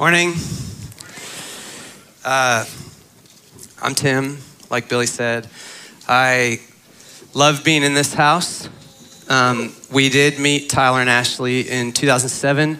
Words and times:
Morning. 0.00 0.32
Uh, 2.24 2.64
I'm 3.82 3.94
Tim, 3.94 4.38
like 4.70 4.88
Billy 4.88 5.04
said. 5.04 5.46
I 6.08 6.60
love 7.34 7.64
being 7.64 7.82
in 7.82 7.92
this 7.92 8.14
house. 8.14 8.66
Um, 9.28 9.74
we 9.92 10.08
did 10.08 10.38
meet 10.38 10.70
Tyler 10.70 11.02
and 11.02 11.10
Ashley 11.10 11.68
in 11.68 11.92
2007 11.92 12.78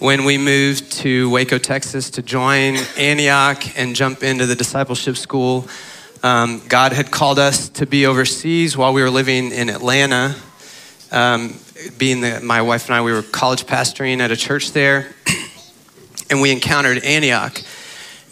when 0.00 0.24
we 0.24 0.38
moved 0.38 0.90
to 0.94 1.30
Waco, 1.30 1.58
Texas 1.58 2.10
to 2.10 2.22
join 2.22 2.74
Antioch 2.98 3.78
and 3.78 3.94
jump 3.94 4.24
into 4.24 4.44
the 4.44 4.56
discipleship 4.56 5.16
school. 5.16 5.68
Um, 6.24 6.62
God 6.66 6.92
had 6.92 7.12
called 7.12 7.38
us 7.38 7.68
to 7.68 7.86
be 7.86 8.06
overseas 8.06 8.76
while 8.76 8.92
we 8.92 9.02
were 9.02 9.10
living 9.10 9.52
in 9.52 9.70
Atlanta. 9.70 10.34
Um, 11.12 11.60
being 11.96 12.22
the, 12.22 12.40
my 12.40 12.60
wife 12.60 12.86
and 12.86 12.96
I, 12.96 13.02
we 13.02 13.12
were 13.12 13.22
college 13.22 13.66
pastoring 13.66 14.18
at 14.18 14.32
a 14.32 14.36
church 14.36 14.72
there. 14.72 15.14
and 16.30 16.40
we 16.40 16.52
encountered 16.52 17.04
Antioch. 17.04 17.62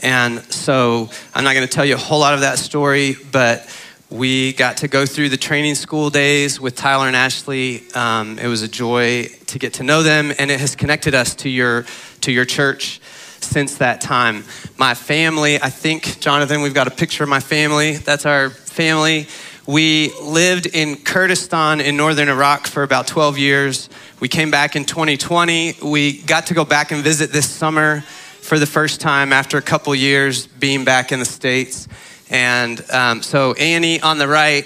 And 0.01 0.41
so 0.52 1.09
I'm 1.35 1.45
not 1.45 1.55
going 1.55 1.66
to 1.66 1.73
tell 1.73 1.85
you 1.85 1.95
a 1.95 1.98
whole 1.98 2.21
lot 2.21 2.35
of 2.35 2.41
that 2.41 2.59
story, 2.59 3.16
but 3.33 3.66
we 4.11 4.52
got 4.52 4.79
to 4.79 4.89
go 4.89 5.07
through 5.07 5.30
the 5.30 5.37
training 5.37 5.75
school 5.75 6.11
days 6.11 6.61
with 6.61 6.77
Tyler 6.77 7.07
and 7.07 7.16
Ashley. 7.16 7.83
Um, 7.95 8.38
it 8.38 8.47
was 8.47 8.62
a 8.62 8.69
joy 8.69 9.25
to 9.47 9.59
get 9.59 9.75
to 9.75 9.83
know 9.83 10.02
them, 10.02 10.33
and 10.38 10.51
it 10.51 10.61
has 10.61 10.77
connected 10.77 11.15
us 11.15 11.35
to 11.37 11.49
your 11.49 11.85
to 12.21 12.30
your 12.30 12.45
church 12.45 13.01
since 13.41 13.79
that 13.79 14.01
time. 14.01 14.45
My 14.79 14.95
family, 14.95 15.61
I 15.61 15.71
think, 15.71 16.21
Jonathan, 16.21 16.63
we've 16.63 16.74
got 16.74 16.87
a 16.87 16.91
picture 16.91 17.23
of 17.23 17.29
my 17.29 17.41
family. 17.41 17.97
That's 17.97 18.27
our 18.27 18.51
family. 18.51 19.27
We 19.66 20.13
lived 20.23 20.66
in 20.66 20.97
Kurdistan 20.97 21.80
in 21.80 21.97
northern 21.97 22.29
Iraq 22.29 22.66
for 22.66 22.83
about 22.83 23.07
12 23.07 23.38
years. 23.38 23.88
We 24.24 24.28
came 24.28 24.51
back 24.51 24.74
in 24.74 24.87
2020. 24.87 25.80
We 25.83 26.23
got 26.23 26.46
to 26.46 26.55
go 26.55 26.65
back 26.65 26.92
and 26.92 27.05
visit 27.05 27.30
this 27.30 27.46
summer 27.46 28.01
for 28.41 28.59
the 28.59 28.65
first 28.65 29.02
time 29.02 29.34
after 29.34 29.59
a 29.59 29.60
couple 29.60 29.95
years 29.95 30.46
being 30.46 30.82
back 30.82 31.12
in 31.12 31.19
the 31.19 31.27
States. 31.27 31.88
And 32.30 32.82
um, 32.90 33.21
so 33.21 33.52
Annie 33.52 34.01
on 34.01 34.16
the 34.16 34.26
right, 34.26 34.65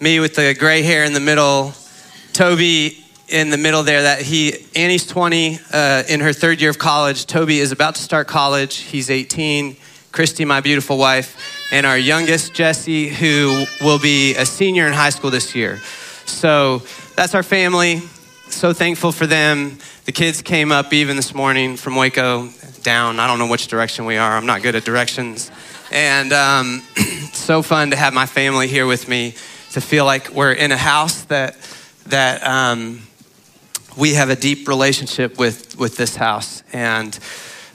me 0.00 0.18
with 0.18 0.34
the 0.34 0.56
gray 0.58 0.82
hair 0.82 1.04
in 1.04 1.12
the 1.12 1.20
middle, 1.20 1.72
Toby 2.32 2.98
in 3.28 3.50
the 3.50 3.58
middle 3.58 3.84
there. 3.84 4.02
That 4.02 4.22
he 4.22 4.66
Annie's 4.74 5.06
20 5.06 5.60
uh, 5.72 6.02
in 6.08 6.18
her 6.18 6.32
third 6.32 6.60
year 6.60 6.70
of 6.70 6.80
college. 6.80 7.26
Toby 7.26 7.60
is 7.60 7.70
about 7.70 7.94
to 7.94 8.02
start 8.02 8.26
college. 8.26 8.78
He's 8.78 9.08
18. 9.08 9.76
Christy, 10.10 10.44
my 10.44 10.60
beautiful 10.60 10.98
wife, 10.98 11.70
and 11.70 11.86
our 11.86 11.96
youngest 11.96 12.54
Jesse, 12.54 13.06
who 13.06 13.66
will 13.80 14.00
be 14.00 14.34
a 14.34 14.44
senior 14.44 14.88
in 14.88 14.94
high 14.94 15.10
school 15.10 15.30
this 15.30 15.54
year. 15.54 15.78
So 16.26 16.82
that's 17.14 17.36
our 17.36 17.44
family. 17.44 18.02
So 18.50 18.72
thankful 18.72 19.12
for 19.12 19.26
them. 19.26 19.78
The 20.06 20.12
kids 20.12 20.42
came 20.42 20.72
up 20.72 20.92
even 20.92 21.14
this 21.14 21.32
morning 21.32 21.76
from 21.76 21.94
Waco 21.94 22.48
down. 22.82 23.20
I 23.20 23.26
don't 23.28 23.38
know 23.38 23.46
which 23.46 23.68
direction 23.68 24.06
we 24.06 24.16
are. 24.16 24.36
I'm 24.36 24.44
not 24.44 24.60
good 24.62 24.74
at 24.74 24.84
directions. 24.84 25.50
And 25.92 26.32
um, 26.32 26.82
so 27.32 27.62
fun 27.62 27.90
to 27.90 27.96
have 27.96 28.12
my 28.12 28.26
family 28.26 28.66
here 28.66 28.86
with 28.86 29.08
me, 29.08 29.34
to 29.70 29.80
feel 29.80 30.04
like 30.04 30.30
we're 30.30 30.52
in 30.52 30.72
a 30.72 30.76
house 30.76 31.22
that, 31.26 31.56
that 32.06 32.42
um, 32.46 33.00
we 33.96 34.14
have 34.14 34.30
a 34.30 34.36
deep 34.36 34.66
relationship 34.66 35.38
with, 35.38 35.78
with 35.78 35.96
this 35.96 36.16
house. 36.16 36.64
And 36.72 37.18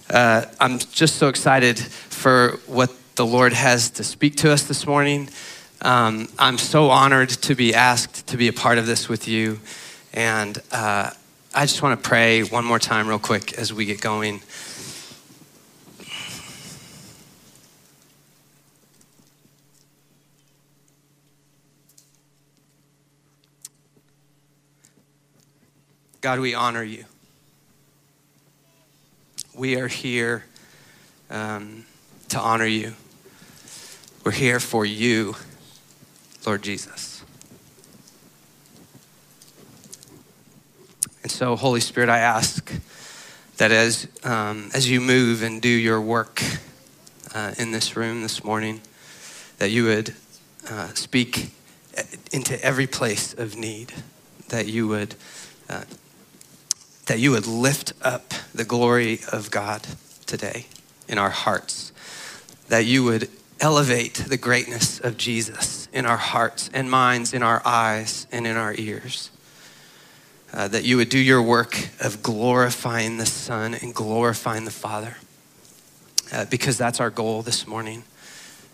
uh, 0.09 0.46
I'm 0.59 0.78
just 0.78 1.16
so 1.16 1.30
excited 1.30 1.80
for 1.80 2.59
what 2.68 2.92
the 3.16 3.26
Lord 3.26 3.53
has 3.53 3.90
to 3.92 4.03
speak 4.03 4.36
to 4.38 4.52
us 4.52 4.64
this 4.64 4.86
morning. 4.86 5.30
Um, 5.81 6.28
I'm 6.38 6.58
so 6.58 6.90
honored 6.90 7.30
to 7.30 7.56
be 7.56 7.73
asked 7.73 8.28
to 8.28 8.38
be 8.38 8.50
a 8.50 8.53
part 8.53 8.78
of 8.78 8.86
this 8.88 9.08
with 9.08 9.28
you. 9.28 9.62
And 10.16 10.58
uh, 10.72 11.12
I 11.54 11.66
just 11.66 11.82
want 11.82 12.02
to 12.02 12.10
pray 12.10 12.42
one 12.42 12.64
more 12.64 12.80
time, 12.80 13.06
real 13.06 13.20
quick, 13.20 13.52
as 13.54 13.74
we 13.74 13.86
get 13.86 14.00
going. 14.00 14.42
God, 26.22 26.40
we 26.40 26.56
honor 26.56 26.81
you. 26.81 27.04
We 29.54 29.75
are 29.75 29.90
here 29.90 30.46
um, 31.30 31.86
to 32.30 32.40
honor 32.40 32.66
you. 32.66 32.94
We're 34.24 34.31
here 34.31 34.62
for 34.62 34.86
you, 34.86 35.36
Lord 36.46 36.64
Jesus. 36.64 37.15
And 41.25 41.31
so, 41.31 41.56
Holy 41.56 41.80
Spirit, 41.80 42.08
I 42.08 42.19
ask 42.19 42.72
that 43.58 43.72
as, 43.72 44.08
um, 44.24 44.69
as 44.75 44.88
you 44.88 45.02
move 45.02 45.41
and 45.41 45.59
do 45.59 45.68
your 45.68 46.00
work 46.00 46.44
uh, 47.34 47.56
in 47.58 47.72
this 47.72 47.96
room 47.96 48.22
this 48.22 48.44
morning, 48.44 48.80
that 49.58 49.72
you 49.72 49.86
would 49.86 50.13
uh, 50.69 50.90
speak 50.90 51.50
into 52.31 52.63
every 52.63 52.86
place 52.86 53.34
of 53.34 53.58
need, 53.58 53.91
that 54.50 54.68
you 54.68 54.88
would 54.88 55.16
uh, 55.68 55.86
that 57.08 57.18
you 57.18 57.31
would 57.31 57.47
lift 57.47 57.94
up 58.03 58.36
the 58.53 58.63
glory 58.63 59.22
of 59.31 59.50
God 59.50 59.81
today 60.28 60.68
in 61.07 61.18
our 61.18 61.31
hearts, 61.31 61.92
that 62.68 62.86
you 62.86 63.03
would 63.03 63.30
elevate 63.59 64.25
the 64.28 64.38
greatness 64.38 65.00
of 65.00 65.18
Jesus 65.18 65.90
in 65.92 66.06
our 66.06 66.18
hearts 66.18 66.69
and 66.72 66.92
minds, 66.92 67.34
in 67.34 67.42
our 67.42 67.63
eyes 67.66 68.28
and 68.31 68.46
in 68.46 68.56
our 68.56 68.75
ears. 68.78 69.31
Uh, 70.56 70.70
that 70.70 70.86
you 70.86 70.96
would 70.96 71.10
do 71.10 71.20
your 71.20 71.42
work 71.42 71.90
of 72.00 72.24
glorifying 72.24 73.18
the 73.18 73.26
Son 73.26 73.74
and 73.74 73.94
glorifying 73.94 74.64
the 74.64 74.72
Father, 74.72 75.18
uh, 76.32 76.46
because 76.46 76.78
that's 76.78 77.02
our 77.02 77.10
goal 77.10 77.42
this 77.42 77.68
morning 77.68 78.04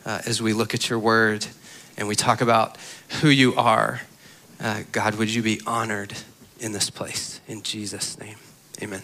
uh, 0.05 0.21
as 0.27 0.41
we 0.41 0.53
look 0.53 0.75
at 0.75 0.89
your 0.89 0.99
word 0.99 1.47
and 1.97 2.07
we 2.07 2.15
talk 2.15 2.39
about 2.39 2.77
who 3.21 3.29
you 3.29 3.55
are. 3.55 4.01
Uh, 4.59 4.83
God, 4.91 5.15
would 5.15 5.33
you 5.33 5.41
be 5.41 5.59
honored 5.65 6.13
in 6.61 6.71
this 6.71 6.89
place. 6.89 7.41
In 7.47 7.63
Jesus' 7.63 8.17
name, 8.19 8.37
amen. 8.81 9.01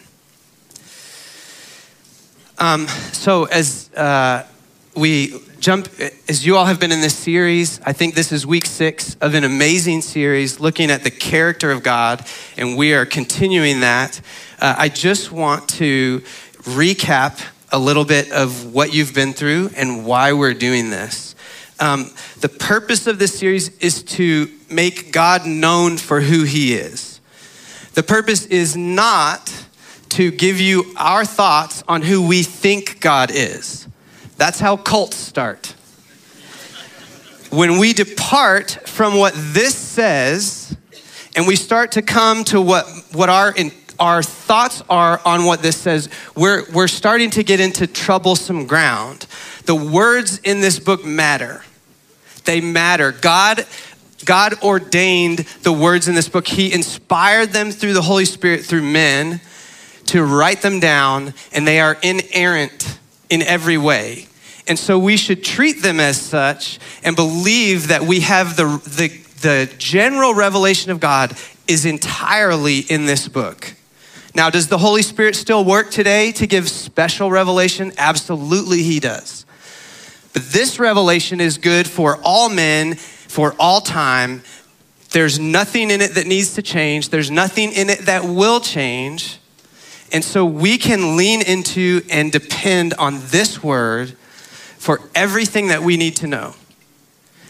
Um, 2.58 2.86
so, 3.12 3.44
as 3.44 3.90
uh, 3.94 4.46
we 4.94 5.40
jump, 5.60 5.88
as 6.28 6.46
you 6.46 6.56
all 6.56 6.66
have 6.66 6.78
been 6.78 6.92
in 6.92 7.00
this 7.00 7.16
series, 7.16 7.80
I 7.84 7.92
think 7.92 8.14
this 8.14 8.30
is 8.30 8.46
week 8.46 8.66
six 8.66 9.16
of 9.16 9.34
an 9.34 9.44
amazing 9.44 10.02
series 10.02 10.60
looking 10.60 10.90
at 10.90 11.02
the 11.02 11.10
character 11.10 11.70
of 11.70 11.82
God, 11.82 12.24
and 12.56 12.76
we 12.76 12.94
are 12.94 13.04
continuing 13.04 13.80
that. 13.80 14.20
Uh, 14.60 14.76
I 14.78 14.88
just 14.88 15.32
want 15.32 15.68
to 15.70 16.20
recap 16.62 17.44
a 17.72 17.78
little 17.78 18.04
bit 18.04 18.30
of 18.30 18.72
what 18.72 18.94
you've 18.94 19.14
been 19.14 19.32
through 19.32 19.70
and 19.76 20.06
why 20.06 20.32
we're 20.32 20.54
doing 20.54 20.90
this. 20.90 21.34
Um, 21.80 22.12
the 22.40 22.48
purpose 22.48 23.06
of 23.06 23.18
this 23.18 23.36
series 23.36 23.76
is 23.78 24.02
to 24.04 24.48
make 24.70 25.12
God 25.12 25.44
known 25.44 25.96
for 25.96 26.20
who 26.20 26.44
He 26.44 26.74
is. 26.74 27.20
The 27.94 28.02
purpose 28.04 28.46
is 28.46 28.76
not 28.76 29.52
to 30.10 30.30
give 30.30 30.60
you 30.60 30.94
our 30.96 31.24
thoughts 31.24 31.82
on 31.88 32.02
who 32.02 32.26
we 32.26 32.42
think 32.44 33.00
God 33.00 33.30
is. 33.32 33.87
That's 34.38 34.58
how 34.60 34.76
cults 34.76 35.16
start. 35.16 35.74
When 37.50 37.78
we 37.78 37.92
depart 37.92 38.70
from 38.86 39.18
what 39.18 39.34
this 39.34 39.74
says 39.74 40.76
and 41.36 41.46
we 41.46 41.56
start 41.56 41.92
to 41.92 42.02
come 42.02 42.44
to 42.44 42.60
what, 42.60 42.86
what 43.12 43.28
our, 43.28 43.52
in, 43.52 43.72
our 43.98 44.22
thoughts 44.22 44.82
are 44.88 45.20
on 45.24 45.44
what 45.44 45.60
this 45.60 45.76
says, 45.76 46.08
we're, 46.36 46.64
we're 46.72 46.88
starting 46.88 47.30
to 47.30 47.42
get 47.42 47.58
into 47.58 47.86
troublesome 47.86 48.66
ground. 48.66 49.26
The 49.64 49.74
words 49.74 50.38
in 50.44 50.60
this 50.60 50.78
book 50.78 51.04
matter. 51.04 51.62
They 52.44 52.60
matter. 52.60 53.12
God 53.12 53.66
God 54.24 54.62
ordained 54.62 55.38
the 55.62 55.72
words 55.72 56.06
in 56.08 56.14
this 56.14 56.28
book. 56.28 56.46
He 56.46 56.72
inspired 56.72 57.50
them 57.50 57.70
through 57.70 57.94
the 57.94 58.02
Holy 58.02 58.26
Spirit, 58.26 58.64
through 58.64 58.82
men, 58.82 59.40
to 60.06 60.22
write 60.22 60.60
them 60.60 60.80
down, 60.80 61.32
and 61.52 61.66
they 61.66 61.80
are 61.80 61.96
inerrant 62.02 62.98
in 63.30 63.42
every 63.42 63.78
way. 63.78 64.27
And 64.68 64.78
so 64.78 64.98
we 64.98 65.16
should 65.16 65.42
treat 65.42 65.82
them 65.82 65.98
as 65.98 66.20
such 66.20 66.78
and 67.02 67.16
believe 67.16 67.88
that 67.88 68.02
we 68.02 68.20
have 68.20 68.56
the, 68.56 68.64
the, 68.84 69.08
the 69.40 69.74
general 69.78 70.34
revelation 70.34 70.90
of 70.90 71.00
God 71.00 71.36
is 71.66 71.86
entirely 71.86 72.80
in 72.80 73.06
this 73.06 73.28
book. 73.28 73.74
Now, 74.34 74.50
does 74.50 74.68
the 74.68 74.78
Holy 74.78 75.02
Spirit 75.02 75.36
still 75.36 75.64
work 75.64 75.90
today 75.90 76.32
to 76.32 76.46
give 76.46 76.68
special 76.68 77.30
revelation? 77.30 77.92
Absolutely, 77.96 78.82
He 78.82 79.00
does. 79.00 79.46
But 80.34 80.42
this 80.42 80.78
revelation 80.78 81.40
is 81.40 81.56
good 81.56 81.88
for 81.88 82.18
all 82.22 82.48
men 82.48 82.94
for 82.94 83.54
all 83.58 83.80
time. 83.80 84.42
There's 85.10 85.38
nothing 85.38 85.90
in 85.90 86.00
it 86.02 86.14
that 86.14 86.26
needs 86.26 86.54
to 86.54 86.62
change, 86.62 87.08
there's 87.08 87.30
nothing 87.30 87.72
in 87.72 87.88
it 87.88 88.00
that 88.00 88.24
will 88.24 88.60
change. 88.60 89.38
And 90.12 90.24
so 90.24 90.44
we 90.44 90.78
can 90.78 91.16
lean 91.16 91.42
into 91.42 92.02
and 92.10 92.32
depend 92.32 92.94
on 92.94 93.20
this 93.26 93.62
word 93.62 94.16
for 94.78 95.00
everything 95.14 95.68
that 95.68 95.82
we 95.82 95.96
need 95.96 96.16
to 96.16 96.26
know. 96.26 96.54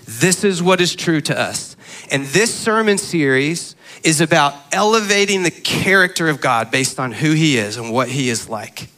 This 0.07 0.43
is 0.43 0.63
what 0.63 0.81
is 0.81 0.97
true 0.97 1.21
to 1.21 1.39
us. 1.39 1.77
And 2.11 2.25
this 2.27 2.55
sermon 2.55 2.99
series 2.99 3.77
is 4.03 4.21
about 4.21 4.55
elevating 4.73 5.43
the 5.43 5.51
character 5.51 6.29
of 6.29 6.41
God 6.41 6.71
based 6.71 6.99
on 6.99 7.13
who 7.13 7.33
he 7.33 7.59
is 7.59 7.77
and 7.77 7.93
what 7.93 8.09
he 8.09 8.31
is 8.31 8.49
like. 8.49 8.89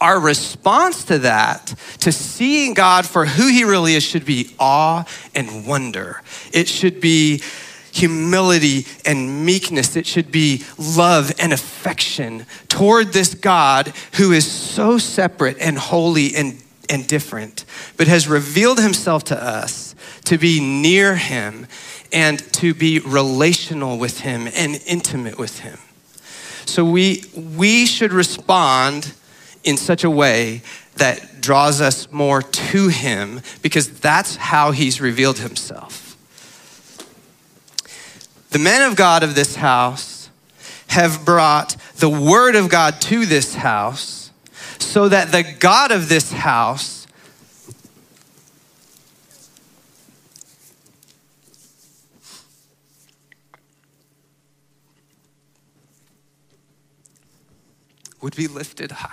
our 0.00 0.20
response 0.20 1.04
to 1.04 1.18
that, 1.20 1.74
to 2.00 2.12
seeing 2.12 2.74
God 2.74 3.06
for 3.06 3.24
who 3.26 3.48
he 3.48 3.64
really 3.64 3.94
is, 3.94 4.02
should 4.02 4.24
be 4.24 4.54
awe 4.58 5.04
and 5.34 5.66
wonder. 5.66 6.22
It 6.52 6.68
should 6.68 7.00
be 7.00 7.42
humility 7.92 8.86
and 9.06 9.46
meekness. 9.46 9.96
It 9.96 10.06
should 10.06 10.30
be 10.30 10.62
love 10.76 11.32
and 11.38 11.52
affection 11.52 12.44
toward 12.68 13.12
this 13.12 13.34
God 13.34 13.92
who 14.14 14.32
is 14.32 14.50
so 14.50 14.98
separate 14.98 15.56
and 15.58 15.78
holy 15.78 16.34
and, 16.34 16.62
and 16.88 17.06
different, 17.06 17.64
but 17.96 18.06
has 18.06 18.28
revealed 18.28 18.80
himself 18.80 19.24
to 19.24 19.42
us 19.42 19.94
to 20.24 20.38
be 20.38 20.60
near 20.60 21.16
him 21.16 21.66
and 22.12 22.38
to 22.54 22.74
be 22.74 22.98
relational 23.00 23.98
with 23.98 24.20
him 24.20 24.48
and 24.54 24.82
intimate 24.86 25.38
with 25.38 25.60
him. 25.60 25.78
So 26.64 26.84
we, 26.84 27.22
we 27.34 27.86
should 27.86 28.12
respond 28.12 29.12
in 29.64 29.76
such 29.76 30.04
a 30.04 30.10
way 30.10 30.62
that 30.96 31.40
draws 31.40 31.80
us 31.80 32.10
more 32.10 32.42
to 32.42 32.88
him 32.88 33.40
because 33.62 34.00
that's 34.00 34.36
how 34.36 34.70
he's 34.70 35.00
revealed 35.00 35.38
himself. 35.38 36.16
The 38.50 38.58
men 38.58 38.88
of 38.88 38.96
God 38.96 39.22
of 39.22 39.34
this 39.34 39.56
house 39.56 40.30
have 40.88 41.24
brought 41.24 41.76
the 41.96 42.08
word 42.08 42.54
of 42.56 42.68
God 42.68 43.00
to 43.02 43.26
this 43.26 43.54
house 43.56 44.15
so 44.78 45.08
that 45.08 45.32
the 45.32 45.42
God 45.42 45.90
of 45.90 46.08
this 46.08 46.32
house 46.32 47.06
would 58.20 58.34
be 58.34 58.48
lifted 58.48 58.90
high. 58.90 59.12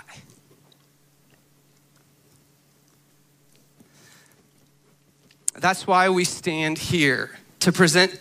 That's 5.56 5.86
why 5.86 6.08
we 6.08 6.24
stand 6.24 6.78
here 6.78 7.30
to 7.60 7.70
present 7.72 8.20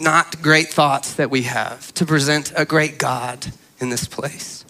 not 0.00 0.40
great 0.40 0.68
thoughts 0.68 1.14
that 1.14 1.30
we 1.30 1.42
have, 1.42 1.92
to 1.94 2.06
present 2.06 2.52
a 2.56 2.64
great 2.64 2.96
God 2.96 3.52
in 3.80 3.90
this 3.90 4.06
place. 4.06 4.64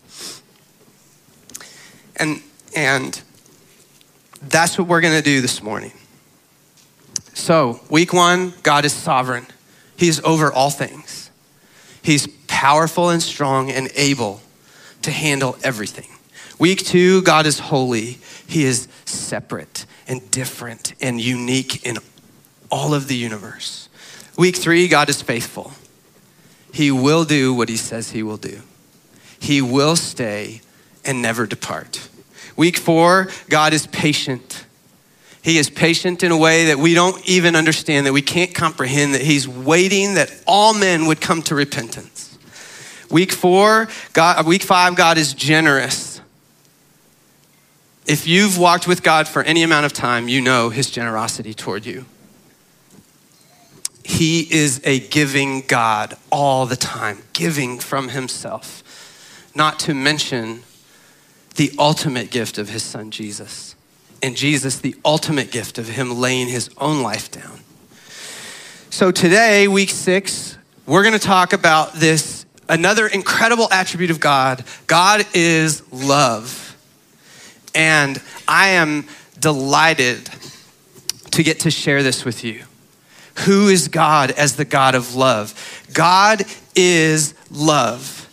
And, 2.21 2.43
and 2.77 3.21
that's 4.43 4.79
what 4.79 4.87
we're 4.87 5.01
going 5.01 5.17
to 5.17 5.23
do 5.23 5.41
this 5.41 5.63
morning. 5.63 5.93
So, 7.33 7.81
week 7.89 8.13
one, 8.13 8.53
God 8.63 8.85
is 8.85 8.93
sovereign, 8.93 9.47
He's 9.97 10.23
over 10.23 10.53
all 10.53 10.71
things. 10.71 11.31
He's 12.03 12.27
powerful 12.47 13.11
and 13.11 13.23
strong 13.23 13.71
and 13.71 13.91
able 13.95 14.41
to 15.03 15.11
handle 15.11 15.57
everything. 15.63 16.09
Week 16.59 16.79
two, 16.85 17.23
God 17.23 17.47
is 17.47 17.59
holy. 17.59 18.19
He 18.47 18.65
is 18.65 18.89
separate 19.05 19.85
and 20.09 20.31
different 20.31 20.95
and 21.01 21.21
unique 21.21 21.85
in 21.87 21.99
all 22.71 22.95
of 22.95 23.09
the 23.09 23.17
universe. 23.17 23.89
Week 24.39 24.57
three, 24.57 24.89
God 24.89 25.11
is 25.11 25.21
faithful. 25.21 25.73
He 26.73 26.91
will 26.91 27.25
do 27.25 27.53
what 27.53 27.69
he 27.69 27.77
says 27.77 28.11
he 28.11 28.23
will 28.23 28.39
do. 28.39 28.63
He 29.39 29.61
will 29.61 29.97
stay 29.97 30.63
and 31.05 31.23
never 31.23 31.47
depart. 31.47 32.09
Week 32.57 32.77
four, 32.77 33.29
God 33.49 33.73
is 33.73 33.87
patient. 33.87 34.65
He 35.43 35.57
is 35.57 35.71
patient 35.71 36.23
in 36.23 36.33
a 36.33 36.37
way 36.37 36.67
that 36.67 36.79
we 36.79 36.93
don't 36.93 37.27
even 37.27 37.57
understand, 37.57 38.07
that 38.07 38.13
we 38.13 38.23
can't 38.23 38.55
comprehend, 38.55 39.15
that 39.15 39.23
He's 39.23 39.49
waiting 39.49 40.15
that 40.15 40.31
all 40.47 40.75
men 40.75 41.07
would 41.07 41.21
come 41.21 41.43
to 41.43 41.55
repentance. 41.55 42.39
Week 43.11 43.33
four, 43.33 43.89
God, 44.13 44.47
week 44.47 44.63
five, 44.63 44.95
God 44.95 45.19
is 45.19 45.33
generous. 45.33 46.21
If 48.07 48.27
you've 48.27 48.59
walked 48.59 48.87
with 48.87 49.03
God 49.03 49.29
for 49.29 49.43
any 49.43 49.63
amount 49.63 49.87
of 49.87 49.93
time, 49.93 50.29
you 50.29 50.41
know 50.41 50.69
His 50.69 50.91
generosity 50.91 51.55
toward 51.55 51.87
you. 51.87 52.05
He 54.05 54.53
is 54.53 54.81
a 54.85 55.01
giving 55.01 55.63
God 55.63 56.17
all 56.31 56.67
the 56.67 56.77
time, 56.77 57.23
giving 57.33 57.79
from 57.79 58.09
Himself, 58.09 58.83
not 59.55 59.79
to 59.81 59.95
mention 59.95 60.63
the 61.57 61.73
ultimate 61.79 62.31
gift 62.31 62.59
of 62.59 62.69
His 62.69 62.83
Son 62.83 63.11
Jesus. 63.11 63.75
And 64.23 64.37
Jesus, 64.37 64.79
the 64.79 64.95
ultimate 65.05 65.51
gift 65.51 65.79
of 65.79 65.89
Him 65.89 66.21
laying 66.21 66.49
His 66.49 66.71
own 66.79 67.03
life 67.03 67.31
down. 67.31 67.61
So 68.91 69.11
today, 69.11 69.69
week 69.69 69.91
six, 69.91 70.59
we're 70.87 71.03
going 71.03 71.15
to 71.15 71.19
talk 71.19 71.53
about 71.53 71.95
this 71.95 72.45
another 72.69 73.07
incredible 73.07 73.69
attribute 73.73 74.11
of 74.11 74.21
God. 74.21 74.65
God 74.87 75.27
is 75.35 75.83
love. 75.93 76.77
And 77.75 78.21
I 78.49 78.69
am 78.69 79.07
delighted 79.39 80.29
to 81.33 81.43
get 81.43 81.61
to 81.61 81.71
share 81.71 82.03
this 82.03 82.25
with 82.25 82.45
you. 82.45 82.65
Who 83.47 83.69
is 83.69 83.89
God 83.89 84.33
as 84.33 84.57
the 84.57 84.65
God 84.65 84.95
of 84.95 85.15
love? 85.15 85.55
God 85.93 86.45
is 86.75 87.35
love. 87.51 88.29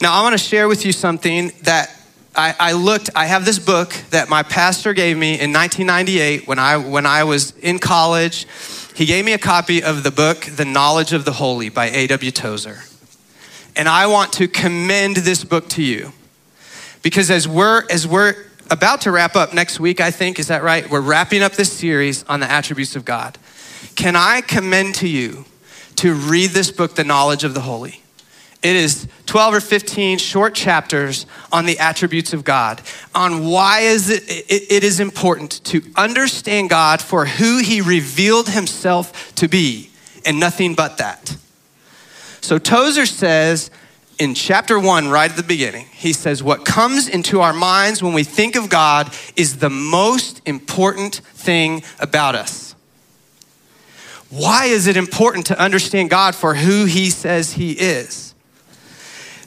Now, 0.00 0.14
I 0.14 0.22
want 0.22 0.32
to 0.32 0.38
share 0.38 0.68
with 0.68 0.84
you 0.84 0.92
something 0.92 1.52
that 1.62 1.94
I, 2.34 2.54
I, 2.58 2.72
looked, 2.72 3.10
I 3.16 3.26
have 3.26 3.44
this 3.44 3.58
book 3.58 3.92
that 4.10 4.28
my 4.28 4.42
pastor 4.42 4.92
gave 4.92 5.16
me 5.16 5.40
in 5.40 5.52
1998 5.52 6.46
when 6.46 6.58
I, 6.58 6.76
when 6.76 7.04
I 7.04 7.24
was 7.24 7.56
in 7.58 7.78
college. 7.78 8.46
He 8.94 9.04
gave 9.04 9.24
me 9.24 9.32
a 9.32 9.38
copy 9.38 9.82
of 9.82 10.02
the 10.04 10.10
book, 10.10 10.42
The 10.42 10.64
Knowledge 10.64 11.12
of 11.12 11.24
the 11.24 11.32
Holy 11.32 11.68
by 11.68 11.86
A.W. 11.86 12.30
Tozer. 12.30 12.80
And 13.74 13.88
I 13.88 14.06
want 14.06 14.32
to 14.34 14.46
commend 14.46 15.16
this 15.16 15.42
book 15.44 15.68
to 15.70 15.82
you 15.82 16.12
because 17.02 17.30
as 17.30 17.48
we're, 17.48 17.84
as 17.90 18.06
we're 18.06 18.34
about 18.70 19.00
to 19.02 19.10
wrap 19.10 19.34
up 19.34 19.52
next 19.52 19.80
week, 19.80 20.00
I 20.00 20.10
think, 20.10 20.38
is 20.38 20.48
that 20.48 20.62
right? 20.62 20.88
We're 20.88 21.00
wrapping 21.00 21.42
up 21.42 21.52
this 21.52 21.72
series 21.72 22.24
on 22.24 22.40
the 22.40 22.50
attributes 22.50 22.94
of 22.94 23.04
God. 23.04 23.38
Can 23.96 24.14
I 24.16 24.40
commend 24.40 24.94
to 24.96 25.08
you 25.08 25.44
to 25.96 26.14
read 26.14 26.50
this 26.50 26.70
book, 26.70 26.94
The 26.94 27.04
Knowledge 27.04 27.42
of 27.42 27.54
the 27.54 27.62
Holy? 27.62 28.02
It 28.62 28.76
is 28.76 29.08
12 29.26 29.54
or 29.54 29.60
15 29.60 30.18
short 30.18 30.54
chapters 30.54 31.24
on 31.50 31.64
the 31.64 31.78
attributes 31.78 32.34
of 32.34 32.44
God, 32.44 32.82
on 33.14 33.46
why 33.46 33.80
is 33.80 34.10
it, 34.10 34.28
it, 34.28 34.70
it 34.70 34.84
is 34.84 35.00
important 35.00 35.64
to 35.64 35.82
understand 35.96 36.68
God 36.68 37.00
for 37.00 37.24
who 37.24 37.58
he 37.58 37.80
revealed 37.80 38.50
himself 38.50 39.34
to 39.36 39.48
be, 39.48 39.90
and 40.26 40.38
nothing 40.38 40.74
but 40.74 40.98
that. 40.98 41.36
So 42.42 42.58
Tozer 42.58 43.06
says 43.06 43.70
in 44.18 44.34
chapter 44.34 44.78
one, 44.78 45.08
right 45.08 45.30
at 45.30 45.36
the 45.38 45.42
beginning, 45.42 45.86
he 45.92 46.12
says, 46.12 46.42
What 46.42 46.66
comes 46.66 47.08
into 47.08 47.40
our 47.40 47.54
minds 47.54 48.02
when 48.02 48.12
we 48.12 48.24
think 48.24 48.54
of 48.54 48.68
God 48.68 49.14
is 49.34 49.56
the 49.56 49.70
most 49.70 50.42
important 50.44 51.16
thing 51.32 51.82
about 51.98 52.34
us. 52.34 52.74
Why 54.28 54.66
is 54.66 54.86
it 54.86 54.98
important 54.98 55.46
to 55.46 55.58
understand 55.58 56.10
God 56.10 56.34
for 56.34 56.54
who 56.54 56.84
he 56.84 57.08
says 57.08 57.54
he 57.54 57.72
is? 57.72 58.29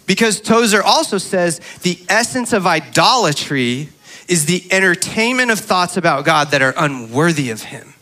Because 0.06 0.42
Tozer 0.42 0.84
also 0.84 1.18
says 1.18 1.60
the 1.82 2.00
essence 2.10 2.54
of 2.54 2.68
idolatry 2.68 3.90
is 4.28 4.46
the 4.46 4.66
entertainment 4.72 5.52
of 5.52 5.60
thoughts 5.60 5.98
about 5.98 6.26
God 6.26 6.52
that 6.52 6.62
are 6.62 6.74
unworthy 6.78 7.50
of 7.50 7.64
him. 7.64 7.94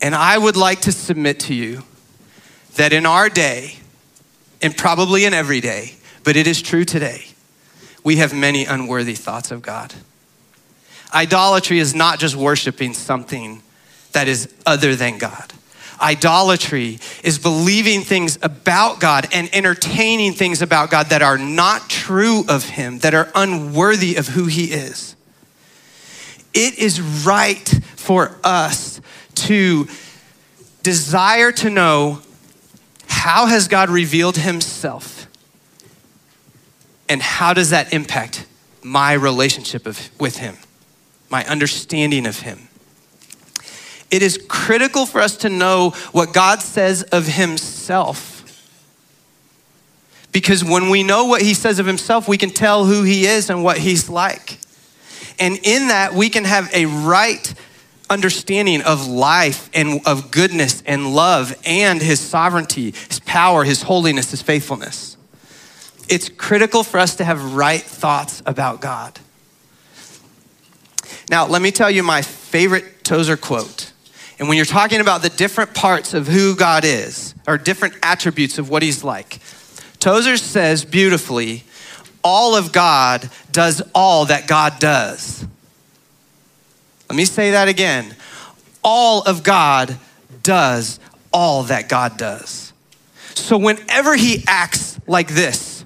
And 0.00 0.14
I 0.14 0.36
would 0.36 0.56
like 0.56 0.80
to 0.82 0.92
submit 0.92 1.40
to 1.40 1.54
you 1.54 1.84
that 2.74 2.92
in 2.92 3.06
our 3.06 3.28
day, 3.28 3.76
and 4.60 4.76
probably 4.76 5.24
in 5.24 5.34
every 5.34 5.60
day, 5.60 5.94
but 6.24 6.36
it 6.36 6.46
is 6.46 6.62
true 6.62 6.84
today, 6.84 7.26
we 8.04 8.16
have 8.16 8.32
many 8.32 8.64
unworthy 8.64 9.14
thoughts 9.14 9.50
of 9.50 9.62
God. 9.62 9.94
Idolatry 11.12 11.78
is 11.78 11.94
not 11.94 12.18
just 12.18 12.34
worshiping 12.34 12.94
something 12.94 13.62
that 14.12 14.28
is 14.28 14.52
other 14.66 14.96
than 14.96 15.18
God. 15.18 15.51
Idolatry 16.02 16.98
is 17.22 17.38
believing 17.38 18.02
things 18.02 18.38
about 18.42 19.00
God 19.00 19.28
and 19.32 19.48
entertaining 19.54 20.32
things 20.32 20.60
about 20.60 20.90
God 20.90 21.06
that 21.06 21.22
are 21.22 21.38
not 21.38 21.88
true 21.88 22.44
of 22.48 22.64
Him, 22.64 22.98
that 22.98 23.14
are 23.14 23.30
unworthy 23.34 24.16
of 24.16 24.28
who 24.28 24.46
He 24.46 24.72
is. 24.72 25.14
It 26.52 26.78
is 26.78 27.00
right 27.00 27.68
for 27.96 28.36
us 28.42 29.00
to 29.34 29.88
desire 30.82 31.52
to 31.52 31.70
know 31.70 32.20
how 33.06 33.46
has 33.46 33.68
God 33.68 33.88
revealed 33.88 34.36
Himself 34.36 35.26
and 37.08 37.22
how 37.22 37.54
does 37.54 37.70
that 37.70 37.92
impact 37.92 38.46
my 38.82 39.12
relationship 39.12 39.86
of, 39.86 40.10
with 40.20 40.38
Him, 40.38 40.56
my 41.30 41.44
understanding 41.46 42.26
of 42.26 42.40
Him. 42.40 42.68
It 44.12 44.22
is 44.22 44.38
critical 44.46 45.06
for 45.06 45.22
us 45.22 45.38
to 45.38 45.48
know 45.48 45.90
what 46.12 46.34
God 46.34 46.60
says 46.60 47.02
of 47.02 47.26
Himself. 47.26 48.28
Because 50.32 50.62
when 50.62 50.90
we 50.90 51.02
know 51.02 51.24
what 51.24 51.40
He 51.40 51.54
says 51.54 51.78
of 51.78 51.86
Himself, 51.86 52.28
we 52.28 52.36
can 52.36 52.50
tell 52.50 52.84
who 52.84 53.02
He 53.02 53.24
is 53.24 53.48
and 53.48 53.64
what 53.64 53.78
He's 53.78 54.10
like. 54.10 54.58
And 55.38 55.58
in 55.62 55.88
that, 55.88 56.12
we 56.12 56.28
can 56.28 56.44
have 56.44 56.72
a 56.74 56.84
right 56.84 57.54
understanding 58.10 58.82
of 58.82 59.06
life 59.06 59.70
and 59.72 60.06
of 60.06 60.30
goodness 60.30 60.82
and 60.84 61.14
love 61.14 61.58
and 61.64 62.02
His 62.02 62.20
sovereignty, 62.20 62.90
His 63.08 63.18
power, 63.20 63.64
His 63.64 63.80
holiness, 63.80 64.30
His 64.30 64.42
faithfulness. 64.42 65.16
It's 66.10 66.28
critical 66.28 66.84
for 66.84 66.98
us 66.98 67.16
to 67.16 67.24
have 67.24 67.54
right 67.54 67.80
thoughts 67.80 68.42
about 68.44 68.82
God. 68.82 69.18
Now, 71.30 71.46
let 71.46 71.62
me 71.62 71.70
tell 71.70 71.90
you 71.90 72.02
my 72.02 72.20
favorite 72.20 73.04
Tozer 73.04 73.38
quote. 73.38 73.91
And 74.42 74.48
when 74.48 74.56
you're 74.56 74.64
talking 74.64 75.00
about 75.00 75.22
the 75.22 75.28
different 75.28 75.72
parts 75.72 76.14
of 76.14 76.26
who 76.26 76.56
God 76.56 76.84
is, 76.84 77.32
or 77.46 77.56
different 77.56 77.94
attributes 78.02 78.58
of 78.58 78.68
what 78.68 78.82
he's 78.82 79.04
like, 79.04 79.38
Tozer 80.00 80.36
says 80.36 80.84
beautifully, 80.84 81.62
all 82.24 82.56
of 82.56 82.72
God 82.72 83.30
does 83.52 83.80
all 83.94 84.24
that 84.24 84.48
God 84.48 84.80
does. 84.80 85.46
Let 87.08 87.14
me 87.14 87.24
say 87.24 87.52
that 87.52 87.68
again. 87.68 88.16
All 88.82 89.22
of 89.22 89.44
God 89.44 89.96
does 90.42 90.98
all 91.32 91.62
that 91.62 91.88
God 91.88 92.18
does. 92.18 92.72
So 93.36 93.56
whenever 93.56 94.16
he 94.16 94.42
acts 94.48 94.98
like 95.06 95.28
this, 95.28 95.84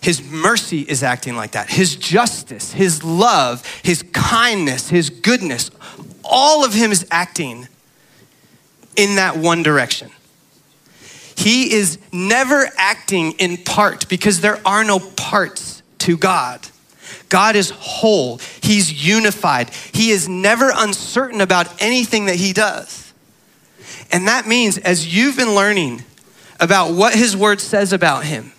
his 0.00 0.22
mercy 0.22 0.80
is 0.80 1.02
acting 1.02 1.36
like 1.36 1.50
that. 1.50 1.68
His 1.68 1.94
justice, 1.94 2.72
his 2.72 3.04
love, 3.04 3.66
his 3.82 4.02
kindness, 4.14 4.88
his 4.88 5.10
goodness, 5.10 5.70
all 6.24 6.64
of 6.64 6.72
him 6.72 6.90
is 6.90 7.06
acting 7.10 7.68
in 8.98 9.16
that 9.16 9.38
one 9.38 9.62
direction. 9.62 10.10
He 11.36 11.72
is 11.72 11.98
never 12.12 12.68
acting 12.76 13.32
in 13.32 13.58
part 13.58 14.08
because 14.08 14.40
there 14.40 14.60
are 14.66 14.82
no 14.82 14.98
parts 14.98 15.82
to 15.98 16.18
God. 16.18 16.66
God 17.28 17.56
is 17.56 17.70
whole, 17.70 18.40
He's 18.60 19.06
unified, 19.06 19.70
He 19.92 20.10
is 20.10 20.28
never 20.28 20.70
uncertain 20.74 21.40
about 21.40 21.80
anything 21.80 22.26
that 22.26 22.36
He 22.36 22.52
does. 22.52 23.14
And 24.10 24.26
that 24.26 24.46
means, 24.46 24.78
as 24.78 25.14
you've 25.14 25.36
been 25.36 25.54
learning 25.54 26.02
about 26.58 26.92
what 26.92 27.14
His 27.14 27.36
Word 27.36 27.60
says 27.60 27.92
about 27.92 28.24
Him, 28.24 28.52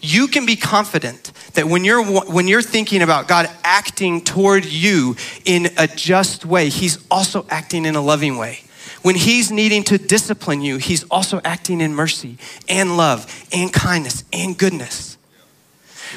you 0.00 0.26
can 0.26 0.44
be 0.44 0.56
confident 0.56 1.32
that 1.54 1.66
when 1.66 1.84
you're 1.84 2.04
when 2.04 2.48
you're 2.48 2.62
thinking 2.62 3.00
about 3.00 3.28
God 3.28 3.48
acting 3.62 4.22
toward 4.22 4.64
you 4.64 5.16
in 5.44 5.68
a 5.78 5.86
just 5.86 6.44
way, 6.44 6.68
he's 6.68 7.04
also 7.10 7.46
acting 7.48 7.86
in 7.86 7.94
a 7.94 8.02
loving 8.02 8.36
way. 8.36 8.63
When 9.04 9.16
he's 9.16 9.52
needing 9.52 9.82
to 9.84 9.98
discipline 9.98 10.62
you, 10.62 10.78
he's 10.78 11.04
also 11.10 11.38
acting 11.44 11.82
in 11.82 11.94
mercy 11.94 12.38
and 12.70 12.96
love 12.96 13.46
and 13.52 13.70
kindness 13.70 14.24
and 14.32 14.56
goodness. 14.56 15.18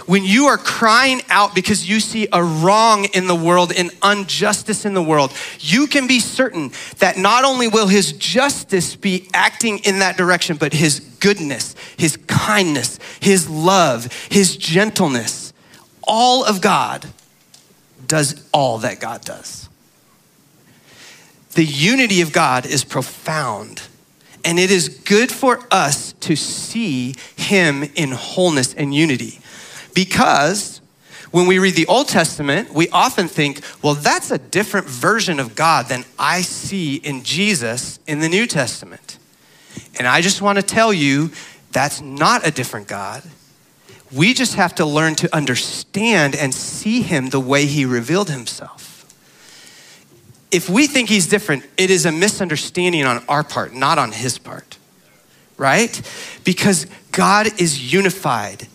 When 0.06 0.24
you 0.24 0.46
are 0.46 0.58
crying 0.58 1.22
out 1.30 1.54
because 1.54 1.90
you 1.90 2.00
see 2.00 2.30
a 2.32 2.42
wrong 2.42 3.04
in 3.14 3.28
the 3.28 3.36
world, 3.36 3.74
an 3.74 3.90
injustice 4.02 4.86
in 4.86 4.94
the 4.94 5.04
world, 5.04 5.34
you 5.60 5.88
can 5.88 6.08
be 6.08 6.22
certain 6.22 6.72
that 7.00 7.18
not 7.18 7.44
only 7.44 7.68
will 7.68 7.88
his 7.88 8.14
justice 8.14 8.96
be 8.96 9.28
acting 9.34 9.80
in 9.80 10.00
that 10.00 10.16
direction, 10.16 10.56
but 10.56 10.72
his 10.72 11.02
goodness, 11.20 11.76
his 11.98 12.16
kindness, 12.28 13.00
his 13.20 13.50
love, 13.50 14.08
his 14.32 14.56
gentleness, 14.56 15.52
all 16.04 16.46
of 16.46 16.62
God 16.62 17.06
does 18.08 18.48
all 18.54 18.78
that 18.78 19.02
God 19.02 19.26
does. 19.26 19.68
The 21.58 21.66
unity 21.66 22.22
of 22.22 22.32
God 22.32 22.68
is 22.68 22.84
profound. 22.84 23.82
And 24.46 24.60
it 24.60 24.70
is 24.70 24.90
good 24.90 25.32
for 25.32 25.60
us 25.72 26.14
to 26.20 26.36
see 26.36 27.16
Him 27.36 27.82
in 27.96 28.12
wholeness 28.12 28.76
and 28.76 28.94
unity. 28.94 29.40
Because 29.96 30.82
when 31.32 31.48
we 31.48 31.58
read 31.58 31.74
the 31.74 31.88
Old 31.88 32.10
Testament, 32.10 32.76
we 32.76 32.90
often 32.90 33.28
think, 33.28 33.62
well, 33.82 33.96
that's 33.96 34.30
a 34.30 34.38
different 34.38 34.86
version 34.86 35.40
of 35.40 35.56
God 35.56 35.88
than 35.88 36.06
I 36.20 36.42
see 36.42 36.98
in 36.98 37.24
Jesus 37.24 37.98
in 38.06 38.20
the 38.20 38.30
New 38.30 38.46
Testament. 38.46 39.18
And 39.98 40.08
I 40.08 40.22
just 40.22 40.44
want 40.44 40.60
to 40.60 40.64
tell 40.64 40.94
you, 40.94 41.32
that's 41.72 42.02
not 42.02 42.46
a 42.46 42.52
different 42.52 42.88
God. 42.88 43.24
We 44.12 44.36
just 44.36 44.54
have 44.54 44.76
to 44.76 44.86
learn 44.86 45.16
to 45.16 45.36
understand 45.36 46.36
and 46.36 46.54
see 46.54 47.02
Him 47.02 47.30
the 47.30 47.40
way 47.40 47.66
He 47.66 47.84
revealed 47.84 48.30
Himself 48.30 48.87
if 50.52 50.70
we 50.70 50.88
think 50.88 51.10
he's 51.10 51.28
different, 51.28 51.66
it 51.78 51.90
is 51.90 52.06
a 52.06 52.12
misunderstanding 52.12 53.06
on 53.06 53.24
our 53.28 53.44
part, 53.44 53.74
not 53.74 53.98
on 53.98 54.12
his 54.12 54.38
part, 54.38 54.78
right? 55.58 56.02
Because 56.44 56.88
God 57.12 57.48
is 57.60 57.92
unified 57.92 58.68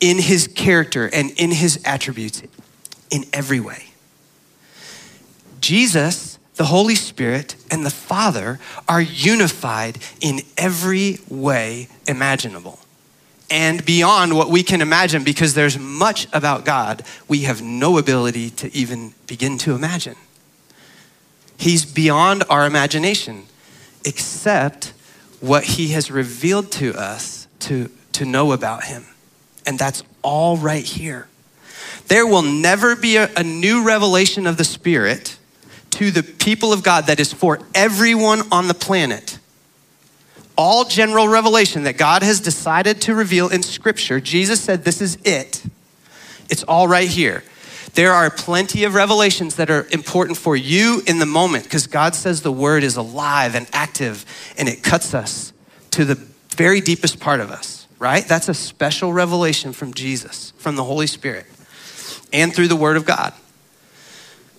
in 0.00 0.18
his 0.18 0.48
character 0.48 1.08
and 1.12 1.30
in 1.32 1.50
his 1.50 1.80
attributes 1.84 2.42
in 3.10 3.24
every 3.32 3.60
way. 3.60 3.84
Jesus, 5.60 6.38
the 6.56 6.64
Holy 6.64 6.94
Spirit, 6.94 7.56
and 7.70 7.86
the 7.86 7.90
Father 7.90 8.58
are 8.86 9.00
unified 9.00 9.98
in 10.20 10.40
every 10.58 11.20
way 11.28 11.88
imaginable 12.06 12.78
and 13.50 13.84
beyond 13.84 14.36
what 14.36 14.50
we 14.50 14.62
can 14.62 14.80
imagine 14.80 15.22
because 15.22 15.54
there's 15.54 15.78
much 15.78 16.26
about 16.32 16.64
God 16.64 17.02
we 17.28 17.40
have 17.40 17.62
no 17.62 17.98
ability 17.98 18.50
to 18.50 18.74
even 18.74 19.14
begin 19.26 19.58
to 19.58 19.74
imagine. 19.74 20.16
He's 21.56 21.84
beyond 21.84 22.44
our 22.50 22.66
imagination, 22.66 23.44
except 24.04 24.92
what 25.40 25.64
He 25.64 25.88
has 25.88 26.10
revealed 26.10 26.72
to 26.72 26.94
us 26.94 27.48
to, 27.60 27.90
to 28.12 28.24
know 28.24 28.52
about 28.52 28.84
Him. 28.84 29.04
And 29.66 29.78
that's 29.78 30.02
all 30.22 30.56
right 30.56 30.84
here. 30.84 31.28
There 32.08 32.26
will 32.26 32.42
never 32.42 32.96
be 32.96 33.16
a, 33.16 33.30
a 33.36 33.42
new 33.42 33.84
revelation 33.86 34.46
of 34.46 34.56
the 34.56 34.64
Spirit 34.64 35.38
to 35.90 36.10
the 36.10 36.22
people 36.22 36.72
of 36.72 36.82
God 36.82 37.06
that 37.06 37.20
is 37.20 37.32
for 37.32 37.60
everyone 37.74 38.42
on 38.50 38.68
the 38.68 38.74
planet. 38.74 39.38
All 40.56 40.84
general 40.84 41.28
revelation 41.28 41.84
that 41.84 41.96
God 41.96 42.22
has 42.22 42.40
decided 42.40 43.00
to 43.02 43.14
reveal 43.14 43.48
in 43.48 43.62
Scripture, 43.62 44.20
Jesus 44.20 44.60
said, 44.60 44.84
This 44.84 45.00
is 45.00 45.18
it. 45.24 45.62
It's 46.50 46.62
all 46.64 46.86
right 46.86 47.08
here. 47.08 47.42
There 47.94 48.12
are 48.12 48.28
plenty 48.28 48.84
of 48.84 48.94
revelations 48.94 49.54
that 49.56 49.70
are 49.70 49.86
important 49.90 50.36
for 50.36 50.56
you 50.56 51.02
in 51.06 51.20
the 51.20 51.26
moment 51.26 51.64
because 51.64 51.86
God 51.86 52.14
says 52.16 52.42
the 52.42 52.52
word 52.52 52.82
is 52.82 52.96
alive 52.96 53.54
and 53.54 53.68
active 53.72 54.24
and 54.58 54.68
it 54.68 54.82
cuts 54.82 55.14
us 55.14 55.52
to 55.92 56.04
the 56.04 56.16
very 56.50 56.80
deepest 56.80 57.20
part 57.20 57.40
of 57.40 57.52
us, 57.52 57.86
right? 58.00 58.26
That's 58.26 58.48
a 58.48 58.54
special 58.54 59.12
revelation 59.12 59.72
from 59.72 59.94
Jesus, 59.94 60.52
from 60.56 60.74
the 60.74 60.82
Holy 60.82 61.06
Spirit, 61.06 61.46
and 62.32 62.52
through 62.52 62.68
the 62.68 62.76
word 62.76 62.96
of 62.96 63.04
God. 63.04 63.32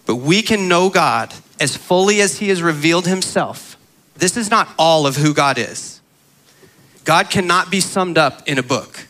But 0.05 0.17
we 0.17 0.41
can 0.41 0.69
know 0.69 0.89
God 0.89 1.33
as 1.59 1.75
fully 1.75 2.21
as 2.21 2.39
he 2.39 2.49
has 2.49 2.61
revealed 2.61 3.05
himself. 3.05 3.77
This 4.15 4.37
is 4.37 4.49
not 4.49 4.69
all 4.77 5.05
of 5.05 5.17
who 5.17 5.33
God 5.33 5.57
is. 5.57 5.99
God 7.03 7.29
cannot 7.29 7.69
be 7.69 7.81
summed 7.81 8.17
up 8.17 8.47
in 8.47 8.57
a 8.57 8.63
book. 8.63 9.07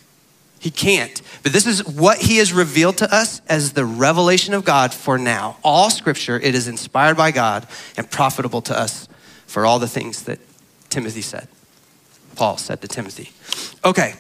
He 0.66 0.72
can't. 0.72 1.22
But 1.44 1.54
this 1.54 1.68
is 1.68 1.86
what 1.86 2.18
he 2.18 2.38
has 2.38 2.52
revealed 2.52 2.98
to 2.98 3.16
us 3.16 3.40
as 3.48 3.74
the 3.74 3.86
revelation 3.86 4.56
of 4.56 4.66
God 4.66 4.96
for 4.96 5.20
now. 5.20 5.58
All 5.64 5.92
scripture, 5.92 6.40
it 6.40 6.56
is 6.56 6.68
inspired 6.68 7.16
by 7.16 7.30
God 7.30 7.68
and 7.98 8.10
profitable 8.10 8.64
to 8.64 8.76
us 8.76 9.08
for 9.46 9.64
all 9.64 9.78
the 9.78 9.88
things 9.88 10.24
that 10.24 10.40
Timothy 10.90 11.22
said. 11.22 11.48
Paul 12.36 12.58
said 12.58 12.82
to 12.82 12.88
Timothy. 12.88 13.32
Okay, 13.88 14.16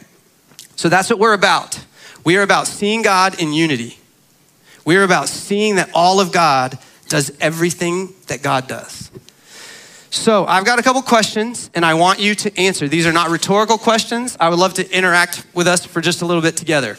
so 0.75 0.87
that's 0.87 1.09
what 1.09 1.17
we're 1.17 1.33
about. 1.33 1.83
We 2.23 2.37
are 2.37 2.43
about 2.43 2.67
seeing 2.67 3.01
God 3.01 3.41
in 3.41 3.51
unity. 3.51 3.97
We 4.85 4.97
are 4.97 5.03
about 5.03 5.29
seeing 5.29 5.77
that 5.77 5.89
all 5.95 6.19
of 6.19 6.31
God 6.31 6.77
does 7.07 7.35
everything 7.41 8.13
that 8.27 8.43
God 8.43 8.67
does. 8.67 9.09
So 10.15 10.45
I've 10.45 10.63
got 10.63 10.79
a 10.79 10.81
couple 10.81 11.01
questions 11.01 11.69
and 11.75 11.85
I 11.85 11.93
want 11.93 12.19
you 12.19 12.35
to 12.35 12.57
answer. 12.57 12.87
These 12.87 13.05
are 13.05 13.11
not 13.11 13.29
rhetorical 13.29 13.77
questions. 13.77 14.37
I 14.39 14.47
would 14.47 14.57
love 14.57 14.73
to 14.75 14.89
interact 14.89 15.45
with 15.53 15.67
us 15.67 15.85
for 15.85 15.99
just 15.99 16.21
a 16.21 16.25
little 16.25 16.41
bit 16.41 16.55
together. 16.55 16.97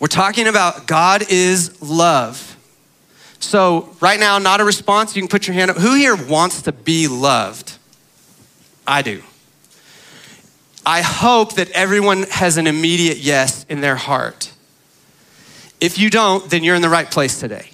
We're 0.00 0.08
talking 0.08 0.48
about 0.48 0.86
God 0.86 1.24
is 1.28 1.80
love. 1.82 2.56
So, 3.38 3.94
right 4.00 4.18
now, 4.18 4.38
not 4.38 4.60
a 4.60 4.64
response. 4.64 5.14
You 5.14 5.22
can 5.22 5.28
put 5.28 5.46
your 5.46 5.54
hand 5.54 5.70
up. 5.70 5.76
Who 5.76 5.94
here 5.94 6.16
wants 6.16 6.62
to 6.62 6.72
be 6.72 7.06
loved? 7.06 7.76
I 8.86 9.02
do. 9.02 9.22
I 10.84 11.02
hope 11.02 11.54
that 11.54 11.70
everyone 11.70 12.24
has 12.24 12.56
an 12.56 12.66
immediate 12.66 13.18
yes 13.18 13.64
in 13.68 13.82
their 13.82 13.96
heart. 13.96 14.52
If 15.80 15.98
you 15.98 16.10
don't, 16.10 16.48
then 16.50 16.64
you're 16.64 16.76
in 16.76 16.82
the 16.82 16.88
right 16.88 17.10
place 17.10 17.38
today. 17.38 17.70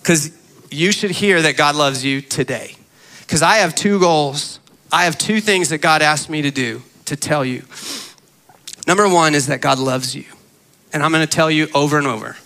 Because 0.00 0.30
you 0.70 0.92
should 0.92 1.10
hear 1.10 1.42
that 1.42 1.56
God 1.56 1.74
loves 1.74 2.04
you 2.04 2.20
today. 2.20 2.77
Because 3.28 3.42
I 3.42 3.56
have 3.56 3.74
two 3.74 4.00
goals. 4.00 4.58
I 4.90 5.04
have 5.04 5.18
two 5.18 5.42
things 5.42 5.68
that 5.68 5.82
God 5.82 6.00
asked 6.00 6.30
me 6.30 6.40
to 6.40 6.50
do 6.50 6.82
to 7.04 7.14
tell 7.14 7.44
you. 7.44 7.62
Number 8.86 9.06
one 9.06 9.34
is 9.34 9.48
that 9.48 9.60
God 9.60 9.78
loves 9.78 10.16
you. 10.16 10.24
And 10.94 11.02
I'm 11.02 11.12
going 11.12 11.26
to 11.26 11.30
tell 11.30 11.50
you 11.50 11.68
over 11.74 11.98
and 11.98 12.06
over 12.06 12.38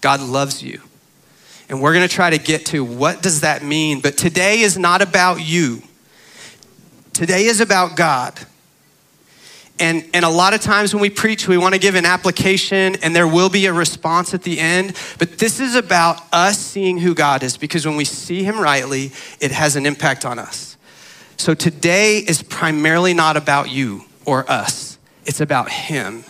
God 0.00 0.20
loves 0.20 0.64
you. 0.64 0.82
And 1.68 1.80
we're 1.80 1.94
going 1.94 2.06
to 2.06 2.12
try 2.12 2.28
to 2.28 2.38
get 2.38 2.66
to 2.66 2.84
what 2.84 3.22
does 3.22 3.42
that 3.42 3.62
mean? 3.62 4.00
But 4.00 4.18
today 4.18 4.60
is 4.60 4.76
not 4.76 5.00
about 5.00 5.36
you. 5.36 5.84
Today 7.12 7.44
is 7.44 7.60
about 7.60 7.96
God. 7.96 8.38
And, 9.80 10.08
and 10.14 10.24
a 10.24 10.28
lot 10.28 10.54
of 10.54 10.60
times 10.60 10.94
when 10.94 11.00
we 11.00 11.10
preach, 11.10 11.48
we 11.48 11.58
want 11.58 11.74
to 11.74 11.80
give 11.80 11.96
an 11.96 12.06
application 12.06 12.96
and 13.02 13.14
there 13.14 13.26
will 13.26 13.48
be 13.48 13.66
a 13.66 13.72
response 13.72 14.32
at 14.32 14.42
the 14.42 14.60
end. 14.60 14.96
But 15.18 15.38
this 15.38 15.58
is 15.58 15.74
about 15.74 16.20
us 16.32 16.58
seeing 16.58 16.98
who 16.98 17.14
God 17.14 17.42
is 17.42 17.56
because 17.56 17.84
when 17.84 17.96
we 17.96 18.04
see 18.04 18.44
Him 18.44 18.60
rightly, 18.60 19.10
it 19.40 19.50
has 19.50 19.74
an 19.74 19.84
impact 19.84 20.24
on 20.24 20.38
us. 20.38 20.76
So 21.36 21.54
today 21.54 22.18
is 22.18 22.42
primarily 22.42 23.14
not 23.14 23.36
about 23.36 23.70
you 23.70 24.04
or 24.24 24.48
us, 24.48 24.98
it's 25.26 25.40
about 25.40 25.70
Him 25.70 26.24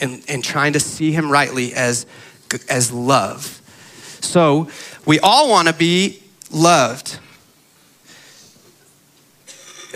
and, 0.00 0.22
and 0.28 0.42
trying 0.42 0.72
to 0.74 0.80
see 0.80 1.12
him 1.12 1.30
rightly 1.30 1.74
as, 1.74 2.06
as 2.68 2.92
love. 2.92 3.60
So 4.20 4.68
we 5.04 5.20
all 5.20 5.48
want 5.48 5.68
to 5.68 5.74
be 5.74 6.22
loved. 6.50 7.18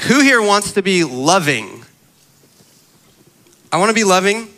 Who 0.09 0.21
here 0.21 0.40
wants 0.40 0.73
to 0.73 0.83
be 0.83 1.04
loving? 1.04 1.80
I 3.73 3.79
want 3.79 3.91
to 3.91 3.95
be 3.95 4.05
loving. 4.05 4.49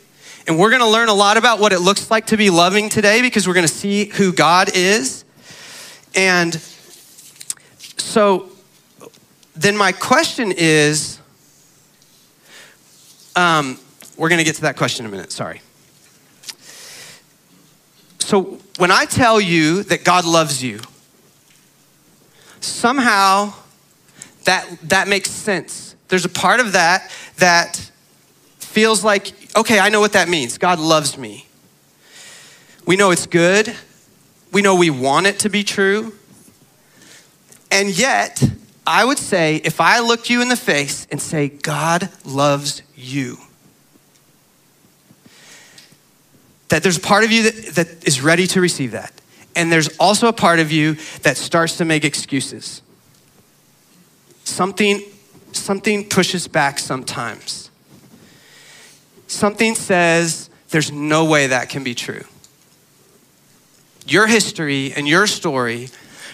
And 0.46 0.58
we're 0.58 0.70
going 0.70 0.80
to 0.80 0.88
learn 0.88 1.08
a 1.08 1.14
lot 1.14 1.36
about 1.36 1.60
what 1.60 1.72
it 1.72 1.80
looks 1.80 2.10
like 2.10 2.26
to 2.28 2.36
be 2.36 2.50
loving 2.50 2.88
today 2.88 3.22
because 3.22 3.46
we're 3.46 3.54
going 3.54 3.66
to 3.66 3.72
see 3.72 4.06
who 4.06 4.32
God 4.32 4.70
is. 4.74 5.24
And 6.14 6.54
so 7.98 8.48
then 9.54 9.76
my 9.76 9.92
question 9.92 10.52
is 10.56 11.20
um, 13.36 13.78
we're 14.16 14.30
going 14.30 14.38
to 14.38 14.44
get 14.44 14.56
to 14.56 14.62
that 14.62 14.76
question 14.76 15.04
in 15.04 15.12
a 15.12 15.14
minute, 15.14 15.30
sorry. 15.30 15.60
So 18.18 18.58
when 18.78 18.90
I 18.90 19.04
tell 19.04 19.40
you 19.40 19.82
that 19.84 20.04
God 20.04 20.24
loves 20.24 20.62
you, 20.62 20.80
somehow 22.60 23.52
that, 24.44 24.66
that 24.84 25.06
makes 25.06 25.30
sense. 25.30 25.94
There's 26.08 26.24
a 26.24 26.30
part 26.30 26.60
of 26.60 26.72
that 26.72 27.12
that 27.36 27.91
feels 28.72 29.04
like, 29.04 29.32
okay, 29.56 29.78
I 29.78 29.90
know 29.90 30.00
what 30.00 30.14
that 30.14 30.28
means. 30.28 30.58
God 30.58 30.80
loves 30.80 31.16
me. 31.18 31.46
We 32.86 32.96
know 32.96 33.10
it's 33.10 33.26
good. 33.26 33.74
We 34.50 34.62
know 34.62 34.74
we 34.74 34.90
want 34.90 35.26
it 35.26 35.38
to 35.40 35.48
be 35.48 35.62
true. 35.62 36.14
And 37.70 37.96
yet, 37.96 38.42
I 38.86 39.04
would 39.04 39.18
say 39.18 39.56
if 39.56 39.80
I 39.80 40.00
looked 40.00 40.28
you 40.28 40.42
in 40.42 40.48
the 40.48 40.56
face 40.56 41.06
and 41.10 41.20
say, 41.20 41.48
God 41.48 42.10
loves 42.24 42.82
you, 42.96 43.38
that 46.68 46.82
there's 46.82 46.96
a 46.96 47.00
part 47.00 47.24
of 47.24 47.30
you 47.30 47.50
that, 47.50 47.74
that 47.74 48.06
is 48.06 48.22
ready 48.22 48.46
to 48.48 48.60
receive 48.60 48.92
that. 48.92 49.12
And 49.54 49.70
there's 49.70 49.96
also 49.98 50.28
a 50.28 50.32
part 50.32 50.58
of 50.58 50.72
you 50.72 50.96
that 51.22 51.36
starts 51.36 51.76
to 51.76 51.84
make 51.84 52.04
excuses. 52.04 52.82
Something, 54.44 55.02
something 55.52 56.08
pushes 56.08 56.48
back 56.48 56.78
sometimes. 56.78 57.61
Something 59.32 59.74
says 59.74 60.50
there's 60.68 60.92
no 60.92 61.24
way 61.24 61.46
that 61.46 61.70
can 61.70 61.82
be 61.82 61.94
true. 61.94 62.24
Your 64.06 64.26
history 64.26 64.92
and 64.92 65.08
your 65.08 65.26
story 65.26 65.88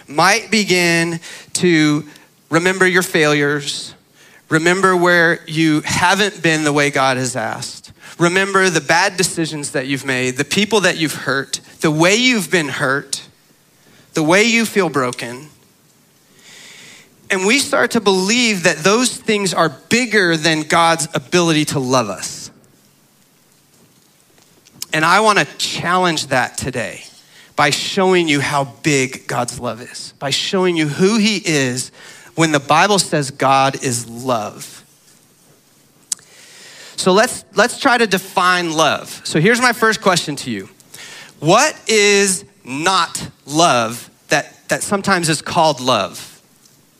might 0.05 0.51
begin 0.51 1.21
to 1.53 2.03
remember 2.49 2.85
your 2.85 3.01
failures, 3.01 3.95
remember 4.49 4.97
where 4.97 5.39
you 5.47 5.81
haven't 5.85 6.43
been 6.43 6.65
the 6.65 6.73
way 6.73 6.89
God 6.89 7.15
has 7.15 7.37
asked, 7.37 7.93
remember 8.19 8.69
the 8.69 8.81
bad 8.81 9.15
decisions 9.15 9.71
that 9.71 9.87
you've 9.87 10.05
made, 10.05 10.31
the 10.35 10.43
people 10.43 10.81
that 10.81 10.97
you've 10.97 11.15
hurt, 11.15 11.61
the 11.79 11.91
way 11.91 12.15
you've 12.15 12.51
been 12.51 12.67
hurt, 12.67 13.23
the 14.13 14.23
way 14.23 14.43
you 14.43 14.65
feel 14.65 14.89
broken. 14.89 15.47
And 17.31 17.45
we 17.45 17.59
start 17.59 17.91
to 17.91 18.01
believe 18.01 18.63
that 18.63 18.77
those 18.77 19.15
things 19.15 19.53
are 19.53 19.69
bigger 19.69 20.35
than 20.35 20.63
God's 20.63 21.07
ability 21.13 21.65
to 21.65 21.79
love 21.79 22.09
us. 22.09 22.48
And 24.93 25.05
I 25.05 25.19
want 25.19 25.39
to 25.39 25.45
challenge 25.57 26.27
that 26.27 26.57
today 26.57 27.03
by 27.55 27.69
showing 27.69 28.27
you 28.27 28.39
how 28.39 28.63
big 28.83 29.27
God's 29.27 29.59
love 29.59 29.81
is, 29.81 30.13
by 30.17 30.29
showing 30.29 30.77
you 30.77 30.87
who 30.87 31.17
He 31.17 31.37
is 31.37 31.91
when 32.35 32.51
the 32.51 32.59
Bible 32.59 32.99
says 32.99 33.31
God 33.31 33.83
is 33.83 34.07
love. 34.07 34.83
So 36.95 37.13
let's, 37.13 37.45
let's 37.55 37.79
try 37.79 37.97
to 37.97 38.07
define 38.07 38.73
love. 38.73 39.21
So 39.23 39.39
here's 39.39 39.61
my 39.61 39.73
first 39.73 40.01
question 40.01 40.35
to 40.37 40.51
you 40.51 40.69
What 41.39 41.79
is 41.87 42.45
not 42.63 43.29
love 43.45 44.09
that, 44.29 44.67
that 44.69 44.83
sometimes 44.83 45.29
is 45.29 45.41
called 45.41 45.79
love? 45.79 46.41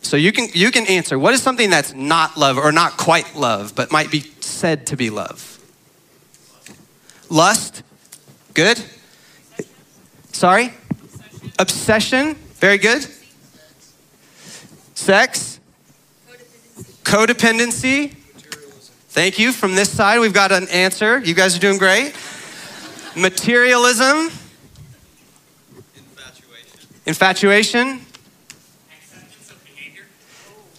So 0.01 0.15
you 0.15 0.31
can, 0.31 0.47
you 0.53 0.71
can 0.71 0.87
answer 0.87 1.19
what 1.19 1.33
is 1.33 1.41
something 1.41 1.69
that's 1.69 1.93
not 1.93 2.37
love 2.37 2.57
or 2.57 2.71
not 2.71 2.97
quite 2.97 3.35
love, 3.35 3.75
but 3.75 3.91
might 3.91 4.09
be 4.09 4.21
said 4.39 4.87
to 4.87 4.97
be 4.97 5.09
love? 5.09 5.58
Lust? 7.29 7.83
Good. 8.53 8.83
Sorry? 10.31 10.73
Obsession? 11.57 12.35
Very 12.59 12.77
good. 12.77 13.05
Sex? 14.95 15.59
Codependency? 17.03 18.15
Thank 19.09 19.39
you. 19.39 19.51
From 19.51 19.75
this 19.75 19.91
side, 19.91 20.19
we've 20.19 20.33
got 20.33 20.51
an 20.51 20.67
answer. 20.69 21.19
You 21.19 21.33
guys 21.33 21.55
are 21.55 21.59
doing 21.59 21.77
great. 21.77 22.13
Materialism. 23.15 24.31
Infatuation. 27.05 27.99
Infatuation. 27.99 28.05
Acceptance 28.91 29.51
of 29.51 29.65
behavior. 29.65 30.03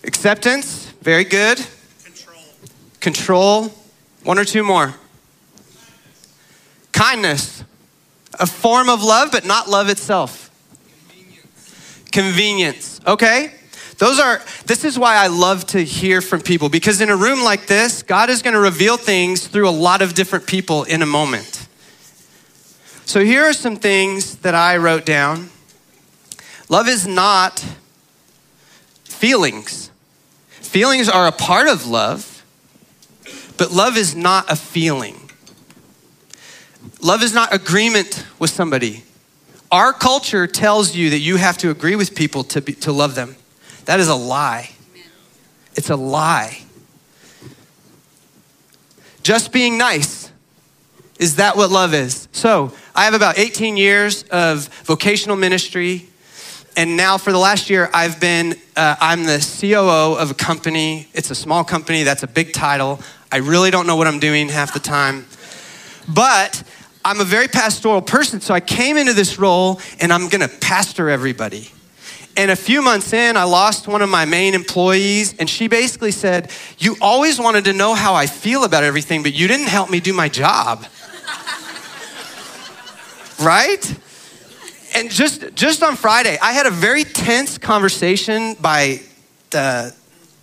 Acceptance. 0.05 0.93
Very 1.03 1.25
good. 1.25 1.67
Control. 2.05 2.43
Control. 3.01 3.73
One 4.25 4.39
or 4.39 4.45
two 4.45 4.63
more. 4.63 4.95
Kindness. 7.01 7.65
A 8.39 8.47
form 8.47 8.91
of 8.91 9.03
love, 9.03 9.33
but 9.33 9.47
not 9.47 9.71
love 9.71 9.89
itself. 9.89 10.51
Convenience. 11.09 12.11
Convenience. 12.13 13.01
Okay. 13.07 13.55
Those 13.97 14.21
are, 14.21 14.43
this 14.67 14.85
is 14.85 14.99
why 14.99 15.17
I 15.17 15.29
love 15.29 15.67
to 15.69 15.83
hear 15.83 16.21
from 16.21 16.43
people 16.43 16.69
because 16.69 17.01
in 17.01 17.09
a 17.09 17.17
room 17.17 17.43
like 17.43 17.67
this, 17.67 18.03
God 18.03 18.29
is 18.29 18.43
going 18.43 18.53
to 18.53 18.61
reveal 18.61 18.99
things 18.99 19.47
through 19.47 19.67
a 19.67 19.71
lot 19.71 20.03
of 20.03 20.13
different 20.13 20.47
people 20.47 20.85
in 20.85 21.01
a 21.01 21.07
moment. 21.07 21.67
So 23.07 23.25
here 23.25 23.45
are 23.45 23.55
some 23.55 23.77
things 23.77 24.37
that 24.37 24.55
I 24.55 24.77
wrote 24.77 25.07
down. 25.07 25.49
Love 26.69 26.87
is 26.87 27.07
not 27.07 27.65
feelings. 29.05 29.91
Feelings 30.51 31.09
are 31.09 31.27
a 31.27 31.33
part 31.33 31.67
of 31.67 31.87
love, 31.87 32.45
but 33.57 33.71
love 33.71 33.97
is 33.97 34.15
not 34.15 34.53
a 34.53 34.57
feeling. 34.57 35.20
Love 37.03 37.23
is 37.23 37.33
not 37.33 37.55
agreement 37.55 38.27
with 38.39 38.51
somebody. 38.51 39.05
Our 39.71 39.93
culture 39.93 40.47
tells 40.47 40.95
you 40.95 41.11
that 41.11 41.19
you 41.19 41.37
have 41.37 41.57
to 41.59 41.71
agree 41.71 41.97
with 41.97 42.15
people 42.15 42.45
to, 42.45 42.61
be, 42.61 42.73
to 42.75 42.93
love 42.93 43.15
them. 43.15 43.37
That 43.87 44.01
is 44.01 44.09
a 44.09 44.15
lie. 44.15 44.71
It's 45.77 45.91
a 45.91 45.97
lie. 45.97 46.63
Just 49.23 49.53
being 49.53 49.79
nice. 49.79 50.31
Is 51.19 51.37
that 51.37 51.57
what 51.57 51.71
love 51.71 51.95
is? 51.95 52.29
So, 52.33 52.73
I 52.95 53.05
have 53.05 53.15
about 53.15 53.39
18 53.39 53.77
years 53.77 54.25
of 54.25 54.69
vocational 54.85 55.37
ministry. 55.37 56.09
And 56.77 56.97
now, 56.97 57.19
for 57.19 57.31
the 57.31 57.39
last 57.39 57.71
year, 57.71 57.91
I've 57.93 58.21
been, 58.21 58.57
uh, 58.77 58.97
I'm 59.01 59.25
the 59.25 59.39
COO 59.61 60.19
of 60.19 60.31
a 60.31 60.35
company. 60.35 61.09
It's 61.13 61.31
a 61.31 61.35
small 61.35 61.63
company, 61.63 62.03
that's 62.03 62.23
a 62.23 62.27
big 62.27 62.53
title. 62.53 63.01
I 63.31 63.39
really 63.39 63.71
don't 63.71 63.87
know 63.87 63.97
what 63.97 64.07
I'm 64.07 64.19
doing 64.19 64.49
half 64.49 64.73
the 64.73 64.81
time. 64.81 65.27
But 66.09 66.63
I'm 67.11 67.21
a 67.21 67.25
very 67.25 67.49
pastoral 67.49 68.03
person, 68.03 68.41
so 68.41 68.55
I 68.55 68.61
came 68.61 68.97
into 68.97 69.13
this 69.13 69.37
role 69.37 69.81
and 69.99 70.13
I'm 70.13 70.29
gonna 70.29 70.47
pastor 70.47 71.11
everybody. 71.11 71.69
And 72.37 72.53
a 72.53 72.57
few 72.57 72.83
months 72.83 73.13
in, 73.13 73.37
I 73.37 73.43
lost 73.43 73.89
one 73.89 74.01
of 74.01 74.09
my 74.09 74.27
main 74.27 74.55
employees, 74.55 75.35
and 75.37 75.51
she 75.51 75.67
basically 75.67 76.13
said, 76.13 76.53
You 76.79 76.97
always 77.01 77.41
wanted 77.41 77.65
to 77.65 77.73
know 77.73 77.95
how 77.95 78.15
I 78.15 78.27
feel 78.27 78.63
about 78.63 78.85
everything, 78.85 79.25
but 79.25 79.35
you 79.35 79.49
didn't 79.49 79.67
help 79.67 79.91
me 79.91 79.99
do 79.99 80.13
my 80.13 80.29
job. 80.29 80.87
right? 83.41 83.99
And 84.95 85.11
just, 85.11 85.53
just 85.57 85.83
on 85.83 85.97
Friday, 85.97 86.39
I 86.41 86.53
had 86.53 86.67
a 86.67 86.71
very 86.71 87.03
tense 87.03 87.59
conversation 87.59 88.55
by 88.61 89.01
the 89.51 89.93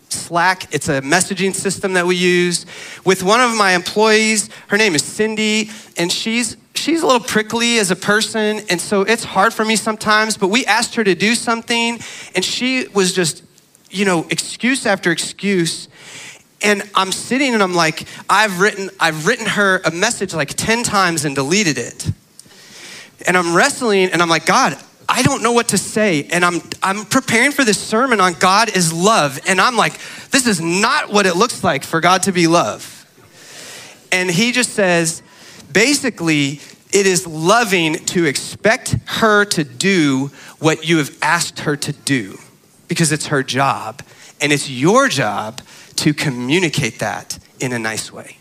Slack. 0.10 0.74
It's 0.74 0.90
a 0.90 1.02
messaging 1.02 1.54
system 1.54 1.94
that 1.94 2.06
we 2.06 2.16
use 2.16 2.66
with 3.06 3.24
one 3.24 3.42
of 3.42 3.56
my 3.56 3.72
employees. 3.72 4.50
Her 4.68 4.78
name 4.78 4.96
is 4.96 5.04
Cindy, 5.04 5.70
and 5.98 6.12
she's 6.12 6.58
she's 6.76 7.02
a 7.02 7.06
little 7.06 7.22
prickly 7.22 7.80
as 7.80 7.92
a 7.92 7.96
person, 7.96 8.62
and 8.70 8.80
so 8.80 9.02
it's 9.02 9.24
hard 9.24 9.54
for 9.54 9.66
me 9.66 9.76
sometimes. 9.76 10.38
But 10.38 10.48
we 10.48 10.66
asked 10.66 10.96
her 10.96 11.04
to 11.04 11.16
do 11.16 11.36
something, 11.36 12.00
and 12.36 12.46
she 12.46 12.88
was 12.94 13.14
just, 13.14 13.44
you 13.90 14.06
know, 14.06 14.26
excuse 14.30 14.86
after 14.86 15.12
excuse. 15.12 15.88
And 16.62 16.90
I'm 16.96 17.12
sitting 17.12 17.54
and 17.54 17.62
I'm 17.62 17.76
like, 17.76 18.08
I've 18.30 18.60
written, 18.60 18.90
I've 19.00 19.28
written 19.28 19.46
her 19.46 19.80
a 19.86 19.92
message 19.92 20.34
like 20.34 20.56
10 20.56 20.82
times 20.84 21.24
and 21.24 21.36
deleted 21.36 21.78
it. 21.78 22.12
And 23.28 23.38
I'm 23.38 23.56
wrestling 23.56 24.10
and 24.10 24.22
I'm 24.24 24.30
like, 24.30 24.48
God, 24.48 24.76
I 25.10 25.24
don't 25.24 25.42
know 25.42 25.54
what 25.54 25.70
to 25.70 25.78
say. 25.78 26.28
And 26.32 26.44
I'm 26.44 26.62
I'm 26.84 27.06
preparing 27.06 27.52
for 27.52 27.64
this 27.64 27.80
sermon 27.80 28.20
on 28.20 28.34
God 28.34 28.76
is 28.76 28.92
love. 28.92 29.40
And 29.48 29.62
I'm 29.62 29.78
like, 29.78 29.94
this 30.32 30.48
is 30.48 30.60
not 30.60 31.12
what 31.12 31.26
it 31.26 31.36
looks 31.36 31.64
like 31.64 31.84
for 31.84 32.02
God 32.02 32.24
to 32.24 32.32
be 32.32 32.48
love. 32.48 32.94
And 34.12 34.30
he 34.30 34.52
just 34.52 34.72
says, 34.72 35.22
basically, 35.72 36.62
it 36.92 37.06
is 37.06 37.28
loving 37.28 37.96
to 38.06 38.26
expect 38.26 38.96
her 39.06 39.46
to 39.46 39.64
do 39.64 40.32
what 40.60 40.88
you 40.88 40.98
have 40.98 41.16
asked 41.22 41.60
her 41.62 41.76
to 41.76 41.94
do 41.94 42.38
because 42.88 43.12
it's 43.12 43.28
her 43.28 43.44
job. 43.44 44.02
And 44.40 44.54
it's 44.54 44.70
your 44.70 45.08
job 45.08 45.62
to 45.98 46.14
communicate 46.14 47.00
that 47.00 47.40
in 47.60 47.74
a 47.74 47.80
nice 47.80 48.12
way. 48.12 48.38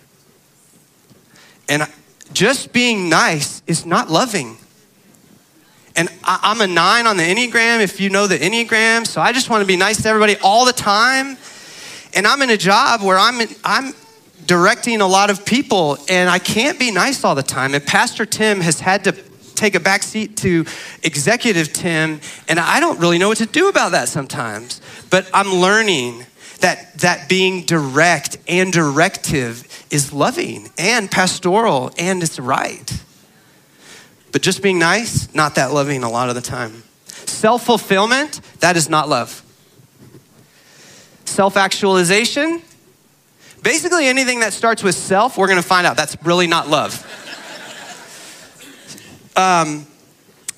And 1.69 1.91
just 2.33 2.73
being 2.73 3.09
nice 3.09 3.63
is 3.67 3.87
not 3.87 4.11
loving. 4.11 4.59
And 5.97 6.11
I, 6.23 6.53
am 6.53 6.61
a 6.61 6.67
nine 6.67 7.07
on 7.07 7.17
the 7.17 7.23
Enneagram, 7.23 7.81
if 7.81 8.01
you 8.01 8.11
know 8.11 8.27
the 8.27 8.39
Enneagram. 8.39 9.07
So 9.07 9.21
I 9.21 9.33
just 9.33 9.49
want 9.49 9.63
to 9.63 9.67
be 9.67 9.77
nice 9.77 10.03
to 10.03 10.09
everybody 10.09 10.37
all 10.43 10.67
the 10.67 10.73
time. 10.73 11.39
And 12.15 12.27
I'm 12.27 12.43
in 12.43 12.51
a 12.51 12.57
job 12.57 13.03
where 13.03 13.19
I'm, 13.19 13.41
in, 13.41 13.49
I'm 13.65 13.95
directing 14.47 15.01
a 15.01 15.07
lot 15.07 15.31
of 15.31 15.45
people, 15.45 15.99
and 16.09 16.31
I 16.31 16.39
can't 16.39 16.79
be 16.79 16.91
nice 16.91 17.25
all 17.25 17.35
the 17.35 17.43
time. 17.43 17.75
And 17.75 17.85
Pastor 17.85 18.27
Tim 18.27 18.61
has 18.61 18.81
had 18.81 19.05
to 19.05 19.13
take 19.55 19.75
a 19.75 19.81
back 19.81 20.03
seat 20.03 20.37
to 20.39 20.67
executive 21.03 21.73
Tim, 21.73 22.21
and 22.49 22.61
I 22.61 22.79
don't 22.79 23.01
really 23.01 23.19
know 23.19 23.29
what 23.29 23.39
to 23.39 23.47
do 23.47 23.69
about 23.69 23.93
that 23.93 24.09
sometimes. 24.09 24.81
But 25.11 25.29
I'm 25.33 25.53
learning 25.53 26.27
that, 26.61 26.99
that 26.99 27.29
being 27.29 27.63
direct 27.63 28.39
and 28.49 28.73
directive 28.73 29.87
is 29.91 30.13
loving 30.13 30.71
and 30.79 31.11
pastoral 31.11 31.91
and 31.99 32.23
it's 32.23 32.39
right. 32.39 32.93
But 34.37 34.43
just 34.43 34.63
being 34.63 34.79
nice, 34.79 35.35
not 35.35 35.55
that 35.55 35.73
loving 35.73 36.03
a 36.03 36.11
lot 36.11 36.29
of 36.29 36.35
the 36.35 36.43
time. 36.43 36.83
Self 37.07 37.65
fulfillment, 37.65 38.43
that 38.61 38.77
is 38.77 38.87
not 38.87 39.09
love. 39.09 39.43
Self 41.25 41.57
actualization, 41.57 42.61
basically 43.63 44.07
anything 44.07 44.41
that 44.41 44.53
starts 44.53 44.83
with 44.83 44.95
self, 44.95 45.39
we're 45.39 45.49
gonna 45.49 45.63
find 45.63 45.87
out 45.87 45.97
that's 45.97 46.19
really 46.23 46.47
not 46.47 46.69
love. 46.69 47.03
um, 49.37 49.87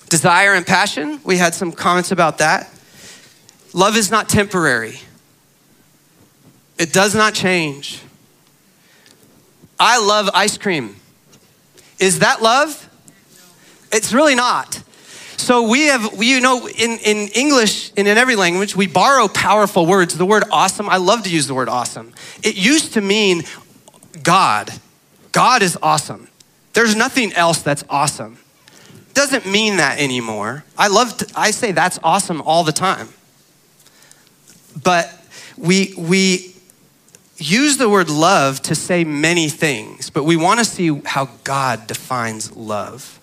desire 0.08 0.54
and 0.54 0.66
passion, 0.66 1.20
we 1.22 1.36
had 1.36 1.54
some 1.54 1.70
comments 1.70 2.10
about 2.10 2.38
that. 2.38 2.68
Love 3.74 3.96
is 3.96 4.10
not 4.10 4.28
temporary, 4.28 4.98
it 6.80 6.92
does 6.92 7.14
not 7.14 7.32
change. 7.32 8.02
I 9.78 10.04
love 10.04 10.30
ice 10.34 10.58
cream. 10.58 10.96
Is 12.00 12.18
that 12.18 12.42
love? 12.42 12.86
It's 13.92 14.12
really 14.12 14.34
not. 14.34 14.82
So 15.36 15.68
we 15.68 15.86
have, 15.86 16.22
you 16.22 16.40
know, 16.40 16.68
in, 16.68 16.98
in 16.98 17.28
English 17.28 17.92
and 17.96 18.08
in 18.08 18.18
every 18.18 18.36
language, 18.36 18.74
we 18.74 18.86
borrow 18.86 19.28
powerful 19.28 19.86
words. 19.86 20.18
The 20.18 20.26
word 20.26 20.44
awesome, 20.50 20.88
I 20.88 20.96
love 20.96 21.22
to 21.22 21.30
use 21.30 21.46
the 21.46 21.54
word 21.54 21.68
awesome. 21.68 22.12
It 22.42 22.56
used 22.56 22.94
to 22.94 23.00
mean 23.00 23.44
God. 24.22 24.72
God 25.32 25.62
is 25.62 25.78
awesome. 25.82 26.28
There's 26.72 26.96
nothing 26.96 27.32
else 27.32 27.62
that's 27.62 27.84
awesome. 27.88 28.38
Doesn't 29.14 29.46
mean 29.46 29.76
that 29.76 29.98
anymore. 29.98 30.64
I 30.76 30.88
love 30.88 31.16
to, 31.18 31.32
I 31.34 31.50
say 31.50 31.72
that's 31.72 31.98
awesome 32.02 32.42
all 32.42 32.64
the 32.64 32.72
time. 32.72 33.08
But 34.82 35.12
we 35.56 35.94
we 35.96 36.54
use 37.36 37.78
the 37.78 37.88
word 37.88 38.10
love 38.10 38.60
to 38.62 38.74
say 38.74 39.04
many 39.04 39.48
things, 39.48 40.10
but 40.10 40.24
we 40.24 40.36
want 40.36 40.58
to 40.58 40.64
see 40.64 41.00
how 41.04 41.30
God 41.44 41.86
defines 41.86 42.54
love. 42.54 43.17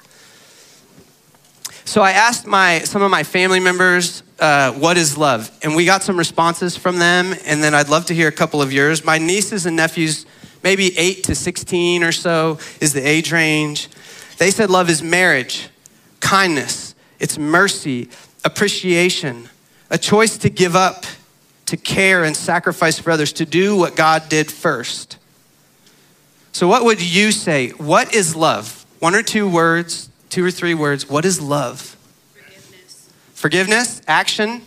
So 1.86 2.02
I 2.02 2.12
asked 2.12 2.48
my, 2.48 2.80
some 2.80 3.04
of 3.04 3.12
my 3.12 3.22
family 3.22 3.60
members, 3.60 4.24
uh, 4.40 4.74
what 4.74 4.98
is 4.98 5.20
love? 5.20 5.56
And 5.62 5.76
we 5.76 5.86
got 5.86 6.02
some 6.02 6.18
responses 6.18 6.76
from 6.76 6.98
them, 6.98 7.36
and 7.46 7.64
then 7.64 7.76
I'd 7.76 7.90
love 7.90 8.08
to 8.08 8.16
hear 8.16 8.28
a 8.28 8.32
couple 8.32 8.60
of 8.60 8.74
yours. 8.74 9.06
My 9.06 9.20
nieces 9.20 9.68
and 9.68 9.76
nephews, 9.76 10.26
maybe 10.64 10.98
8 10.98 11.24
to 11.26 11.36
16 11.36 12.04
or 12.04 12.12
so 12.12 12.58
is 12.82 12.94
the 12.94 13.08
age 13.08 13.32
range. 13.32 13.88
They 14.40 14.50
said 14.50 14.72
love 14.72 14.90
is 14.90 15.04
marriage, 15.04 15.70
kindness, 16.22 16.96
it's 17.20 17.38
mercy, 17.38 18.10
appreciation, 18.44 19.48
a 19.92 20.00
choice 20.00 20.40
to 20.40 20.50
give 20.50 20.76
up, 20.76 21.06
to 21.68 21.78
care 21.78 22.24
and 22.24 22.36
sacrifice 22.36 22.98
for 22.98 23.12
others, 23.12 23.32
to 23.34 23.46
do 23.46 23.78
what 23.78 23.96
God 23.96 24.28
did 24.28 24.52
first. 24.52 25.20
So, 26.52 26.68
what 26.68 26.84
would 26.84 27.02
you 27.02 27.32
say? 27.32 27.70
What 27.70 28.14
is 28.14 28.36
love? 28.36 28.86
One 29.00 29.14
or 29.14 29.22
two 29.22 29.48
words 29.48 30.10
two 30.36 30.44
or 30.44 30.52
three 30.52 30.74
words. 30.74 31.10
What 31.10 31.24
is 31.24 31.40
love? 31.40 31.96
Forgiveness. 32.34 33.10
Forgiveness, 33.36 34.02
action, 34.06 34.64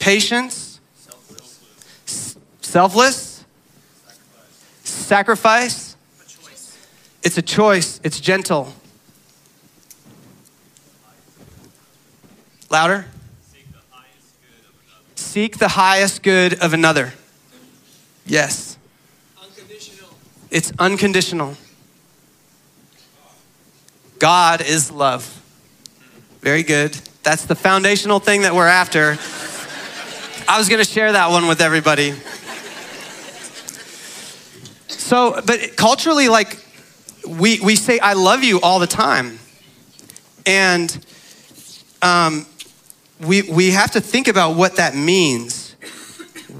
patience 0.00 0.80
selfless, 0.96 2.34
selfless. 2.62 3.44
sacrifice. 4.82 5.96
sacrifice. 6.16 6.76
A 7.22 7.26
it's 7.26 7.38
a 7.38 7.42
choice, 7.42 8.00
it's 8.02 8.18
gentle. 8.18 8.74
Louder. 12.68 13.06
Seek 15.14 15.58
the 15.58 15.68
highest 15.68 16.24
good 16.24 16.54
of 16.54 16.74
another. 16.74 17.14
Yes. 18.26 18.76
Unconditional. 19.40 20.10
It's 20.50 20.72
unconditional. 20.76 21.56
God 24.18 24.60
is 24.60 24.90
love. 24.90 25.34
Very 26.40 26.62
good. 26.62 26.92
That's 27.22 27.44
the 27.44 27.54
foundational 27.54 28.18
thing 28.18 28.42
that 28.42 28.54
we're 28.54 28.66
after. 28.66 29.16
I 30.48 30.58
was 30.58 30.68
going 30.68 30.82
to 30.82 30.90
share 30.90 31.12
that 31.12 31.30
one 31.30 31.46
with 31.46 31.60
everybody. 31.60 32.14
So, 34.88 35.40
but 35.44 35.76
culturally, 35.76 36.28
like, 36.28 36.64
we, 37.26 37.60
we 37.60 37.76
say, 37.76 37.98
I 37.98 38.14
love 38.14 38.42
you 38.42 38.60
all 38.60 38.78
the 38.78 38.86
time. 38.86 39.38
And 40.46 41.06
um, 42.02 42.46
we, 43.20 43.42
we 43.42 43.70
have 43.70 43.92
to 43.92 44.00
think 44.00 44.26
about 44.26 44.56
what 44.56 44.76
that 44.76 44.94
means. 44.94 45.76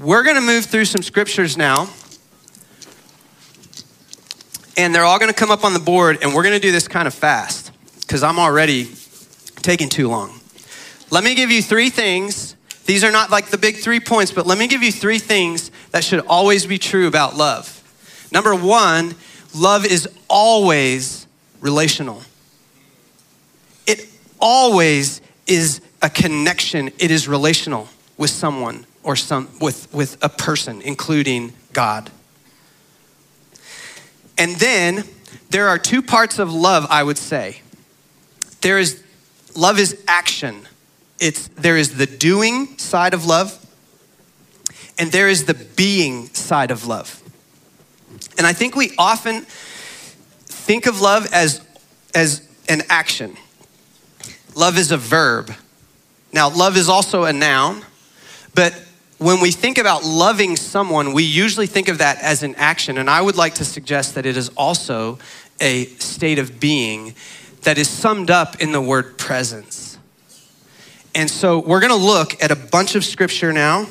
We're 0.01 0.23
going 0.23 0.35
to 0.35 0.41
move 0.41 0.65
through 0.65 0.85
some 0.85 1.01
scriptures 1.01 1.57
now 1.57 1.89
and 4.79 4.95
they're 4.95 5.03
all 5.03 5.19
going 5.19 5.31
to 5.31 5.37
come 5.37 5.51
up 5.51 5.65
on 5.65 5.73
the 5.73 5.79
board, 5.79 6.19
and 6.21 6.33
we're 6.33 6.41
going 6.41 6.55
to 6.55 6.59
do 6.59 6.71
this 6.71 6.87
kind 6.87 7.05
of 7.05 7.13
fast 7.13 7.73
because 7.99 8.23
I'm 8.23 8.39
already 8.39 8.89
taking 9.57 9.89
too 9.89 10.07
long. 10.07 10.39
Let 11.11 11.25
me 11.25 11.35
give 11.35 11.51
you 11.51 11.61
three 11.61 11.89
things. 11.89 12.55
These 12.85 13.03
are 13.03 13.11
not 13.11 13.29
like 13.29 13.47
the 13.47 13.57
big 13.57 13.75
three 13.75 13.99
points, 13.99 14.31
but 14.31 14.47
let 14.47 14.57
me 14.57 14.67
give 14.67 14.81
you 14.81 14.93
three 14.93 15.19
things 15.19 15.69
that 15.91 16.05
should 16.05 16.25
always 16.27 16.65
be 16.65 16.77
true 16.77 17.07
about 17.07 17.35
love. 17.35 17.75
Number 18.31 18.55
one, 18.55 19.15
love 19.53 19.85
is 19.85 20.07
always 20.29 21.27
relational. 21.59 22.21
It 23.85 24.07
always 24.39 25.19
is 25.45 25.81
a 26.01 26.09
connection, 26.09 26.87
it 26.99 27.11
is 27.11 27.27
relational 27.27 27.89
with 28.17 28.29
someone 28.29 28.85
or 29.03 29.17
some 29.17 29.49
with, 29.59 29.93
with 29.93 30.17
a 30.23 30.29
person, 30.29 30.81
including 30.83 31.51
God. 31.73 32.09
And 34.39 34.55
then 34.55 35.03
there 35.49 35.67
are 35.67 35.77
two 35.77 36.01
parts 36.01 36.39
of 36.39 36.51
love, 36.51 36.87
I 36.89 37.03
would 37.03 37.17
say. 37.17 37.61
There 38.61 38.79
is 38.79 39.03
love 39.53 39.77
is 39.77 40.01
action. 40.07 40.67
It's 41.19 41.49
there 41.49 41.75
is 41.75 41.97
the 41.97 42.05
doing 42.05 42.77
side 42.77 43.13
of 43.13 43.25
love, 43.25 43.63
and 44.97 45.11
there 45.11 45.27
is 45.27 45.45
the 45.45 45.53
being 45.53 46.33
side 46.33 46.71
of 46.71 46.87
love. 46.87 47.21
And 48.37 48.47
I 48.47 48.53
think 48.53 48.75
we 48.75 48.93
often 48.97 49.45
think 50.45 50.87
of 50.87 51.01
love 51.01 51.27
as 51.33 51.61
as 52.15 52.47
an 52.69 52.83
action. 52.89 53.35
Love 54.55 54.77
is 54.77 54.91
a 54.91 54.97
verb. 54.97 55.53
Now, 56.31 56.49
love 56.49 56.77
is 56.77 56.87
also 56.87 57.23
a 57.23 57.33
noun, 57.33 57.83
but 58.53 58.73
when 59.19 59.41
we 59.41 59.51
think 59.51 59.77
about 59.77 60.03
loving 60.05 60.55
someone, 60.55 61.13
we 61.13 61.23
usually 61.23 61.67
think 61.67 61.89
of 61.89 61.97
that 61.97 62.21
as 62.21 62.41
an 62.41 62.55
action. 62.55 62.97
And 62.97 63.09
I 63.09 63.21
would 63.21 63.35
like 63.35 63.55
to 63.55 63.65
suggest 63.65 64.15
that 64.15 64.25
it 64.25 64.37
is 64.37 64.49
also 64.55 65.19
a 65.59 65.85
state 65.97 66.39
of 66.39 66.59
being 66.59 67.13
that 67.63 67.77
is 67.77 67.89
summed 67.89 68.31
up 68.31 68.61
in 68.61 68.71
the 68.71 68.79
word 68.79 69.17
presence. 69.17 69.97
And 71.13 71.29
so 71.29 71.59
we're 71.59 71.81
going 71.81 71.91
to 71.91 71.97
look 71.97 72.41
at 72.41 72.49
a 72.49 72.55
bunch 72.55 72.95
of 72.95 73.03
scripture 73.03 73.51
now 73.51 73.87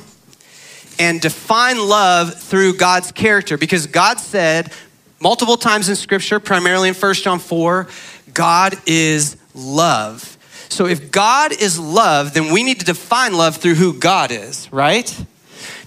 and 0.97 1.21
define 1.21 1.77
love 1.77 2.33
through 2.33 2.77
God's 2.77 3.11
character 3.11 3.55
because 3.55 3.85
God 3.85 4.19
said 4.19 4.73
multiple 5.19 5.57
times 5.57 5.89
in 5.89 5.95
scripture, 5.95 6.39
primarily 6.39 6.89
in 6.89 6.95
1 6.95 7.13
John 7.15 7.37
4, 7.37 7.87
God 8.33 8.73
is 8.87 9.37
love. 9.53 10.38
So 10.69 10.85
if 10.85 11.11
God 11.11 11.51
is 11.51 11.79
love, 11.79 12.33
then 12.33 12.53
we 12.53 12.63
need 12.63 12.79
to 12.79 12.85
define 12.85 13.33
love 13.33 13.57
through 13.57 13.75
who 13.75 13.93
God 13.93 14.31
is, 14.31 14.71
right? 14.71 15.25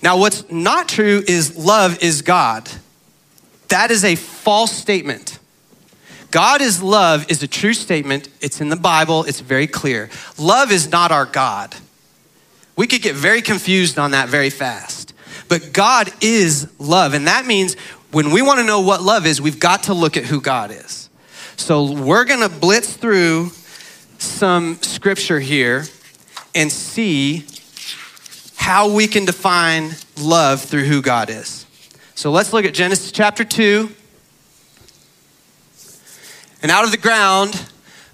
Now, 0.03 0.19
what's 0.19 0.51
not 0.51 0.89
true 0.89 1.23
is 1.27 1.57
love 1.57 2.03
is 2.03 2.23
God. 2.23 2.69
That 3.69 3.91
is 3.91 4.05
a 4.05 4.17
false 4.17 4.73
statement. 4.73 5.39
God 6.33 6.61
is 6.61 6.83
love 6.83 7.31
is 7.31 7.43
a 7.43 7.47
true 7.47 7.75
statement. 7.75 8.29
It's 8.41 8.61
in 8.61 8.71
the 8.71 8.77
Bible, 8.77 9.25
it's 9.25 9.41
very 9.41 9.67
clear. 9.67 10.11
Love 10.39 10.73
is 10.73 10.91
not 10.91 11.13
our 11.13 11.27
God. 11.27 11.75
We 12.75 12.87
could 12.87 13.03
get 13.03 13.15
very 13.15 13.43
confused 13.43 13.99
on 13.99 14.11
that 14.13 14.29
very 14.29 14.51
fast. 14.51 15.13
But 15.49 15.73
God 15.73 16.11
is 16.21 16.69
love. 16.79 17.15
And 17.15 17.27
that 17.27 17.47
means 17.47 17.77
when 18.11 18.31
we 18.31 18.43
want 18.43 18.59
to 18.61 18.65
know 18.65 18.81
what 18.81 19.03
love 19.03 19.27
is, 19.27 19.41
we've 19.41 19.61
got 19.61 19.85
to 19.85 19.95
look 19.95 20.17
at 20.17 20.25
who 20.25 20.41
God 20.41 20.71
is. 20.71 21.11
So 21.57 21.93
we're 21.93 22.25
going 22.25 22.41
to 22.41 22.49
blitz 22.49 22.95
through 22.95 23.51
some 24.23 24.81
scripture 24.83 25.41
here 25.41 25.85
and 26.55 26.71
see 26.71 27.47
how 28.57 28.93
we 28.93 29.07
can 29.07 29.25
define 29.25 29.91
love 30.21 30.63
through 30.63 30.85
who 30.85 31.03
God 31.03 31.31
is. 31.31 31.67
So 32.15 32.31
let's 32.31 32.53
look 32.53 32.65
at 32.65 32.75
Genesis 32.75 33.11
chapter 33.11 33.45
2. 33.45 33.91
And 36.63 36.71
out 36.71 36.85
of 36.85 36.93
the 36.93 36.97
ground, 36.97 37.69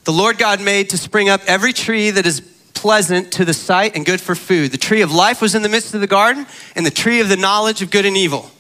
the 0.05 0.13
Lord 0.13 0.39
God 0.39 0.63
made 0.63 0.91
to 0.91 0.97
spring 0.97 1.29
up 1.29 1.43
every 1.47 1.75
tree 1.75 2.11
that 2.11 2.25
is 2.25 2.41
pleasant 2.73 3.33
to 3.33 3.45
the 3.45 3.53
sight 3.53 3.95
and 3.95 4.07
good 4.07 4.21
for 4.21 4.35
food. 4.35 4.71
The 4.71 4.79
tree 4.79 5.03
of 5.03 5.13
life 5.13 5.43
was 5.43 5.55
in 5.55 5.63
the 5.63 5.69
midst 5.69 5.95
of 5.95 6.01
the 6.01 6.07
garden, 6.07 6.47
and 6.75 6.87
the 6.87 6.91
tree 6.91 7.21
of 7.21 7.29
the 7.29 7.37
knowledge 7.37 7.83
of 7.83 7.91
good 7.91 8.07
and 8.07 8.17
evil. 8.17 8.51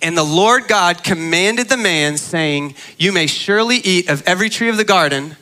And 0.00 0.16
the 0.16 0.24
Lord 0.24 0.66
God 0.66 1.04
commanded 1.04 1.68
the 1.68 1.76
man, 1.76 2.16
saying, 2.16 2.74
You 2.96 3.12
may 3.12 3.26
surely 3.26 3.76
eat 3.76 4.08
of 4.08 4.22
every 4.26 4.48
tree 4.48 4.68
of 4.68 4.76
the 4.76 4.84
garden. 4.84 5.36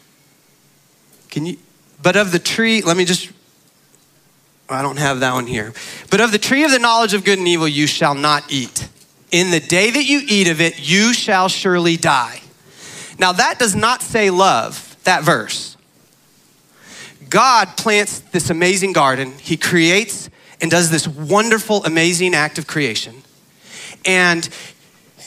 Can 1.36 1.44
you? 1.44 1.58
But 2.02 2.16
of 2.16 2.32
the 2.32 2.38
tree, 2.38 2.80
let 2.80 2.96
me 2.96 3.04
just, 3.04 3.30
I 4.70 4.80
don't 4.80 4.96
have 4.96 5.20
that 5.20 5.34
one 5.34 5.46
here. 5.46 5.74
But 6.10 6.22
of 6.22 6.32
the 6.32 6.38
tree 6.38 6.64
of 6.64 6.70
the 6.70 6.78
knowledge 6.78 7.12
of 7.12 7.26
good 7.26 7.38
and 7.38 7.46
evil, 7.46 7.68
you 7.68 7.86
shall 7.86 8.14
not 8.14 8.50
eat. 8.50 8.88
In 9.32 9.50
the 9.50 9.60
day 9.60 9.90
that 9.90 10.04
you 10.04 10.22
eat 10.26 10.48
of 10.48 10.62
it, 10.62 10.80
you 10.80 11.12
shall 11.12 11.50
surely 11.50 11.98
die. 11.98 12.40
Now, 13.18 13.32
that 13.32 13.58
does 13.58 13.76
not 13.76 14.00
say 14.00 14.30
love, 14.30 14.96
that 15.04 15.24
verse. 15.24 15.76
God 17.28 17.76
plants 17.76 18.20
this 18.20 18.48
amazing 18.48 18.94
garden. 18.94 19.34
He 19.38 19.58
creates 19.58 20.30
and 20.62 20.70
does 20.70 20.90
this 20.90 21.06
wonderful, 21.06 21.84
amazing 21.84 22.34
act 22.34 22.56
of 22.56 22.66
creation. 22.66 23.14
And 24.06 24.48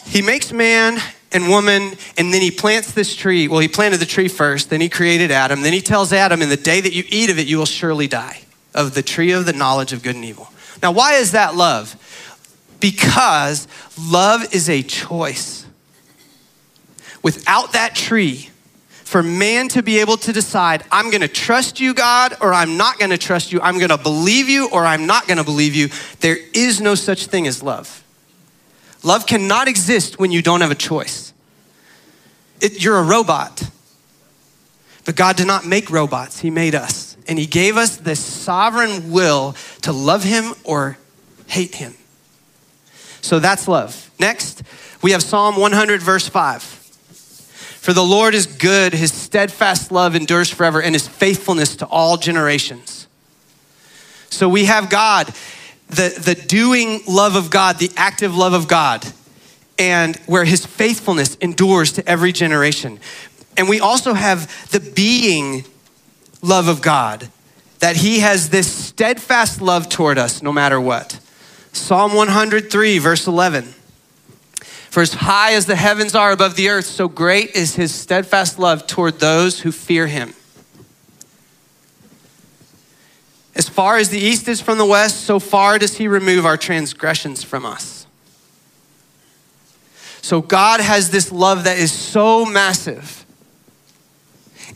he 0.08 0.24
makes 0.24 0.52
man 0.52 1.00
and 1.32 1.48
woman, 1.48 1.94
and 2.18 2.34
then 2.34 2.42
he 2.42 2.52
plants 2.52 2.92
this 2.92 3.16
tree. 3.16 3.48
Well, 3.48 3.60
he 3.60 3.68
planted 3.68 3.98
the 3.98 4.06
tree 4.06 4.28
first, 4.28 4.70
then 4.70 4.82
he 4.82 4.90
created 4.90 5.32
Adam. 5.32 5.62
Then 5.62 5.74
he 5.74 5.82
tells 5.82 6.12
Adam, 6.12 6.42
In 6.42 6.50
the 6.50 6.58
day 6.58 6.82
that 6.82 6.94
you 6.94 7.04
eat 7.10 7.30
of 7.30 7.38
it, 7.38 7.48
you 7.48 7.58
will 7.58 7.66
surely 7.66 8.08
die, 8.08 8.42
of 8.74 8.94
the 8.96 9.04
tree 9.04 9.32
of 9.32 9.46
the 9.46 9.54
knowledge 9.54 9.94
of 9.94 10.04
good 10.04 10.16
and 10.16 10.26
evil. 10.26 10.50
Now, 10.82 10.92
why 10.92 11.16
is 11.16 11.34
that 11.34 11.56
love? 11.56 11.96
Because 12.80 13.68
love 14.00 14.54
is 14.54 14.70
a 14.70 14.82
choice. 14.82 15.66
Without 17.22 17.74
that 17.74 17.96
tree, 17.96 18.50
for 19.04 19.24
man 19.24 19.68
to 19.70 19.82
be 19.82 20.00
able 20.00 20.18
to 20.18 20.32
decide, 20.32 20.84
I'm 20.92 21.10
gonna 21.10 21.28
trust 21.28 21.80
you, 21.80 21.94
God, 21.94 22.38
or 22.42 22.54
I'm 22.54 22.78
not 22.78 23.00
gonna 23.00 23.18
trust 23.18 23.52
you, 23.52 23.60
I'm 23.60 23.80
gonna 23.80 23.98
believe 23.98 24.48
you, 24.48 24.70
or 24.70 24.86
I'm 24.86 25.08
not 25.08 25.28
gonna 25.28 25.44
believe 25.44 25.76
you, 25.76 25.90
there 26.20 26.38
is 26.54 26.80
no 26.80 26.96
such 26.96 27.26
thing 27.26 27.48
as 27.48 27.62
love. 27.64 28.04
Love 29.04 29.26
cannot 29.26 29.68
exist 29.68 30.20
when 30.20 30.32
you 30.32 30.42
don't 30.42 30.62
have 30.62 30.72
a 30.72 30.76
choice. 30.76 31.34
It, 32.62 32.84
you're 32.84 32.98
a 32.98 33.04
robot. 33.04 33.70
But 35.06 35.16
God 35.16 35.38
did 35.38 35.48
not 35.48 35.66
make 35.66 35.90
robots, 35.90 36.40
He 36.40 36.50
made 36.50 36.76
us. 36.76 37.18
And 37.28 37.40
He 37.40 37.46
gave 37.46 37.78
us 37.78 37.98
this 37.98 38.20
sovereign 38.20 39.12
will 39.12 39.56
to 39.84 39.92
love 39.92 40.24
Him 40.24 40.54
or 40.64 40.98
hate 41.48 41.76
Him. 41.76 41.96
So 43.22 43.40
that's 43.40 43.68
love. 43.68 44.12
Next, 44.20 44.64
we 45.02 45.12
have 45.12 45.24
Psalm 45.24 45.56
100, 45.56 46.02
verse 46.02 46.28
5. 46.28 46.62
For 46.62 47.94
the 47.94 48.04
Lord 48.04 48.36
is 48.36 48.46
good, 48.46 48.94
His 48.94 49.14
steadfast 49.14 49.92
love 49.92 50.16
endures 50.16 50.50
forever, 50.50 50.82
and 50.82 50.94
His 50.94 51.08
faithfulness 51.08 51.78
to 51.78 51.86
all 51.86 52.18
generations. 52.18 53.08
So 54.30 54.50
we 54.50 54.66
have 54.66 54.90
God 54.90 55.34
the, 55.90 56.14
the 56.24 56.36
doing 56.36 57.02
love 57.08 57.36
of 57.36 57.50
God, 57.50 57.80
the 57.80 57.92
active 57.98 58.36
love 58.36 58.54
of 58.54 58.68
God, 58.68 59.06
and 59.78 60.16
where 60.28 60.46
his 60.46 60.66
faithfulness 60.66 61.36
endures 61.36 61.92
to 61.94 62.08
every 62.08 62.32
generation. 62.32 63.00
And 63.58 63.68
we 63.68 63.80
also 63.80 64.14
have 64.14 64.70
the 64.72 64.80
being 64.80 65.66
love 66.42 66.68
of 66.68 66.82
God, 66.82 67.30
that 67.80 67.98
he 67.98 68.20
has 68.20 68.50
this 68.50 68.72
steadfast 68.72 69.62
love 69.62 69.90
toward 69.90 70.18
us 70.18 70.42
no 70.42 70.52
matter 70.52 70.80
what. 70.80 71.20
Psalm 71.72 72.14
103, 72.14 72.98
verse 73.00 73.28
11. 73.28 73.74
For 74.90 75.02
as 75.02 75.14
high 75.14 75.54
as 75.54 75.66
the 75.66 75.76
heavens 75.76 76.16
are 76.16 76.32
above 76.32 76.56
the 76.56 76.70
earth, 76.70 76.86
so 76.86 77.08
great 77.08 77.56
is 77.56 77.76
his 77.76 77.94
steadfast 77.94 78.58
love 78.58 78.88
toward 78.88 79.20
those 79.20 79.62
who 79.62 79.72
fear 79.72 80.08
him. 80.08 80.34
As 83.56 83.68
far 83.68 83.98
as 83.98 84.10
the 84.10 84.20
east 84.20 84.48
is 84.48 84.62
from 84.62 84.78
the 84.78 84.86
west, 84.86 85.22
so 85.22 85.40
far 85.40 85.80
does 85.80 85.98
he 85.98 86.08
remove 86.08 86.46
our 86.46 86.58
transgressions 86.58 87.44
from 87.44 87.66
us. 87.66 88.06
So 90.22 90.42
God 90.42 90.80
has 90.80 91.10
this 91.10 91.32
love 91.32 91.64
that 91.64 91.78
is 91.78 91.92
so 91.92 92.46
massive. 92.46 93.26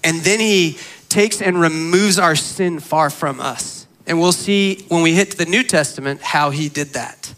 And 0.03 0.21
then 0.21 0.39
he 0.39 0.77
takes 1.09 1.41
and 1.41 1.59
removes 1.59 2.17
our 2.17 2.36
sin 2.36 2.79
far 2.79 3.09
from 3.09 3.39
us. 3.39 3.88
And 4.07 4.19
we'll 4.19 4.31
see 4.31 4.86
when 4.89 5.01
we 5.01 5.13
hit 5.13 5.38
the 5.38 5.45
New 5.45 5.63
Testament 5.63 6.21
how 6.21 6.49
he 6.49 6.69
did 6.69 6.89
that. 6.89 7.33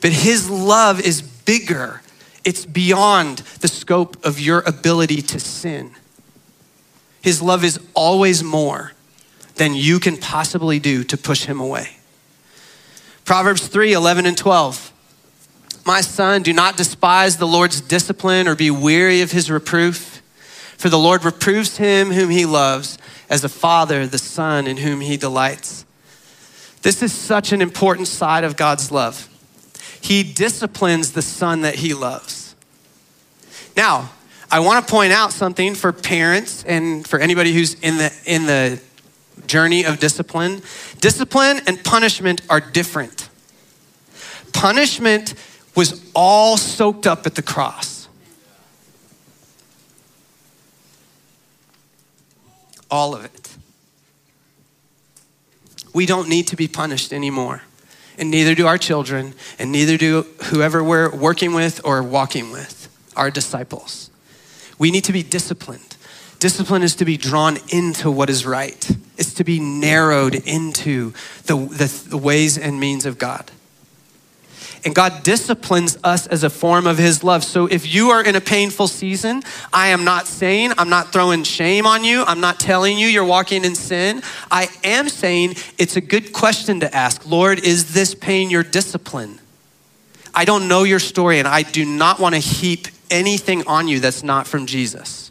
But 0.00 0.12
his 0.12 0.50
love 0.50 1.00
is 1.00 1.22
bigger, 1.22 2.02
it's 2.44 2.66
beyond 2.66 3.38
the 3.60 3.68
scope 3.68 4.24
of 4.24 4.40
your 4.40 4.60
ability 4.66 5.22
to 5.22 5.40
sin. 5.40 5.92
His 7.22 7.40
love 7.40 7.64
is 7.64 7.80
always 7.94 8.42
more 8.44 8.92
than 9.56 9.74
you 9.74 9.98
can 9.98 10.16
possibly 10.16 10.78
do 10.78 11.04
to 11.04 11.16
push 11.16 11.44
him 11.44 11.60
away. 11.60 11.96
Proverbs 13.24 13.66
3 13.66 13.92
11 13.92 14.26
and 14.26 14.38
12. 14.38 14.92
My 15.84 16.00
son, 16.00 16.42
do 16.42 16.52
not 16.52 16.76
despise 16.76 17.36
the 17.36 17.46
Lord's 17.46 17.80
discipline 17.80 18.48
or 18.48 18.56
be 18.56 18.70
weary 18.70 19.20
of 19.20 19.30
his 19.30 19.50
reproof, 19.50 20.20
for 20.76 20.88
the 20.88 20.98
Lord 20.98 21.24
reproves 21.24 21.76
him 21.76 22.10
whom 22.10 22.30
he 22.30 22.44
loves, 22.44 22.98
as 23.30 23.44
a 23.44 23.48
father 23.48 24.06
the 24.06 24.18
son 24.18 24.66
in 24.66 24.78
whom 24.78 25.00
he 25.00 25.16
delights. 25.16 25.84
This 26.82 27.02
is 27.02 27.12
such 27.12 27.52
an 27.52 27.62
important 27.62 28.08
side 28.08 28.44
of 28.44 28.56
God's 28.56 28.92
love. 28.92 29.28
He 30.00 30.22
disciplines 30.22 31.12
the 31.12 31.22
son 31.22 31.62
that 31.62 31.76
he 31.76 31.94
loves. 31.94 32.54
Now, 33.76 34.10
I 34.50 34.60
want 34.60 34.86
to 34.86 34.92
point 34.92 35.12
out 35.12 35.32
something 35.32 35.74
for 35.74 35.92
parents 35.92 36.62
and 36.64 37.06
for 37.06 37.18
anybody 37.18 37.52
who's 37.52 37.74
in 37.74 37.96
the 37.98 38.12
in 38.24 38.46
the 38.46 38.80
journey 39.46 39.84
of 39.84 39.98
discipline. 39.98 40.62
Discipline 41.00 41.60
and 41.66 41.82
punishment 41.84 42.42
are 42.48 42.60
different. 42.60 43.28
Punishment 44.52 45.34
was 45.74 46.02
all 46.14 46.56
soaked 46.56 47.06
up 47.06 47.26
at 47.26 47.34
the 47.34 47.42
cross. 47.42 48.08
All 52.90 53.14
of 53.14 53.24
it. 53.24 53.56
We 55.92 56.06
don't 56.06 56.28
need 56.28 56.46
to 56.48 56.56
be 56.56 56.68
punished 56.68 57.12
anymore. 57.12 57.62
And 58.18 58.30
neither 58.30 58.54
do 58.54 58.66
our 58.66 58.78
children, 58.78 59.34
and 59.58 59.70
neither 59.70 59.98
do 59.98 60.22
whoever 60.44 60.82
we're 60.82 61.14
working 61.14 61.52
with 61.52 61.82
or 61.84 62.02
walking 62.02 62.50
with, 62.50 62.88
our 63.14 63.30
disciples. 63.30 64.10
We 64.78 64.90
need 64.90 65.04
to 65.04 65.12
be 65.12 65.22
disciplined. 65.22 65.96
Discipline 66.38 66.82
is 66.82 66.94
to 66.96 67.04
be 67.04 67.16
drawn 67.18 67.58
into 67.68 68.10
what 68.10 68.30
is 68.30 68.46
right. 68.46 68.90
It's 69.16 69.34
to 69.34 69.44
be 69.44 69.60
narrowed 69.60 70.34
into 70.34 71.12
the, 71.44 71.56
the, 71.56 72.08
the, 72.08 72.18
ways 72.18 72.58
and 72.58 72.78
means 72.78 73.06
of 73.06 73.18
God. 73.18 73.50
And 74.84 74.94
God 74.94 75.22
disciplines 75.22 75.98
us 76.04 76.26
as 76.26 76.44
a 76.44 76.50
form 76.50 76.86
of 76.86 76.98
His 76.98 77.24
love. 77.24 77.42
So 77.42 77.66
if 77.66 77.92
you 77.92 78.10
are 78.10 78.22
in 78.22 78.36
a 78.36 78.40
painful 78.40 78.88
season, 78.88 79.42
I 79.72 79.88
am 79.88 80.04
not 80.04 80.26
saying, 80.26 80.72
I'm 80.78 80.90
not 80.90 81.12
throwing 81.12 81.42
shame 81.44 81.86
on 81.86 82.04
you. 82.04 82.22
I'm 82.24 82.40
not 82.40 82.60
telling 82.60 82.98
you 82.98 83.08
you're 83.08 83.24
walking 83.24 83.64
in 83.64 83.74
sin. 83.74 84.22
I 84.50 84.68
am 84.84 85.08
saying 85.08 85.56
it's 85.78 85.96
a 85.96 86.00
good 86.00 86.32
question 86.32 86.80
to 86.80 86.94
ask 86.94 87.26
Lord, 87.26 87.58
is 87.60 87.94
this 87.94 88.14
pain 88.14 88.50
your 88.50 88.62
discipline? 88.62 89.40
I 90.34 90.44
don't 90.44 90.68
know 90.68 90.84
your 90.84 90.98
story, 90.98 91.38
and 91.38 91.48
I 91.48 91.62
do 91.62 91.86
not 91.86 92.20
want 92.20 92.34
to 92.34 92.40
heap 92.40 92.88
anything 93.10 93.66
on 93.66 93.88
you 93.88 94.00
that's 94.00 94.22
not 94.22 94.46
from 94.46 94.66
Jesus. 94.66 95.25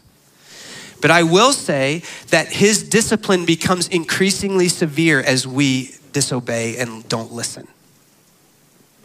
But 1.00 1.10
I 1.10 1.22
will 1.22 1.52
say 1.52 2.02
that 2.30 2.48
his 2.48 2.82
discipline 2.88 3.44
becomes 3.44 3.88
increasingly 3.88 4.68
severe 4.68 5.20
as 5.20 5.46
we 5.46 5.92
disobey 6.12 6.76
and 6.78 7.08
don't 7.08 7.32
listen. 7.32 7.68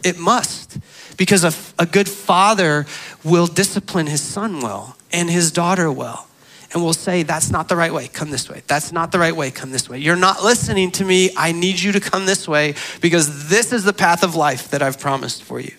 It 0.02 0.18
must, 0.18 0.78
because 1.16 1.44
a, 1.44 1.52
a 1.80 1.86
good 1.86 2.08
father 2.08 2.86
will 3.22 3.46
discipline 3.46 4.06
his 4.06 4.20
son 4.20 4.60
well 4.60 4.96
and 5.12 5.30
his 5.30 5.52
daughter 5.52 5.92
well 5.92 6.28
and 6.72 6.82
will 6.82 6.92
say, 6.92 7.22
That's 7.22 7.50
not 7.50 7.68
the 7.68 7.76
right 7.76 7.92
way, 7.92 8.08
come 8.08 8.30
this 8.30 8.48
way. 8.48 8.62
That's 8.66 8.92
not 8.92 9.12
the 9.12 9.18
right 9.18 9.34
way, 9.36 9.50
come 9.50 9.70
this 9.70 9.88
way. 9.88 9.98
You're 9.98 10.16
not 10.16 10.42
listening 10.42 10.90
to 10.92 11.04
me. 11.04 11.30
I 11.36 11.52
need 11.52 11.80
you 11.80 11.92
to 11.92 12.00
come 12.00 12.26
this 12.26 12.48
way 12.48 12.74
because 13.00 13.48
this 13.48 13.72
is 13.72 13.84
the 13.84 13.92
path 13.92 14.22
of 14.22 14.34
life 14.34 14.70
that 14.70 14.82
I've 14.82 14.98
promised 14.98 15.42
for 15.42 15.60
you. 15.60 15.74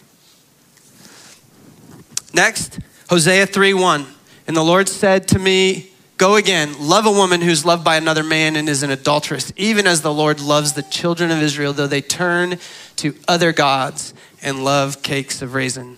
Next, 2.33 2.79
Hosea 3.09 3.47
3 3.47 3.73
1. 3.73 4.05
And 4.47 4.55
the 4.55 4.63
Lord 4.63 4.89
said 4.89 5.27
to 5.29 5.39
me, 5.39 5.92
Go 6.23 6.37
again, 6.37 6.73
love 6.79 7.05
a 7.05 7.11
woman 7.11 7.41
who's 7.41 7.65
loved 7.65 7.83
by 7.83 7.97
another 7.97 8.23
man 8.23 8.55
and 8.55 8.69
is 8.69 8.81
an 8.81 8.89
adulteress, 8.89 9.51
even 9.57 9.85
as 9.85 10.03
the 10.03 10.13
Lord 10.13 10.39
loves 10.39 10.71
the 10.71 10.81
children 10.81 11.31
of 11.31 11.41
Israel, 11.41 11.73
though 11.73 11.85
they 11.85 11.99
turn 11.99 12.59
to 12.95 13.13
other 13.27 13.51
gods 13.51 14.13
and 14.41 14.63
love 14.63 15.03
cakes 15.03 15.41
of 15.41 15.53
raisin. 15.53 15.97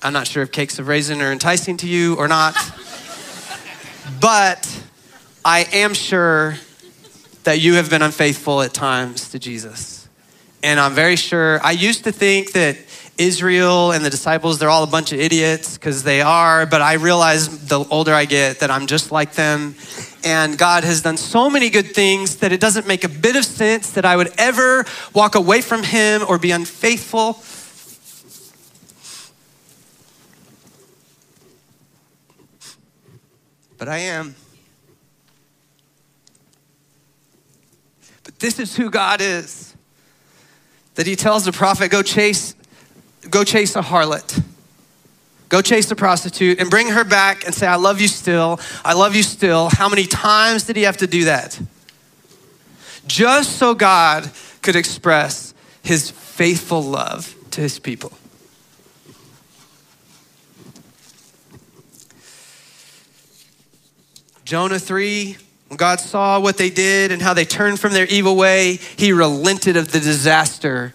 I'm 0.00 0.12
not 0.12 0.28
sure 0.28 0.44
if 0.44 0.52
cakes 0.52 0.78
of 0.78 0.86
raisin 0.86 1.20
are 1.20 1.32
enticing 1.32 1.76
to 1.78 1.88
you 1.88 2.14
or 2.14 2.28
not, 2.28 2.54
but 4.20 4.80
I 5.44 5.66
am 5.72 5.92
sure 5.92 6.54
that 7.42 7.60
you 7.60 7.74
have 7.74 7.90
been 7.90 8.02
unfaithful 8.02 8.62
at 8.62 8.72
times 8.74 9.30
to 9.30 9.40
Jesus. 9.40 10.08
And 10.62 10.78
I'm 10.78 10.94
very 10.94 11.16
sure, 11.16 11.60
I 11.64 11.72
used 11.72 12.04
to 12.04 12.12
think 12.12 12.52
that 12.52 12.76
Israel 13.18 13.92
and 13.92 14.04
the 14.04 14.10
disciples, 14.10 14.58
they're 14.58 14.70
all 14.70 14.82
a 14.82 14.88
bunch 14.88 15.12
of 15.12 15.20
idiots 15.20 15.78
because 15.78 16.02
they 16.02 16.20
are, 16.20 16.66
but 16.66 16.82
I 16.82 16.94
realize 16.94 17.66
the 17.68 17.80
older 17.84 18.12
I 18.12 18.24
get 18.24 18.60
that 18.60 18.70
I'm 18.70 18.86
just 18.86 19.12
like 19.12 19.34
them. 19.34 19.74
And 20.24 20.56
God 20.56 20.84
has 20.84 21.02
done 21.02 21.16
so 21.16 21.50
many 21.50 21.70
good 21.70 21.94
things 21.94 22.36
that 22.36 22.52
it 22.52 22.60
doesn't 22.60 22.86
make 22.86 23.04
a 23.04 23.08
bit 23.08 23.36
of 23.36 23.44
sense 23.44 23.90
that 23.92 24.04
I 24.04 24.16
would 24.16 24.32
ever 24.38 24.84
walk 25.12 25.34
away 25.34 25.60
from 25.60 25.82
Him 25.82 26.22
or 26.28 26.38
be 26.38 26.50
unfaithful. 26.50 27.42
But 33.78 33.88
I 33.88 33.98
am. 33.98 34.34
But 38.24 38.38
this 38.38 38.58
is 38.58 38.76
who 38.76 38.90
God 38.90 39.20
is. 39.20 39.76
That 40.94 41.06
He 41.06 41.16
tells 41.16 41.44
the 41.44 41.52
prophet, 41.52 41.90
go 41.90 42.02
chase 42.02 42.54
go 43.30 43.44
chase 43.44 43.76
a 43.76 43.80
harlot. 43.80 44.42
Go 45.48 45.62
chase 45.62 45.90
a 45.90 45.96
prostitute 45.96 46.58
and 46.58 46.70
bring 46.70 46.88
her 46.88 47.04
back 47.04 47.44
and 47.44 47.54
say, 47.54 47.66
I 47.66 47.76
love 47.76 48.00
you 48.00 48.08
still. 48.08 48.58
I 48.84 48.94
love 48.94 49.14
you 49.14 49.22
still. 49.22 49.68
How 49.68 49.88
many 49.88 50.06
times 50.06 50.64
did 50.64 50.76
he 50.76 50.82
have 50.82 50.96
to 50.96 51.06
do 51.06 51.26
that? 51.26 51.60
Just 53.06 53.56
so 53.56 53.74
God 53.74 54.30
could 54.62 54.74
express 54.74 55.54
his 55.82 56.10
faithful 56.10 56.82
love 56.82 57.36
to 57.52 57.60
his 57.60 57.78
people. 57.78 58.12
Jonah 64.44 64.78
3, 64.78 65.36
when 65.68 65.76
God 65.76 66.00
saw 66.00 66.40
what 66.40 66.56
they 66.56 66.70
did 66.70 67.12
and 67.12 67.22
how 67.22 67.32
they 67.32 67.44
turned 67.44 67.80
from 67.80 67.92
their 67.92 68.06
evil 68.06 68.36
way, 68.36 68.78
he 68.96 69.12
relented 69.12 69.76
of 69.76 69.92
the 69.92 70.00
disaster 70.00 70.94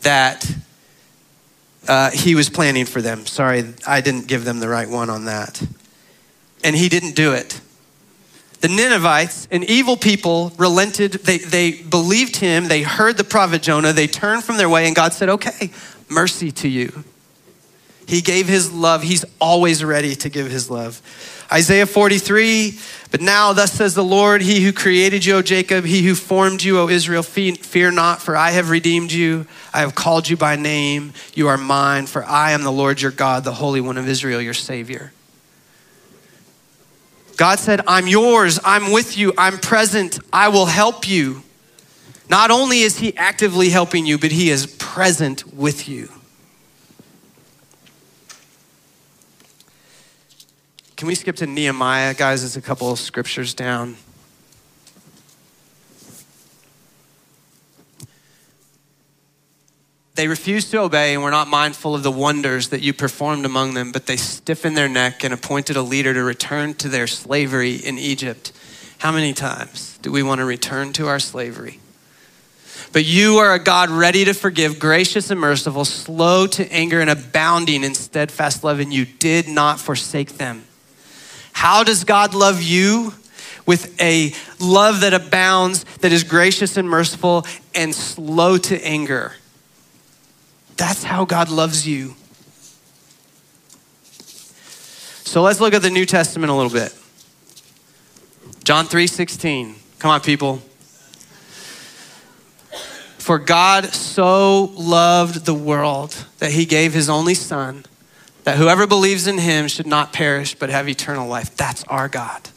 that 0.00 0.48
uh, 1.88 2.10
he 2.10 2.34
was 2.34 2.48
planning 2.48 2.86
for 2.86 3.00
them. 3.00 3.26
Sorry, 3.26 3.74
I 3.86 4.00
didn't 4.00 4.26
give 4.26 4.44
them 4.44 4.60
the 4.60 4.68
right 4.68 4.88
one 4.88 5.10
on 5.10 5.26
that. 5.26 5.62
And 6.64 6.74
he 6.74 6.88
didn't 6.88 7.14
do 7.14 7.32
it. 7.32 7.60
The 8.60 8.68
Ninevites, 8.68 9.46
an 9.50 9.62
evil 9.64 9.96
people, 9.96 10.52
relented. 10.56 11.12
They, 11.12 11.38
they 11.38 11.82
believed 11.82 12.36
him. 12.36 12.68
They 12.68 12.82
heard 12.82 13.16
the 13.16 13.24
prophet 13.24 13.62
Jonah. 13.62 13.92
They 13.92 14.06
turned 14.06 14.44
from 14.44 14.56
their 14.56 14.68
way, 14.68 14.86
and 14.86 14.96
God 14.96 15.12
said, 15.12 15.28
Okay, 15.28 15.70
mercy 16.08 16.50
to 16.52 16.68
you. 16.68 17.04
He 18.06 18.20
gave 18.20 18.48
his 18.48 18.72
love. 18.72 19.02
He's 19.02 19.24
always 19.40 19.84
ready 19.84 20.14
to 20.16 20.28
give 20.28 20.50
his 20.50 20.70
love. 20.70 21.02
Isaiah 21.52 21.86
43, 21.86 22.78
but 23.10 23.20
now 23.20 23.52
thus 23.52 23.72
says 23.72 23.94
the 23.94 24.02
Lord, 24.02 24.42
He 24.42 24.62
who 24.62 24.72
created 24.72 25.24
you, 25.24 25.36
O 25.36 25.42
Jacob, 25.42 25.84
He 25.84 26.02
who 26.02 26.14
formed 26.14 26.62
you, 26.62 26.78
O 26.78 26.88
Israel, 26.88 27.22
fear 27.22 27.90
not, 27.90 28.20
for 28.20 28.36
I 28.36 28.50
have 28.50 28.70
redeemed 28.70 29.12
you. 29.12 29.46
I 29.72 29.80
have 29.80 29.94
called 29.94 30.28
you 30.28 30.36
by 30.36 30.56
name. 30.56 31.12
You 31.34 31.48
are 31.48 31.56
mine, 31.56 32.06
for 32.06 32.24
I 32.24 32.52
am 32.52 32.62
the 32.62 32.72
Lord 32.72 33.00
your 33.00 33.12
God, 33.12 33.44
the 33.44 33.52
Holy 33.52 33.80
One 33.80 33.96
of 33.96 34.08
Israel, 34.08 34.40
your 34.40 34.54
Savior. 34.54 35.12
God 37.36 37.58
said, 37.58 37.82
I'm 37.86 38.06
yours, 38.06 38.58
I'm 38.64 38.92
with 38.92 39.16
you, 39.18 39.32
I'm 39.36 39.58
present, 39.58 40.18
I 40.32 40.48
will 40.48 40.66
help 40.66 41.06
you. 41.06 41.42
Not 42.28 42.50
only 42.50 42.80
is 42.80 42.98
He 42.98 43.16
actively 43.16 43.68
helping 43.68 44.06
you, 44.06 44.18
but 44.18 44.32
He 44.32 44.50
is 44.50 44.66
present 44.66 45.54
with 45.54 45.88
you. 45.88 46.08
Can 50.96 51.08
we 51.08 51.14
skip 51.14 51.36
to 51.36 51.46
Nehemiah, 51.46 52.14
guys? 52.14 52.42
It's 52.42 52.56
a 52.56 52.62
couple 52.62 52.90
of 52.90 52.98
scriptures 52.98 53.52
down. 53.52 53.96
They 60.14 60.26
refused 60.26 60.70
to 60.70 60.80
obey 60.80 61.12
and 61.12 61.22
were 61.22 61.30
not 61.30 61.48
mindful 61.48 61.94
of 61.94 62.02
the 62.02 62.10
wonders 62.10 62.70
that 62.70 62.80
you 62.80 62.94
performed 62.94 63.44
among 63.44 63.74
them, 63.74 63.92
but 63.92 64.06
they 64.06 64.16
stiffened 64.16 64.74
their 64.74 64.88
neck 64.88 65.22
and 65.22 65.34
appointed 65.34 65.76
a 65.76 65.82
leader 65.82 66.14
to 66.14 66.22
return 66.22 66.72
to 66.76 66.88
their 66.88 67.06
slavery 67.06 67.74
in 67.74 67.98
Egypt. 67.98 68.52
How 68.96 69.12
many 69.12 69.34
times 69.34 69.98
do 70.00 70.10
we 70.10 70.22
want 70.22 70.38
to 70.38 70.46
return 70.46 70.94
to 70.94 71.08
our 71.08 71.18
slavery? 71.18 71.80
But 72.94 73.04
you 73.04 73.36
are 73.36 73.52
a 73.52 73.58
God 73.58 73.90
ready 73.90 74.24
to 74.24 74.32
forgive, 74.32 74.78
gracious 74.78 75.30
and 75.30 75.38
merciful, 75.38 75.84
slow 75.84 76.46
to 76.46 76.72
anger, 76.72 77.02
and 77.02 77.10
abounding 77.10 77.84
in 77.84 77.94
steadfast 77.94 78.64
love, 78.64 78.80
and 78.80 78.94
you 78.94 79.04
did 79.04 79.46
not 79.46 79.78
forsake 79.78 80.38
them. 80.38 80.64
How 81.56 81.84
does 81.84 82.04
God 82.04 82.34
love 82.34 82.60
you? 82.60 83.14
With 83.64 83.98
a 83.98 84.34
love 84.60 85.00
that 85.00 85.14
abounds, 85.14 85.84
that 86.00 86.12
is 86.12 86.22
gracious 86.22 86.76
and 86.76 86.86
merciful 86.86 87.46
and 87.74 87.94
slow 87.94 88.58
to 88.58 88.86
anger. 88.86 89.32
That's 90.76 91.02
how 91.02 91.24
God 91.24 91.48
loves 91.48 91.88
you. 91.88 92.14
So 95.24 95.40
let's 95.40 95.58
look 95.58 95.72
at 95.72 95.80
the 95.80 95.88
New 95.88 96.04
Testament 96.04 96.50
a 96.50 96.54
little 96.54 96.70
bit. 96.70 96.94
John 98.62 98.86
3:16. 98.86 99.76
Come 99.98 100.10
on 100.10 100.20
people. 100.20 100.62
For 103.16 103.38
God 103.38 103.94
so 103.94 104.72
loved 104.74 105.46
the 105.46 105.54
world 105.54 106.26
that 106.38 106.52
he 106.52 106.66
gave 106.66 106.92
his 106.92 107.08
only 107.08 107.34
son 107.34 107.86
that 108.46 108.58
whoever 108.58 108.86
believes 108.86 109.26
in 109.26 109.38
him 109.38 109.66
should 109.66 109.88
not 109.88 110.12
perish 110.12 110.54
but 110.54 110.70
have 110.70 110.88
eternal 110.88 111.26
life. 111.26 111.56
That's 111.56 111.82
our 111.88 112.08
God. 112.08 112.48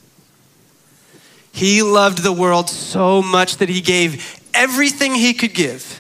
He 1.51 1.81
loved 1.81 2.19
the 2.19 2.31
world 2.31 2.69
so 2.69 3.23
much 3.23 3.57
that 3.57 3.69
he 3.69 3.81
gave 3.81 4.39
everything 4.53 5.15
he 5.15 5.33
could 5.33 5.55
give. 5.55 5.99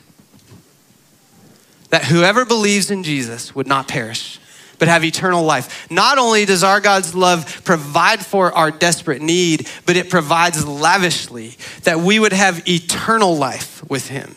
That 1.89 2.05
whoever 2.05 2.45
believes 2.45 2.91
in 2.91 3.01
Jesus 3.01 3.55
would 3.55 3.65
not 3.65 3.87
perish, 3.87 4.39
but 4.77 4.87
have 4.87 5.03
eternal 5.03 5.43
life. 5.43 5.89
Not 5.89 6.19
only 6.19 6.45
does 6.45 6.63
our 6.63 6.79
God's 6.79 7.15
love 7.15 7.63
provide 7.65 8.23
for 8.23 8.53
our 8.53 8.69
desperate 8.69 9.23
need, 9.23 9.67
but 9.87 9.97
it 9.97 10.11
provides 10.11 10.67
lavishly 10.67 11.57
that 11.81 11.97
we 11.97 12.19
would 12.19 12.33
have 12.33 12.61
eternal 12.69 13.35
life 13.35 13.83
with 13.89 14.07
him. 14.07 14.35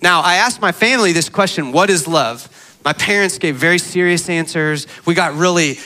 Now, 0.00 0.20
I 0.20 0.36
asked 0.36 0.60
my 0.60 0.72
family 0.72 1.12
this 1.12 1.28
question 1.28 1.72
what 1.72 1.90
is 1.90 2.06
love? 2.06 2.48
My 2.84 2.92
parents 2.92 3.38
gave 3.38 3.56
very 3.56 3.78
serious 3.78 4.28
answers. 4.28 4.86
We 5.04 5.14
got 5.14 5.34
really 5.34 5.78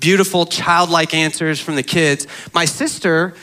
beautiful, 0.00 0.46
childlike 0.46 1.14
answers 1.14 1.60
from 1.60 1.76
the 1.76 1.82
kids. 1.82 2.26
My 2.52 2.64
sister, 2.64 3.34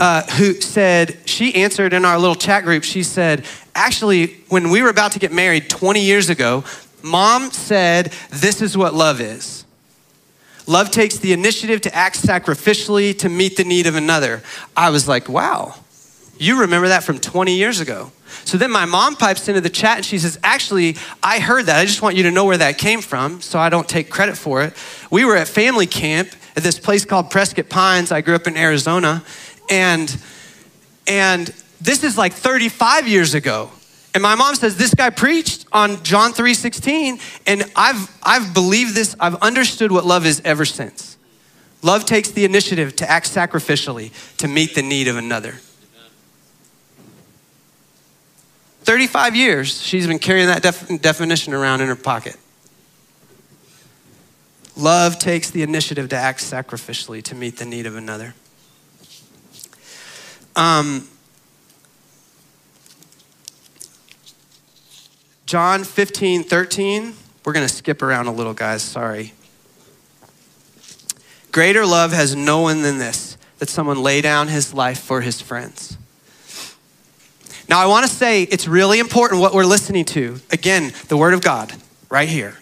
uh, 0.00 0.22
who 0.22 0.54
said, 0.54 1.18
she 1.24 1.54
answered 1.54 1.92
in 1.92 2.04
our 2.04 2.18
little 2.18 2.34
chat 2.34 2.64
group, 2.64 2.84
she 2.84 3.02
said, 3.02 3.44
actually, 3.74 4.34
when 4.48 4.70
we 4.70 4.82
were 4.82 4.90
about 4.90 5.12
to 5.12 5.18
get 5.18 5.32
married 5.32 5.70
20 5.70 6.00
years 6.00 6.30
ago, 6.30 6.64
mom 7.02 7.50
said, 7.50 8.12
this 8.30 8.60
is 8.60 8.76
what 8.76 8.94
love 8.94 9.20
is. 9.20 9.64
Love 10.66 10.90
takes 10.90 11.18
the 11.18 11.32
initiative 11.32 11.80
to 11.80 11.94
act 11.94 12.20
sacrificially 12.20 13.18
to 13.18 13.28
meet 13.30 13.56
the 13.56 13.64
need 13.64 13.86
of 13.86 13.94
another. 13.94 14.42
I 14.76 14.90
was 14.90 15.08
like, 15.08 15.28
wow, 15.28 15.74
you 16.38 16.60
remember 16.60 16.88
that 16.88 17.04
from 17.04 17.18
20 17.18 17.54
years 17.54 17.80
ago. 17.80 18.12
So 18.44 18.56
then 18.56 18.70
my 18.70 18.84
mom 18.84 19.16
pipes 19.16 19.48
into 19.48 19.60
the 19.60 19.70
chat 19.70 19.96
and 19.96 20.06
she 20.06 20.18
says, 20.18 20.38
Actually, 20.42 20.96
I 21.22 21.40
heard 21.40 21.66
that. 21.66 21.78
I 21.78 21.84
just 21.84 22.02
want 22.02 22.16
you 22.16 22.22
to 22.24 22.30
know 22.30 22.44
where 22.44 22.58
that 22.58 22.78
came 22.78 23.00
from 23.00 23.40
so 23.40 23.58
I 23.58 23.68
don't 23.68 23.88
take 23.88 24.10
credit 24.10 24.36
for 24.36 24.62
it. 24.62 24.74
We 25.10 25.24
were 25.24 25.36
at 25.36 25.48
family 25.48 25.86
camp 25.86 26.30
at 26.56 26.62
this 26.62 26.78
place 26.78 27.04
called 27.04 27.30
Prescott 27.30 27.68
Pines. 27.68 28.12
I 28.12 28.20
grew 28.20 28.34
up 28.34 28.46
in 28.46 28.56
Arizona. 28.56 29.24
And, 29.70 30.16
and 31.06 31.52
this 31.80 32.04
is 32.04 32.16
like 32.16 32.32
35 32.32 33.08
years 33.08 33.34
ago. 33.34 33.70
And 34.14 34.22
my 34.22 34.34
mom 34.34 34.54
says, 34.54 34.76
This 34.76 34.94
guy 34.94 35.10
preached 35.10 35.66
on 35.72 36.02
John 36.02 36.32
3 36.32 36.54
16. 36.54 37.18
And 37.46 37.70
I've, 37.76 38.16
I've 38.22 38.54
believed 38.54 38.94
this, 38.94 39.14
I've 39.20 39.36
understood 39.36 39.92
what 39.92 40.04
love 40.04 40.26
is 40.26 40.40
ever 40.44 40.64
since. 40.64 41.16
Love 41.82 42.04
takes 42.04 42.30
the 42.30 42.44
initiative 42.44 42.96
to 42.96 43.08
act 43.08 43.32
sacrificially 43.32 44.10
to 44.38 44.48
meet 44.48 44.74
the 44.74 44.82
need 44.82 45.06
of 45.06 45.16
another. 45.16 45.54
35 48.88 49.36
years, 49.36 49.82
she's 49.82 50.06
been 50.06 50.18
carrying 50.18 50.46
that 50.46 50.62
def- 50.62 51.02
definition 51.02 51.52
around 51.52 51.82
in 51.82 51.88
her 51.88 51.94
pocket. 51.94 52.38
Love 54.78 55.18
takes 55.18 55.50
the 55.50 55.62
initiative 55.62 56.08
to 56.08 56.16
act 56.16 56.40
sacrificially 56.40 57.22
to 57.24 57.34
meet 57.34 57.58
the 57.58 57.66
need 57.66 57.84
of 57.84 57.96
another. 57.96 58.32
Um, 60.56 61.06
John 65.44 65.84
15, 65.84 66.44
13. 66.44 67.12
We're 67.44 67.52
going 67.52 67.68
to 67.68 67.74
skip 67.74 68.00
around 68.00 68.28
a 68.28 68.32
little, 68.32 68.54
guys. 68.54 68.80
Sorry. 68.80 69.34
Greater 71.52 71.84
love 71.84 72.12
has 72.12 72.34
no 72.34 72.62
one 72.62 72.80
than 72.80 72.96
this 72.96 73.36
that 73.58 73.68
someone 73.68 74.02
lay 74.02 74.22
down 74.22 74.48
his 74.48 74.72
life 74.72 74.98
for 74.98 75.20
his 75.20 75.42
friends. 75.42 75.98
Now, 77.68 77.80
I 77.80 77.86
want 77.86 78.06
to 78.06 78.12
say 78.12 78.44
it's 78.44 78.66
really 78.66 78.98
important 78.98 79.42
what 79.42 79.52
we're 79.52 79.64
listening 79.64 80.06
to. 80.06 80.40
Again, 80.50 80.92
the 81.08 81.16
Word 81.18 81.34
of 81.34 81.42
God, 81.42 81.72
right 82.08 82.28
here. 82.28 82.56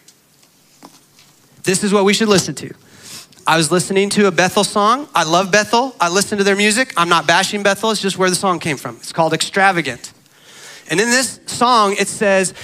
This 1.62 1.84
is 1.84 1.92
what 1.92 2.04
we 2.04 2.12
should 2.12 2.28
listen 2.28 2.54
to. 2.56 2.74
I 3.46 3.56
was 3.56 3.70
listening 3.70 4.10
to 4.10 4.26
a 4.26 4.32
Bethel 4.32 4.64
song. 4.64 5.08
I 5.14 5.22
love 5.22 5.52
Bethel. 5.52 5.94
I 6.00 6.08
listen 6.08 6.38
to 6.38 6.44
their 6.44 6.56
music. 6.56 6.92
I'm 6.96 7.08
not 7.08 7.28
bashing 7.28 7.62
Bethel, 7.62 7.92
it's 7.92 8.02
just 8.02 8.18
where 8.18 8.28
the 8.28 8.36
song 8.36 8.58
came 8.58 8.76
from. 8.76 8.96
It's 8.96 9.12
called 9.12 9.32
Extravagant. 9.32 10.12
And 10.90 11.00
in 11.00 11.10
this 11.10 11.38
song, 11.46 11.94
it 11.98 12.08
says, 12.08 12.54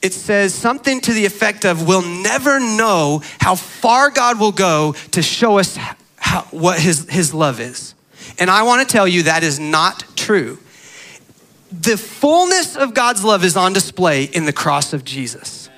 it 0.00 0.14
says 0.14 0.54
something 0.54 1.00
to 1.02 1.12
the 1.12 1.26
effect 1.26 1.66
of, 1.66 1.86
we'll 1.86 2.06
never 2.22 2.58
know 2.58 3.22
how 3.40 3.54
far 3.54 4.10
God 4.10 4.40
will 4.40 4.52
go 4.52 4.94
to 5.10 5.22
show 5.22 5.58
us 5.58 5.76
how, 6.16 6.42
what 6.50 6.80
his, 6.80 7.08
his 7.10 7.34
love 7.34 7.60
is. 7.60 7.94
And 8.38 8.48
I 8.48 8.62
want 8.62 8.86
to 8.86 8.90
tell 8.90 9.06
you 9.06 9.24
that 9.24 9.42
is 9.42 9.60
not 9.60 10.04
true. 10.16 10.58
The 11.72 11.96
fullness 11.96 12.76
of 12.76 12.92
God's 12.92 13.24
love 13.24 13.44
is 13.44 13.56
on 13.56 13.72
display 13.72 14.24
in 14.24 14.44
the 14.44 14.52
cross 14.52 14.92
of 14.92 15.04
Jesus. 15.04 15.70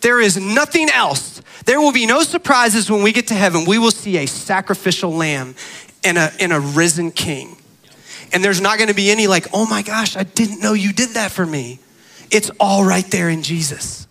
There 0.00 0.20
is 0.20 0.36
nothing 0.36 0.90
else. 0.90 1.40
There 1.64 1.80
will 1.80 1.92
be 1.92 2.06
no 2.06 2.24
surprises 2.24 2.90
when 2.90 3.04
we 3.04 3.12
get 3.12 3.28
to 3.28 3.34
heaven. 3.34 3.64
We 3.64 3.78
will 3.78 3.92
see 3.92 4.18
a 4.18 4.26
sacrificial 4.26 5.12
lamb 5.12 5.54
and 6.02 6.18
a, 6.18 6.32
and 6.40 6.52
a 6.52 6.58
risen 6.58 7.12
king. 7.12 7.56
And 8.32 8.42
there's 8.42 8.60
not 8.60 8.78
going 8.78 8.88
to 8.88 8.94
be 8.94 9.10
any 9.10 9.28
like, 9.28 9.46
oh 9.52 9.64
my 9.66 9.82
gosh, 9.82 10.16
I 10.16 10.24
didn't 10.24 10.60
know 10.60 10.72
you 10.72 10.92
did 10.92 11.10
that 11.10 11.30
for 11.30 11.46
me. 11.46 11.78
It's 12.32 12.50
all 12.58 12.84
right 12.84 13.08
there 13.10 13.28
in 13.28 13.42
Jesus. 13.42 14.08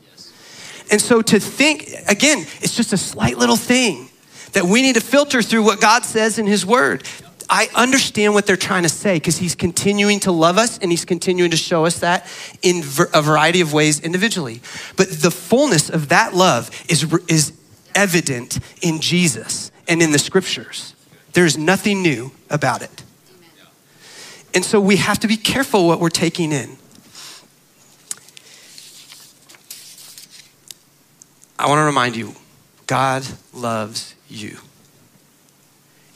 And 0.91 1.01
so 1.01 1.22
to 1.22 1.39
think, 1.39 1.89
again, 2.07 2.45
it's 2.62 2.76
just 2.76 2.93
a 2.93 2.97
slight 2.97 3.38
little 3.38 3.57
thing 3.57 4.09
that 4.53 4.64
we 4.64 4.82
need 4.82 4.95
to 4.95 5.01
filter 5.01 5.41
through 5.41 5.64
what 5.64 5.82
God 5.82 6.03
says 6.03 6.38
in 6.38 6.45
His 6.45 6.66
Word. 6.66 7.03
I 7.53 7.67
understand 7.75 8.33
what 8.33 8.45
they're 8.45 8.55
trying 8.55 8.83
to 8.83 8.89
say 8.89 9.17
because 9.17 9.37
He's 9.37 9.55
continuing 9.55 10.21
to 10.21 10.31
love 10.31 10.57
us 10.57 10.77
and 10.77 10.89
He's 10.89 11.03
continuing 11.03 11.51
to 11.51 11.57
show 11.57 11.85
us 11.85 11.99
that 11.99 12.25
in 12.61 12.77
a 13.13 13.21
variety 13.21 13.59
of 13.59 13.73
ways 13.73 13.99
individually. 13.99 14.61
But 14.95 15.09
the 15.09 15.31
fullness 15.31 15.89
of 15.89 16.07
that 16.09 16.33
love 16.33 16.71
is, 16.89 17.03
is 17.27 17.51
evident 17.93 18.57
in 18.81 19.01
Jesus 19.01 19.69
and 19.89 20.01
in 20.01 20.13
the 20.13 20.19
scriptures. 20.19 20.95
There's 21.33 21.57
nothing 21.57 22.01
new 22.01 22.31
about 22.49 22.81
it. 22.81 23.03
And 24.53 24.63
so 24.63 24.79
we 24.79 24.95
have 24.95 25.19
to 25.19 25.27
be 25.27 25.37
careful 25.37 25.87
what 25.87 25.99
we're 25.99 26.09
taking 26.09 26.53
in. 26.53 26.77
I 31.59 31.67
want 31.67 31.79
to 31.79 31.83
remind 31.83 32.15
you 32.15 32.33
God 32.87 33.25
loves 33.53 34.15
you. 34.29 34.57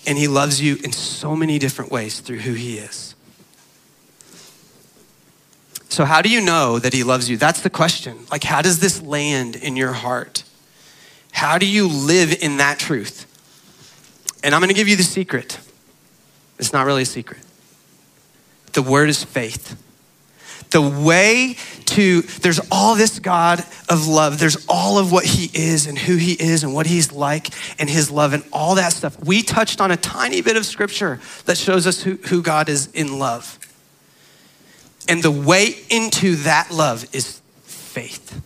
And 0.06 0.18
He 0.18 0.28
loves 0.28 0.62
you 0.62 0.78
in 0.84 0.92
so 0.92 1.36
many 1.36 1.60
different 1.60 1.92
ways 1.92 2.20
through 2.20 2.40
who 2.40 2.54
He 2.54 2.78
is. 2.78 3.16
So, 5.90 6.04
how 6.06 6.22
do 6.22 6.30
you 6.30 6.42
know 6.42 6.78
that 6.80 6.94
He 6.94 7.04
loves 7.04 7.30
you? 7.30 7.38
That's 7.38 7.62
the 7.62 7.70
question. 7.70 8.18
Like, 8.30 8.44
how 8.44 8.62
does 8.62 8.80
this 8.80 9.02
land 9.02 9.56
in 9.56 9.76
your 9.76 9.94
heart? 9.94 10.44
How 11.32 11.58
do 11.58 11.66
you 11.66 11.88
live 11.88 12.34
in 12.42 12.58
that 12.58 12.80
truth? 12.80 13.26
And 14.44 14.54
I'm 14.54 14.62
going 14.62 14.70
to 14.70 14.76
give 14.76 14.88
you 14.88 14.96
the 14.96 15.04
secret. 15.04 15.60
It's 16.60 16.72
not 16.72 16.86
really 16.86 17.02
a 17.02 17.06
secret. 17.06 17.40
The 18.74 18.82
word 18.82 19.10
is 19.10 19.24
faith. 19.24 19.82
The 20.72 20.82
way 20.82 21.58
to, 21.86 22.22
there's 22.22 22.60
all 22.72 22.96
this 22.96 23.20
God 23.20 23.64
of 23.90 24.08
love. 24.08 24.40
There's 24.40 24.66
all 24.68 24.98
of 24.98 25.12
what 25.12 25.26
He 25.26 25.50
is 25.58 25.88
and 25.88 25.98
who 25.98 26.16
He 26.16 26.34
is 26.34 26.64
and 26.64 26.74
what 26.74 26.88
He's 26.88 27.12
like 27.12 27.50
and 27.80 27.90
His 27.90 28.12
love 28.12 28.34
and 28.34 28.44
all 28.52 28.76
that 28.76 28.92
stuff. 28.94 29.22
We 29.24 29.42
touched 29.42 29.80
on 29.80 29.92
a 29.92 29.98
tiny 29.98 30.42
bit 30.42 30.58
of 30.58 30.66
scripture 30.66 31.20
that 31.46 31.58
shows 31.58 31.88
us 31.88 32.02
who, 32.04 32.16
who 32.16 32.42
God 32.42 32.70
is 32.70 32.88
in 32.94 33.20
love. 33.20 33.60
And 35.08 35.22
the 35.22 35.32
way 35.32 35.76
into 35.90 36.36
that 36.38 36.72
love 36.72 37.06
is 37.14 37.42
faith. 37.64 38.42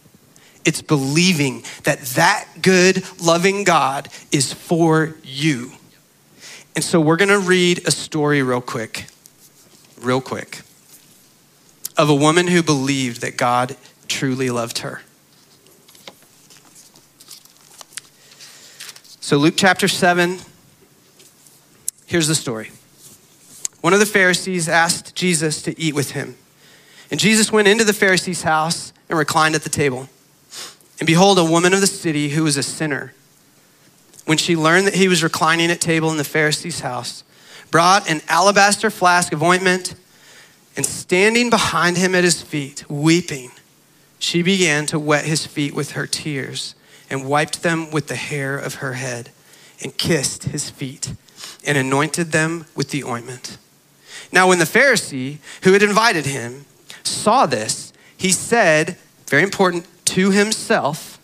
It's 0.66 0.82
believing 0.82 1.64
that 1.84 2.02
that 2.02 2.48
good, 2.62 3.04
loving 3.22 3.64
God 3.64 4.10
is 4.32 4.52
for 4.54 5.16
you. 5.24 5.72
And 6.76 6.84
so 6.84 7.00
we're 7.00 7.16
going 7.16 7.30
to 7.30 7.40
read 7.40 7.88
a 7.88 7.92
story 7.92 8.44
real 8.44 8.62
quick 8.62 9.06
real 10.02 10.22
quick, 10.22 10.62
of 12.00 12.10
a 12.10 12.16
woman 12.16 12.48
who 12.48 12.64
believed 12.64 13.20
that 13.20 13.36
God 13.36 13.76
truly 14.08 14.50
loved 14.50 14.80
her. 14.80 15.02
So, 19.20 19.36
Luke 19.36 19.56
chapter 19.58 19.90
7, 19.90 20.40
here's 22.06 22.30
the 22.30 22.36
story. 22.36 22.72
One 23.82 23.92
of 23.92 24.00
the 24.00 24.06
Pharisees 24.06 24.70
asked 24.70 25.14
Jesus 25.14 25.62
to 25.64 25.78
eat 25.78 25.94
with 25.94 26.12
him. 26.12 26.38
And 27.12 27.20
Jesus 27.20 27.52
went 27.52 27.68
into 27.68 27.84
the 27.84 27.92
Pharisee's 27.92 28.44
house 28.44 28.94
and 29.10 29.20
reclined 29.20 29.56
at 29.56 29.64
the 29.64 29.70
table. 29.70 30.08
And 31.00 31.06
behold, 31.06 31.38
a 31.38 31.44
woman 31.44 31.74
of 31.74 31.82
the 31.82 31.88
city 31.88 32.30
who 32.30 32.46
was 32.46 32.56
a 32.56 32.64
sinner, 32.64 33.14
when 34.26 34.38
she 34.38 34.56
learned 34.56 34.88
that 34.88 34.96
he 34.96 35.10
was 35.10 35.22
reclining 35.22 35.70
at 35.70 35.82
table 35.82 36.12
in 36.12 36.18
the 36.18 36.24
Pharisee's 36.24 36.80
house, 36.80 37.26
brought 37.72 38.10
an 38.10 38.22
alabaster 38.30 38.90
flask 38.90 39.34
of 39.34 39.44
ointment, 39.44 39.96
and 40.80 40.86
standing 40.86 41.50
behind 41.50 41.98
him 41.98 42.16
at 42.16 42.24
his 42.24 42.42
feet, 42.42 42.90
weeping, 42.90 43.52
she 44.18 44.42
began 44.42 44.86
to 44.86 44.98
wet 44.98 45.26
his 45.26 45.46
feet 45.46 45.74
with 45.74 45.92
her 45.92 46.08
tears 46.08 46.74
and 47.10 47.28
wiped 47.28 47.64
them 47.64 47.92
with 47.92 48.08
the 48.08 48.16
hair 48.16 48.58
of 48.58 48.76
her 48.76 48.94
head 48.94 49.30
and 49.84 49.98
kissed 49.98 50.46
his 50.46 50.70
feet 50.70 51.14
and 51.66 51.78
anointed 51.78 52.32
them 52.32 52.66
with 52.78 52.92
the 52.92 53.04
ointment. 53.04 53.58
Now, 54.32 54.48
when 54.48 54.60
the 54.60 54.64
Pharisee 54.64 55.40
who 55.64 55.74
had 55.74 55.84
invited 55.84 56.26
him 56.26 56.64
saw 57.04 57.46
this, 57.46 57.92
he 58.16 58.32
said, 58.32 58.96
very 59.28 59.44
important, 59.44 59.86
to 60.06 60.32
himself, 60.32 61.20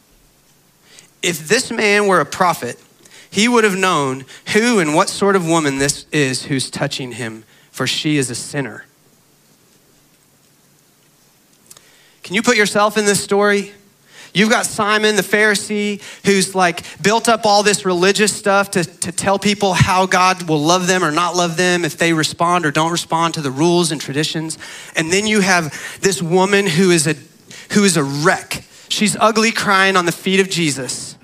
if 1.24 1.48
this 1.48 1.72
man 1.72 2.08
were 2.08 2.20
a 2.20 2.26
prophet, 2.26 2.78
he 3.32 3.48
would 3.48 3.64
have 3.64 3.78
known 3.78 4.26
who 4.52 4.80
and 4.80 4.94
what 4.94 5.08
sort 5.08 5.38
of 5.38 5.48
woman 5.48 5.78
this 5.78 6.08
is 6.12 6.48
who's 6.48 6.70
touching 6.70 7.14
him, 7.14 7.46
for 7.72 7.88
she 7.88 8.18
is 8.18 8.30
a 8.30 8.36
sinner. 8.36 8.84
Can 12.26 12.34
you 12.34 12.42
put 12.42 12.58
yourself 12.58 12.98
in 12.98 13.06
this 13.06 13.24
story? 13.24 13.72
You've 14.34 14.50
got 14.50 14.66
Simon 14.66 15.16
the 15.16 15.22
Pharisee 15.22 16.02
who's 16.26 16.56
like 16.56 16.84
built 17.00 17.30
up 17.30 17.46
all 17.46 17.62
this 17.62 17.86
religious 17.86 18.36
stuff 18.36 18.72
to, 18.72 18.84
to 18.84 19.12
tell 19.12 19.38
people 19.38 19.76
how 19.76 20.08
God 20.08 20.50
will 20.50 20.60
love 20.60 20.88
them 20.88 21.04
or 21.04 21.12
not 21.12 21.36
love 21.36 21.56
them 21.56 21.86
if 21.86 21.98
they 21.98 22.14
respond 22.14 22.66
or 22.66 22.72
don't 22.72 22.92
respond 22.92 23.36
to 23.36 23.42
the 23.42 23.52
rules 23.52 23.92
and 23.92 24.02
traditions. 24.02 24.58
And 24.96 25.14
then 25.14 25.28
you 25.28 25.42
have 25.42 25.72
this 26.02 26.20
woman 26.20 26.66
who 26.66 26.90
is 26.90 27.06
a 27.06 27.14
who 27.74 27.84
is 27.84 27.96
a 27.96 28.04
wreck. 28.04 28.64
She's 28.90 29.16
ugly 29.18 29.52
crying 29.52 29.96
on 29.96 30.08
the 30.08 30.12
feet 30.12 30.40
of 30.40 30.50
Jesus. 30.50 31.20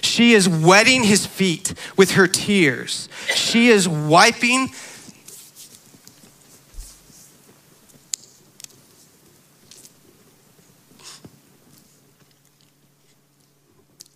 She 0.00 0.32
is 0.32 0.48
wetting 0.48 1.04
his 1.04 1.26
feet 1.26 1.74
with 1.96 2.12
her 2.12 2.26
tears. 2.26 3.08
She 3.36 3.68
is 3.68 3.88
wiping 3.88 4.70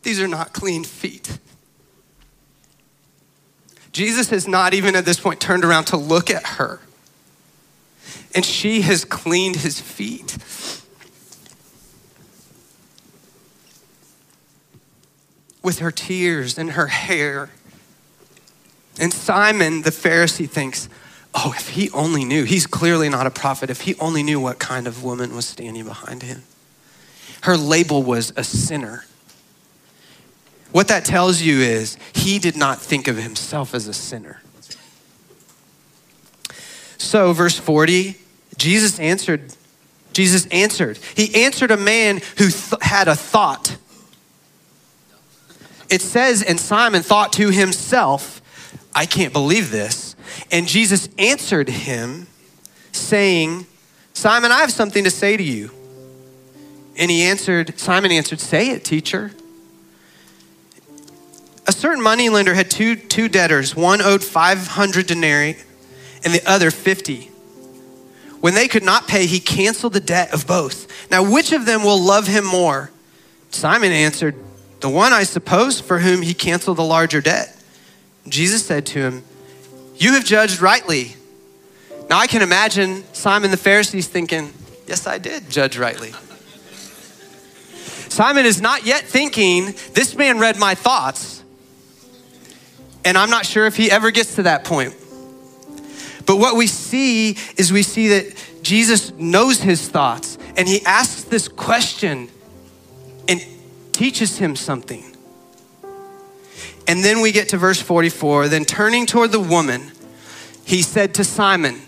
These 0.03 0.21
are 0.21 0.29
not 0.29 0.53
clean 0.53 0.85
feet. 0.85 1.39
Jesus 3.93 4.31
has 4.31 4.49
not 4.49 4.75
even 4.75 4.97
at 4.97 5.05
this 5.05 5.21
point 5.21 5.41
turned 5.41 5.65
around 5.65 5.85
to 5.87 5.97
look 5.97 6.31
at 6.31 6.45
her. 6.45 6.81
And 8.35 8.45
she 8.45 8.81
has 8.83 9.05
cleaned 9.05 9.57
his 9.57 9.81
feet. 9.81 10.39
with 15.63 15.79
her 15.79 15.91
tears 15.91 16.59
and 16.59 16.73
her 16.73 16.89
hair. 16.89 17.51
And 18.99 19.13
Simon 19.13 19.83
the 19.83 19.91
Pharisee 19.91 20.49
thinks, 20.49 20.89
oh, 21.35 21.55
if 21.57 21.71
he 21.71 21.91
only 21.91 22.25
knew, 22.25 22.45
he's 22.45 22.67
clearly 22.67 23.09
not 23.09 23.27
a 23.27 23.31
prophet, 23.31 23.71
if 23.71 23.83
he 23.83 23.95
only 23.97 24.23
knew 24.23 24.41
what 24.41 24.59
kind 24.59 24.87
of 24.87 25.03
woman 25.03 25.35
was 25.35 25.47
standing 25.47 25.85
behind 25.85 26.23
him. 26.23 26.43
Her 27.43 27.57
label 27.57 28.03
was 28.03 28.33
a 28.37 28.45
sinner. 28.45 29.05
What 30.73 30.89
that 30.89 31.05
tells 31.05 31.43
you 31.43 31.61
is 31.61 31.97
he 32.15 32.39
did 32.39 32.57
not 32.57 32.81
think 32.81 33.09
of 33.09 33.17
himself 33.17 33.75
as 33.75 33.87
a 33.87 33.95
sinner. 33.95 34.43
So, 36.99 37.33
verse 37.33 37.59
40, 37.59 38.17
Jesus 38.57 38.99
answered. 38.99 39.55
Jesus 40.13 40.47
answered. 40.47 40.99
He 41.17 41.45
answered 41.45 41.71
a 41.71 41.77
man 41.77 42.17
who 42.39 42.51
th- 42.51 42.83
had 42.83 43.09
a 43.09 43.15
thought 43.15 43.77
it 45.93 46.01
says, 46.01 46.43
and 46.43 46.59
Simon 46.59 47.03
thought 47.03 47.35
to 47.35 47.51
himself, 47.51 48.41
I 48.95 49.05
can't 49.05 49.31
believe 49.31 49.71
this. 49.71 50.17
And 50.51 50.67
Jesus 50.67 51.11
answered 51.19 51.69
him, 51.69 52.29
saying, 52.93 53.67
Simon, 54.15 54.53
I 54.53 54.61
have 54.61 54.73
something 54.73 55.05
to 55.05 55.11
say 55.11 55.37
to 55.37 55.43
you. 55.43 55.71
And 56.97 57.11
he 57.11 57.25
answered, 57.25 57.79
Simon 57.79 58.11
answered, 58.11 58.41
Say 58.41 58.71
it, 58.71 58.87
teacher. 58.87 59.33
A 61.67 61.73
certain 61.73 62.03
moneylender 62.03 62.55
had 62.55 62.71
two, 62.71 62.97
two 62.97 63.29
debtors. 63.29 63.77
One 63.77 64.03
owed 64.03 64.25
500 64.25 65.07
denarii 65.07 65.57
and 66.25 66.35
the 66.35 66.43
other 66.47 66.71
50. 66.71 67.31
When 68.41 68.55
they 68.55 68.67
could 68.67 68.83
not 68.83 69.07
pay, 69.07 69.27
he 69.27 69.39
canceled 69.39 69.93
the 69.93 70.01
debt 70.01 70.35
of 70.35 70.47
both. 70.47 71.11
Now, 71.11 71.23
which 71.23 71.53
of 71.53 71.65
them 71.65 71.85
will 71.85 72.01
love 72.01 72.27
him 72.27 72.45
more? 72.45 72.91
Simon 73.51 73.93
answered, 73.93 74.35
the 74.83 74.89
one, 74.89 75.13
I 75.13 75.23
suppose, 75.23 75.81
for 75.81 76.01
whom 76.01 76.23
he 76.23 76.35
canceled 76.35 76.77
the 76.77 76.85
larger 76.85 77.21
debt. 77.21 77.57
Jesus 78.29 78.67
said 78.67 78.85
to 78.87 78.99
him, 78.99 79.25
You 79.97 80.15
have 80.15 80.25
judged 80.25 80.61
rightly. 80.61 81.15
Now 82.11 82.19
I 82.19 82.27
can 82.27 82.43
imagine 82.43 83.05
Simon 83.15 83.53
the 83.53 83.57
Pharisees 83.57 84.09
thinking, 84.09 84.53
Yes, 84.89 85.07
I 85.07 85.19
did 85.19 85.49
judge 85.49 85.79
rightly. 85.79 86.13
Simon 88.09 88.45
is 88.45 88.61
not 88.61 88.85
yet 88.85 89.05
thinking, 89.05 89.67
this 89.95 90.17
man 90.17 90.41
read 90.41 90.59
my 90.59 90.75
thoughts. 90.75 91.42
And 93.05 93.19
I'm 93.19 93.31
not 93.31 93.47
sure 93.47 93.67
if 93.67 93.77
he 93.77 93.91
ever 93.91 94.11
gets 94.11 94.37
to 94.37 94.45
that 94.45 94.65
point. 94.65 94.95
But 96.27 96.37
what 96.37 96.57
we 96.57 96.67
see 96.67 97.37
is 97.57 97.73
we 97.73 97.83
see 97.83 98.09
that 98.09 98.35
Jesus 98.63 99.13
knows 99.13 99.61
his 99.61 99.89
thoughts 99.89 100.39
and 100.57 100.69
he 100.69 100.85
asks 100.85 101.25
this 101.25 101.49
question 101.49 102.29
and 103.29 103.41
teaches 103.93 104.39
him 104.39 104.55
something. 104.55 105.05
And 106.87 107.03
then 107.03 107.21
we 107.21 107.33
get 107.33 107.49
to 107.51 107.59
verse 107.59 107.81
44. 107.81 108.49
Then 108.49 108.65
turning 108.65 109.07
toward 109.07 109.33
the 109.33 109.41
woman, 109.41 109.91
he 110.65 110.83
said 110.83 111.15
to 111.15 111.25
Simon, 111.25 111.81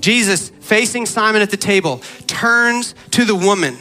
Jesus, 0.00 0.50
facing 0.60 1.06
Simon 1.06 1.42
at 1.42 1.50
the 1.50 1.56
table, 1.56 2.02
turns 2.26 2.94
to 3.12 3.24
the 3.24 3.34
woman 3.34 3.76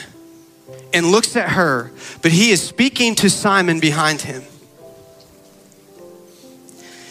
and 0.94 1.08
looks 1.08 1.36
at 1.36 1.50
her, 1.50 1.92
but 2.22 2.32
he 2.32 2.52
is 2.52 2.62
speaking 2.62 3.16
to 3.16 3.30
Simon 3.30 3.80
behind 3.80 4.22
him. 4.22 4.44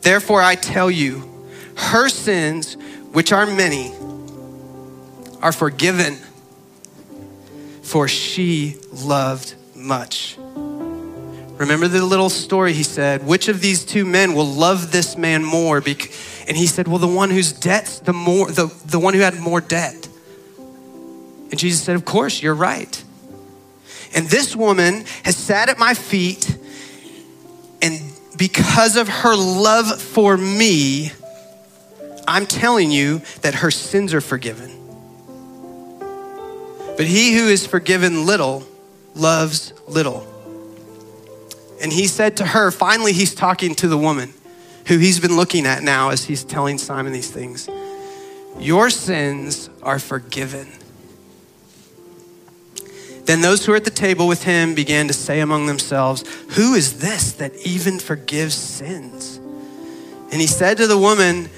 Therefore, 0.00 0.40
I 0.40 0.54
tell 0.54 0.90
you, 0.90 1.28
her 1.76 2.08
sins, 2.08 2.74
which 3.12 3.32
are 3.32 3.46
many, 3.46 3.92
are 5.42 5.52
forgiven, 5.52 6.16
for 7.82 8.08
she 8.08 8.76
loved 8.92 9.54
much. 9.74 10.36
Remember 11.58 11.88
the 11.88 12.04
little 12.04 12.30
story 12.30 12.72
he 12.72 12.84
said, 12.84 13.26
which 13.26 13.48
of 13.48 13.60
these 13.60 13.84
two 13.84 14.04
men 14.04 14.34
will 14.34 14.46
love 14.46 14.92
this 14.92 15.16
man 15.16 15.44
more? 15.44 15.78
And 15.78 16.56
he 16.56 16.66
said, 16.66 16.86
well, 16.86 16.98
the 16.98 17.08
one 17.08 17.30
whose 17.30 17.52
debts, 17.52 17.98
the 17.98 18.12
more, 18.12 18.50
the, 18.50 18.72
the 18.86 18.98
one 18.98 19.14
who 19.14 19.20
had 19.20 19.38
more 19.40 19.60
debt. 19.60 20.08
And 21.50 21.58
Jesus 21.58 21.82
said, 21.82 21.96
of 21.96 22.04
course, 22.04 22.42
you're 22.42 22.54
right. 22.54 23.02
And 24.14 24.26
this 24.28 24.54
woman 24.54 25.04
has 25.24 25.36
sat 25.36 25.68
at 25.68 25.78
my 25.78 25.94
feet, 25.94 26.56
and 27.82 28.00
because 28.38 28.96
of 28.96 29.08
her 29.08 29.36
love 29.36 30.00
for 30.00 30.36
me, 30.36 31.12
I'm 32.26 32.46
telling 32.46 32.90
you 32.90 33.20
that 33.42 33.56
her 33.56 33.70
sins 33.70 34.14
are 34.14 34.20
forgiven. 34.20 34.70
But 36.96 37.06
he 37.06 37.34
who 37.34 37.48
is 37.48 37.66
forgiven 37.66 38.26
little 38.26 38.66
loves 39.14 39.72
little. 39.86 40.26
And 41.82 41.92
he 41.92 42.06
said 42.06 42.38
to 42.38 42.46
her, 42.46 42.70
finally, 42.70 43.12
he's 43.12 43.34
talking 43.34 43.74
to 43.76 43.88
the 43.88 43.98
woman 43.98 44.32
who 44.86 44.98
he's 44.98 45.20
been 45.20 45.36
looking 45.36 45.66
at 45.66 45.82
now 45.82 46.10
as 46.10 46.24
he's 46.24 46.44
telling 46.44 46.78
Simon 46.78 47.12
these 47.12 47.30
things. 47.30 47.68
Your 48.58 48.90
sins 48.90 49.68
are 49.82 49.98
forgiven. 49.98 50.68
Then 53.28 53.42
those 53.42 53.66
who 53.66 53.72
were 53.72 53.76
at 53.76 53.84
the 53.84 53.90
table 53.90 54.26
with 54.26 54.44
him 54.44 54.74
began 54.74 55.06
to 55.08 55.12
say 55.12 55.40
among 55.40 55.66
themselves, 55.66 56.24
Who 56.56 56.72
is 56.72 57.00
this 57.00 57.32
that 57.32 57.54
even 57.56 57.98
forgives 57.98 58.54
sins? 58.54 59.36
And 60.32 60.40
he 60.40 60.46
said 60.46 60.78
to 60.78 60.86
the 60.86 60.96
woman, 60.96 61.50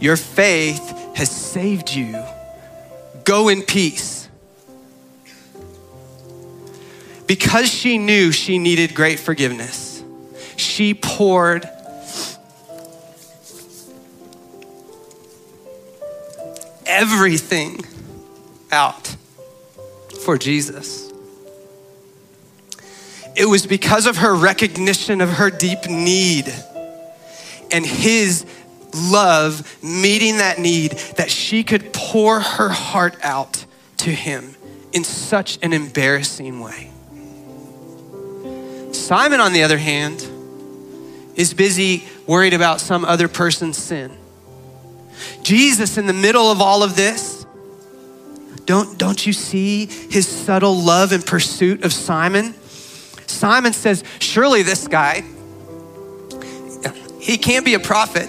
Your 0.00 0.16
faith 0.16 0.80
has 1.14 1.30
saved 1.30 1.92
you. 1.92 2.18
Go 3.24 3.50
in 3.50 3.60
peace 3.60 4.30
because 7.26 7.70
she 7.70 7.98
knew 7.98 8.32
she 8.32 8.56
needed 8.58 8.94
great 8.94 9.18
forgiveness, 9.18 10.02
she 10.56 10.94
poured 10.94 11.68
everything 16.86 17.84
out 18.72 19.14
for 20.24 20.38
Jesus. 20.38 21.07
It 23.38 23.48
was 23.48 23.68
because 23.68 24.06
of 24.06 24.16
her 24.16 24.34
recognition 24.34 25.20
of 25.20 25.30
her 25.34 25.48
deep 25.48 25.88
need 25.88 26.52
and 27.70 27.86
his 27.86 28.44
love 28.92 29.78
meeting 29.80 30.38
that 30.38 30.58
need 30.58 30.92
that 31.16 31.30
she 31.30 31.62
could 31.62 31.92
pour 31.92 32.40
her 32.40 32.68
heart 32.68 33.16
out 33.22 33.64
to 33.98 34.10
him 34.10 34.56
in 34.92 35.04
such 35.04 35.56
an 35.62 35.72
embarrassing 35.72 36.58
way. 36.58 36.90
Simon, 38.92 39.38
on 39.38 39.52
the 39.52 39.62
other 39.62 39.78
hand, 39.78 40.26
is 41.36 41.54
busy 41.54 42.08
worried 42.26 42.54
about 42.54 42.80
some 42.80 43.04
other 43.04 43.28
person's 43.28 43.78
sin. 43.78 44.10
Jesus, 45.42 45.96
in 45.96 46.06
the 46.06 46.12
middle 46.12 46.50
of 46.50 46.60
all 46.60 46.82
of 46.82 46.96
this, 46.96 47.46
don't, 48.64 48.98
don't 48.98 49.24
you 49.24 49.32
see 49.32 49.86
his 49.86 50.26
subtle 50.26 50.76
love 50.76 51.12
and 51.12 51.24
pursuit 51.24 51.84
of 51.84 51.92
Simon? 51.92 52.54
Simon 53.30 53.72
says, 53.72 54.04
Surely 54.18 54.62
this 54.62 54.88
guy, 54.88 55.24
he 57.20 57.36
can't 57.36 57.64
be 57.64 57.74
a 57.74 57.80
prophet. 57.80 58.28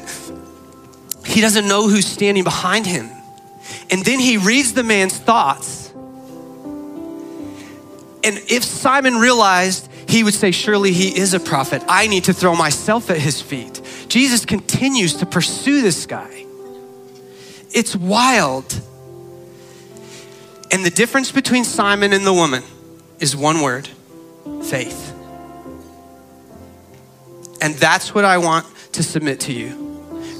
He 1.26 1.42
doesn't 1.42 1.68
know 1.68 1.88
who's 1.88 2.06
standing 2.06 2.44
behind 2.44 2.86
him. 2.86 3.10
And 3.90 4.04
then 4.04 4.20
he 4.20 4.38
reads 4.38 4.74
the 4.74 4.84
man's 4.84 5.18
thoughts. 5.18 5.92
And 8.22 8.38
if 8.50 8.64
Simon 8.64 9.16
realized 9.16 9.90
he 10.10 10.24
would 10.24 10.34
say, 10.34 10.52
Surely 10.52 10.92
he 10.92 11.18
is 11.18 11.34
a 11.34 11.40
prophet. 11.40 11.84
I 11.88 12.08
need 12.08 12.26
to 12.26 12.34
throw 12.34 12.56
myself 12.56 13.10
at 13.10 13.18
his 13.18 13.42
feet. 13.42 13.80
Jesus 14.08 14.44
continues 14.44 15.14
to 15.18 15.26
pursue 15.26 15.82
this 15.82 16.06
guy. 16.06 16.46
It's 17.72 17.96
wild. 17.96 18.82
And 20.72 20.84
the 20.84 20.90
difference 20.90 21.32
between 21.32 21.64
Simon 21.64 22.12
and 22.12 22.26
the 22.26 22.34
woman 22.34 22.64
is 23.20 23.36
one 23.36 23.62
word 23.62 23.88
faith. 24.64 25.14
And 27.62 27.76
that's 27.76 28.14
what 28.14 28.26
I 28.26 28.38
want 28.38 28.66
to 28.94 29.04
submit 29.04 29.42
to 29.42 29.54
you. 29.54 29.90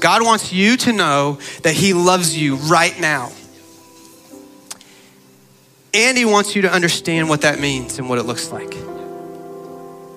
God 0.00 0.22
wants 0.22 0.52
you 0.52 0.76
to 0.78 0.92
know 0.92 1.38
that 1.62 1.74
He 1.74 1.92
loves 1.92 2.36
you 2.36 2.56
right 2.56 2.98
now. 2.98 3.30
And 5.92 6.16
He 6.16 6.24
wants 6.24 6.56
you 6.56 6.62
to 6.62 6.72
understand 6.72 7.28
what 7.28 7.42
that 7.42 7.60
means 7.60 7.98
and 7.98 8.08
what 8.08 8.18
it 8.18 8.22
looks 8.22 8.50
like. 8.50 8.74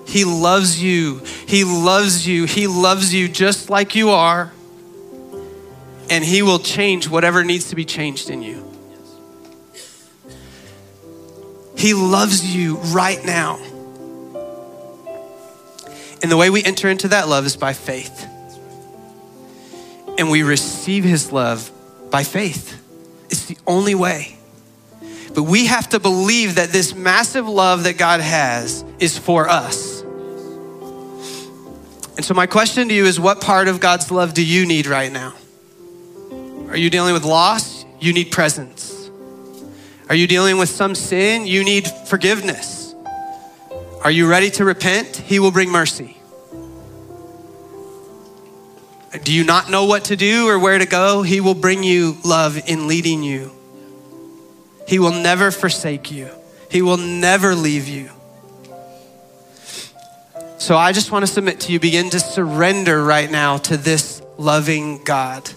He 0.06 0.24
loves 0.24 0.82
you. 0.82 1.18
He 1.46 1.64
loves 1.64 2.26
you. 2.26 2.44
He 2.44 2.66
loves 2.66 3.12
you 3.12 3.28
just 3.28 3.68
like 3.68 3.94
you 3.94 4.10
are. 4.10 4.52
And 6.08 6.24
He 6.24 6.42
will 6.42 6.58
change 6.58 7.08
whatever 7.08 7.44
needs 7.44 7.68
to 7.70 7.76
be 7.76 7.84
changed 7.84 8.30
in 8.30 8.42
you. 8.42 8.62
He 11.76 11.92
loves 11.92 12.54
you 12.54 12.76
right 12.76 13.22
now. 13.24 13.58
And 16.24 16.32
the 16.32 16.38
way 16.38 16.48
we 16.48 16.64
enter 16.64 16.88
into 16.88 17.08
that 17.08 17.28
love 17.28 17.44
is 17.44 17.54
by 17.54 17.74
faith. 17.74 18.26
And 20.16 20.30
we 20.30 20.42
receive 20.42 21.04
His 21.04 21.30
love 21.30 21.70
by 22.10 22.24
faith. 22.24 22.82
It's 23.28 23.44
the 23.44 23.58
only 23.66 23.94
way. 23.94 24.38
But 25.34 25.42
we 25.42 25.66
have 25.66 25.90
to 25.90 26.00
believe 26.00 26.54
that 26.54 26.70
this 26.70 26.94
massive 26.94 27.46
love 27.46 27.84
that 27.84 27.98
God 27.98 28.22
has 28.22 28.86
is 28.98 29.18
for 29.18 29.50
us. 29.50 30.00
And 32.16 32.24
so, 32.24 32.32
my 32.32 32.46
question 32.46 32.88
to 32.88 32.94
you 32.94 33.04
is 33.04 33.20
what 33.20 33.42
part 33.42 33.68
of 33.68 33.78
God's 33.78 34.10
love 34.10 34.32
do 34.32 34.42
you 34.42 34.64
need 34.64 34.86
right 34.86 35.12
now? 35.12 35.34
Are 36.70 36.76
you 36.78 36.88
dealing 36.88 37.12
with 37.12 37.24
loss? 37.24 37.84
You 38.00 38.14
need 38.14 38.32
presence. 38.32 39.10
Are 40.08 40.14
you 40.14 40.26
dealing 40.26 40.56
with 40.56 40.70
some 40.70 40.94
sin? 40.94 41.46
You 41.46 41.64
need 41.64 41.86
forgiveness. 41.86 42.94
Are 44.02 44.10
you 44.10 44.26
ready 44.26 44.50
to 44.52 44.64
repent? 44.64 45.16
He 45.16 45.38
will 45.38 45.50
bring 45.50 45.68
mercy. 45.68 46.13
Do 49.22 49.32
you 49.32 49.44
not 49.44 49.70
know 49.70 49.84
what 49.84 50.06
to 50.06 50.16
do 50.16 50.48
or 50.48 50.58
where 50.58 50.78
to 50.78 50.86
go? 50.86 51.22
He 51.22 51.40
will 51.40 51.54
bring 51.54 51.84
you 51.84 52.16
love 52.24 52.58
in 52.68 52.88
leading 52.88 53.22
you. 53.22 53.52
He 54.88 54.98
will 54.98 55.12
never 55.12 55.50
forsake 55.50 56.10
you, 56.10 56.28
He 56.70 56.82
will 56.82 56.96
never 56.96 57.54
leave 57.54 57.88
you. 57.88 58.10
So 60.58 60.76
I 60.76 60.92
just 60.92 61.12
want 61.12 61.26
to 61.26 61.30
submit 61.30 61.60
to 61.60 61.72
you 61.72 61.78
begin 61.78 62.08
to 62.10 62.18
surrender 62.18 63.04
right 63.04 63.30
now 63.30 63.58
to 63.58 63.76
this 63.76 64.22
loving 64.38 65.04
God. 65.04 65.50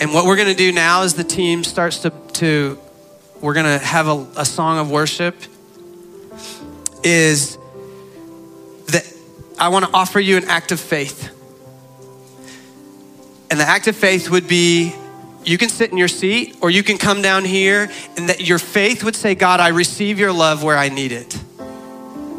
And 0.00 0.14
what 0.14 0.24
we're 0.24 0.36
going 0.36 0.48
to 0.48 0.54
do 0.54 0.70
now 0.70 1.02
as 1.02 1.14
the 1.14 1.24
team 1.24 1.64
starts 1.64 1.98
to, 2.00 2.10
to 2.34 2.78
we're 3.40 3.54
going 3.54 3.66
to 3.66 3.84
have 3.84 4.06
a, 4.06 4.26
a 4.36 4.44
song 4.44 4.78
of 4.78 4.88
worship, 4.88 5.34
is 7.02 7.57
I 9.58 9.68
want 9.68 9.84
to 9.86 9.90
offer 9.92 10.20
you 10.20 10.36
an 10.36 10.44
act 10.44 10.72
of 10.72 10.80
faith. 10.80 11.34
And 13.50 13.58
the 13.58 13.64
act 13.64 13.86
of 13.88 13.96
faith 13.96 14.30
would 14.30 14.46
be 14.46 14.94
you 15.44 15.56
can 15.56 15.68
sit 15.68 15.90
in 15.90 15.96
your 15.96 16.08
seat 16.08 16.56
or 16.60 16.70
you 16.70 16.82
can 16.82 16.98
come 16.98 17.22
down 17.22 17.44
here 17.44 17.90
and 18.16 18.28
that 18.28 18.46
your 18.46 18.58
faith 18.58 19.02
would 19.02 19.16
say, 19.16 19.34
God, 19.34 19.60
I 19.60 19.68
receive 19.68 20.18
your 20.18 20.32
love 20.32 20.62
where 20.62 20.76
I 20.76 20.90
need 20.90 21.12
it. 21.12 21.38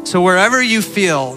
So 0.04 0.22
wherever 0.22 0.62
you 0.62 0.80
feel 0.82 1.34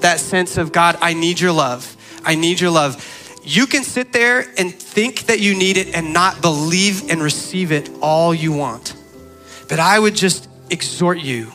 that 0.00 0.20
sense 0.20 0.56
of, 0.56 0.72
God, 0.72 0.96
I 1.00 1.14
need 1.14 1.40
your 1.40 1.52
love, 1.52 1.96
I 2.24 2.34
need 2.34 2.60
your 2.60 2.70
love, 2.70 3.02
you 3.42 3.66
can 3.66 3.82
sit 3.82 4.12
there 4.12 4.46
and 4.56 4.74
think 4.74 5.26
that 5.26 5.40
you 5.40 5.56
need 5.56 5.76
it 5.76 5.94
and 5.94 6.12
not 6.12 6.40
believe 6.40 7.10
and 7.10 7.22
receive 7.22 7.72
it 7.72 7.90
all 8.00 8.34
you 8.34 8.52
want. 8.52 8.94
But 9.68 9.80
I 9.80 9.98
would 9.98 10.14
just 10.14 10.48
exhort 10.70 11.18
you 11.18 11.52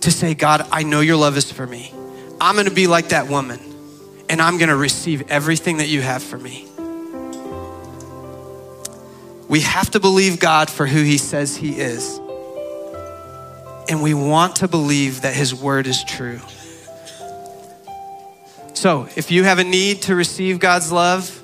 to 0.00 0.10
say, 0.10 0.34
God, 0.34 0.66
I 0.70 0.82
know 0.82 1.00
your 1.00 1.16
love 1.16 1.36
is 1.36 1.50
for 1.50 1.66
me. 1.66 1.92
I'm 2.40 2.56
gonna 2.56 2.70
be 2.70 2.86
like 2.86 3.08
that 3.08 3.28
woman 3.28 3.60
and 4.28 4.40
I'm 4.40 4.58
gonna 4.58 4.76
receive 4.76 5.30
everything 5.30 5.78
that 5.78 5.88
you 5.88 6.00
have 6.02 6.22
for 6.22 6.38
me. 6.38 6.66
We 9.48 9.60
have 9.60 9.90
to 9.92 10.00
believe 10.00 10.40
God 10.40 10.68
for 10.68 10.86
who 10.86 11.02
He 11.02 11.18
says 11.18 11.56
He 11.56 11.78
is. 11.78 12.18
And 13.88 14.02
we 14.02 14.14
want 14.14 14.56
to 14.56 14.68
believe 14.68 15.22
that 15.22 15.34
His 15.34 15.54
word 15.54 15.86
is 15.86 16.02
true. 16.04 16.40
So, 18.74 19.08
if 19.16 19.30
you 19.30 19.44
have 19.44 19.58
a 19.58 19.64
need 19.64 20.02
to 20.02 20.14
receive 20.14 20.58
God's 20.58 20.90
love, 20.92 21.42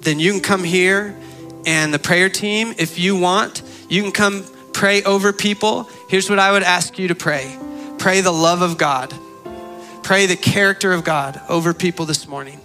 then 0.00 0.20
you 0.20 0.32
can 0.32 0.40
come 0.40 0.62
here 0.62 1.16
and 1.66 1.92
the 1.92 1.98
prayer 1.98 2.28
team, 2.28 2.74
if 2.78 2.98
you 2.98 3.16
want, 3.16 3.62
you 3.90 4.02
can 4.02 4.12
come 4.12 4.44
pray 4.72 5.02
over 5.02 5.32
people. 5.32 5.88
Here's 6.08 6.30
what 6.30 6.38
I 6.38 6.52
would 6.52 6.62
ask 6.62 6.98
you 6.98 7.08
to 7.08 7.14
pray 7.14 7.58
pray 7.98 8.20
the 8.20 8.32
love 8.32 8.62
of 8.62 8.78
God, 8.78 9.12
pray 10.08 10.24
the 10.24 10.34
character 10.34 10.94
of 10.94 11.04
God 11.04 11.38
over 11.50 11.74
people 11.74 12.06
this 12.06 12.26
morning. 12.26 12.58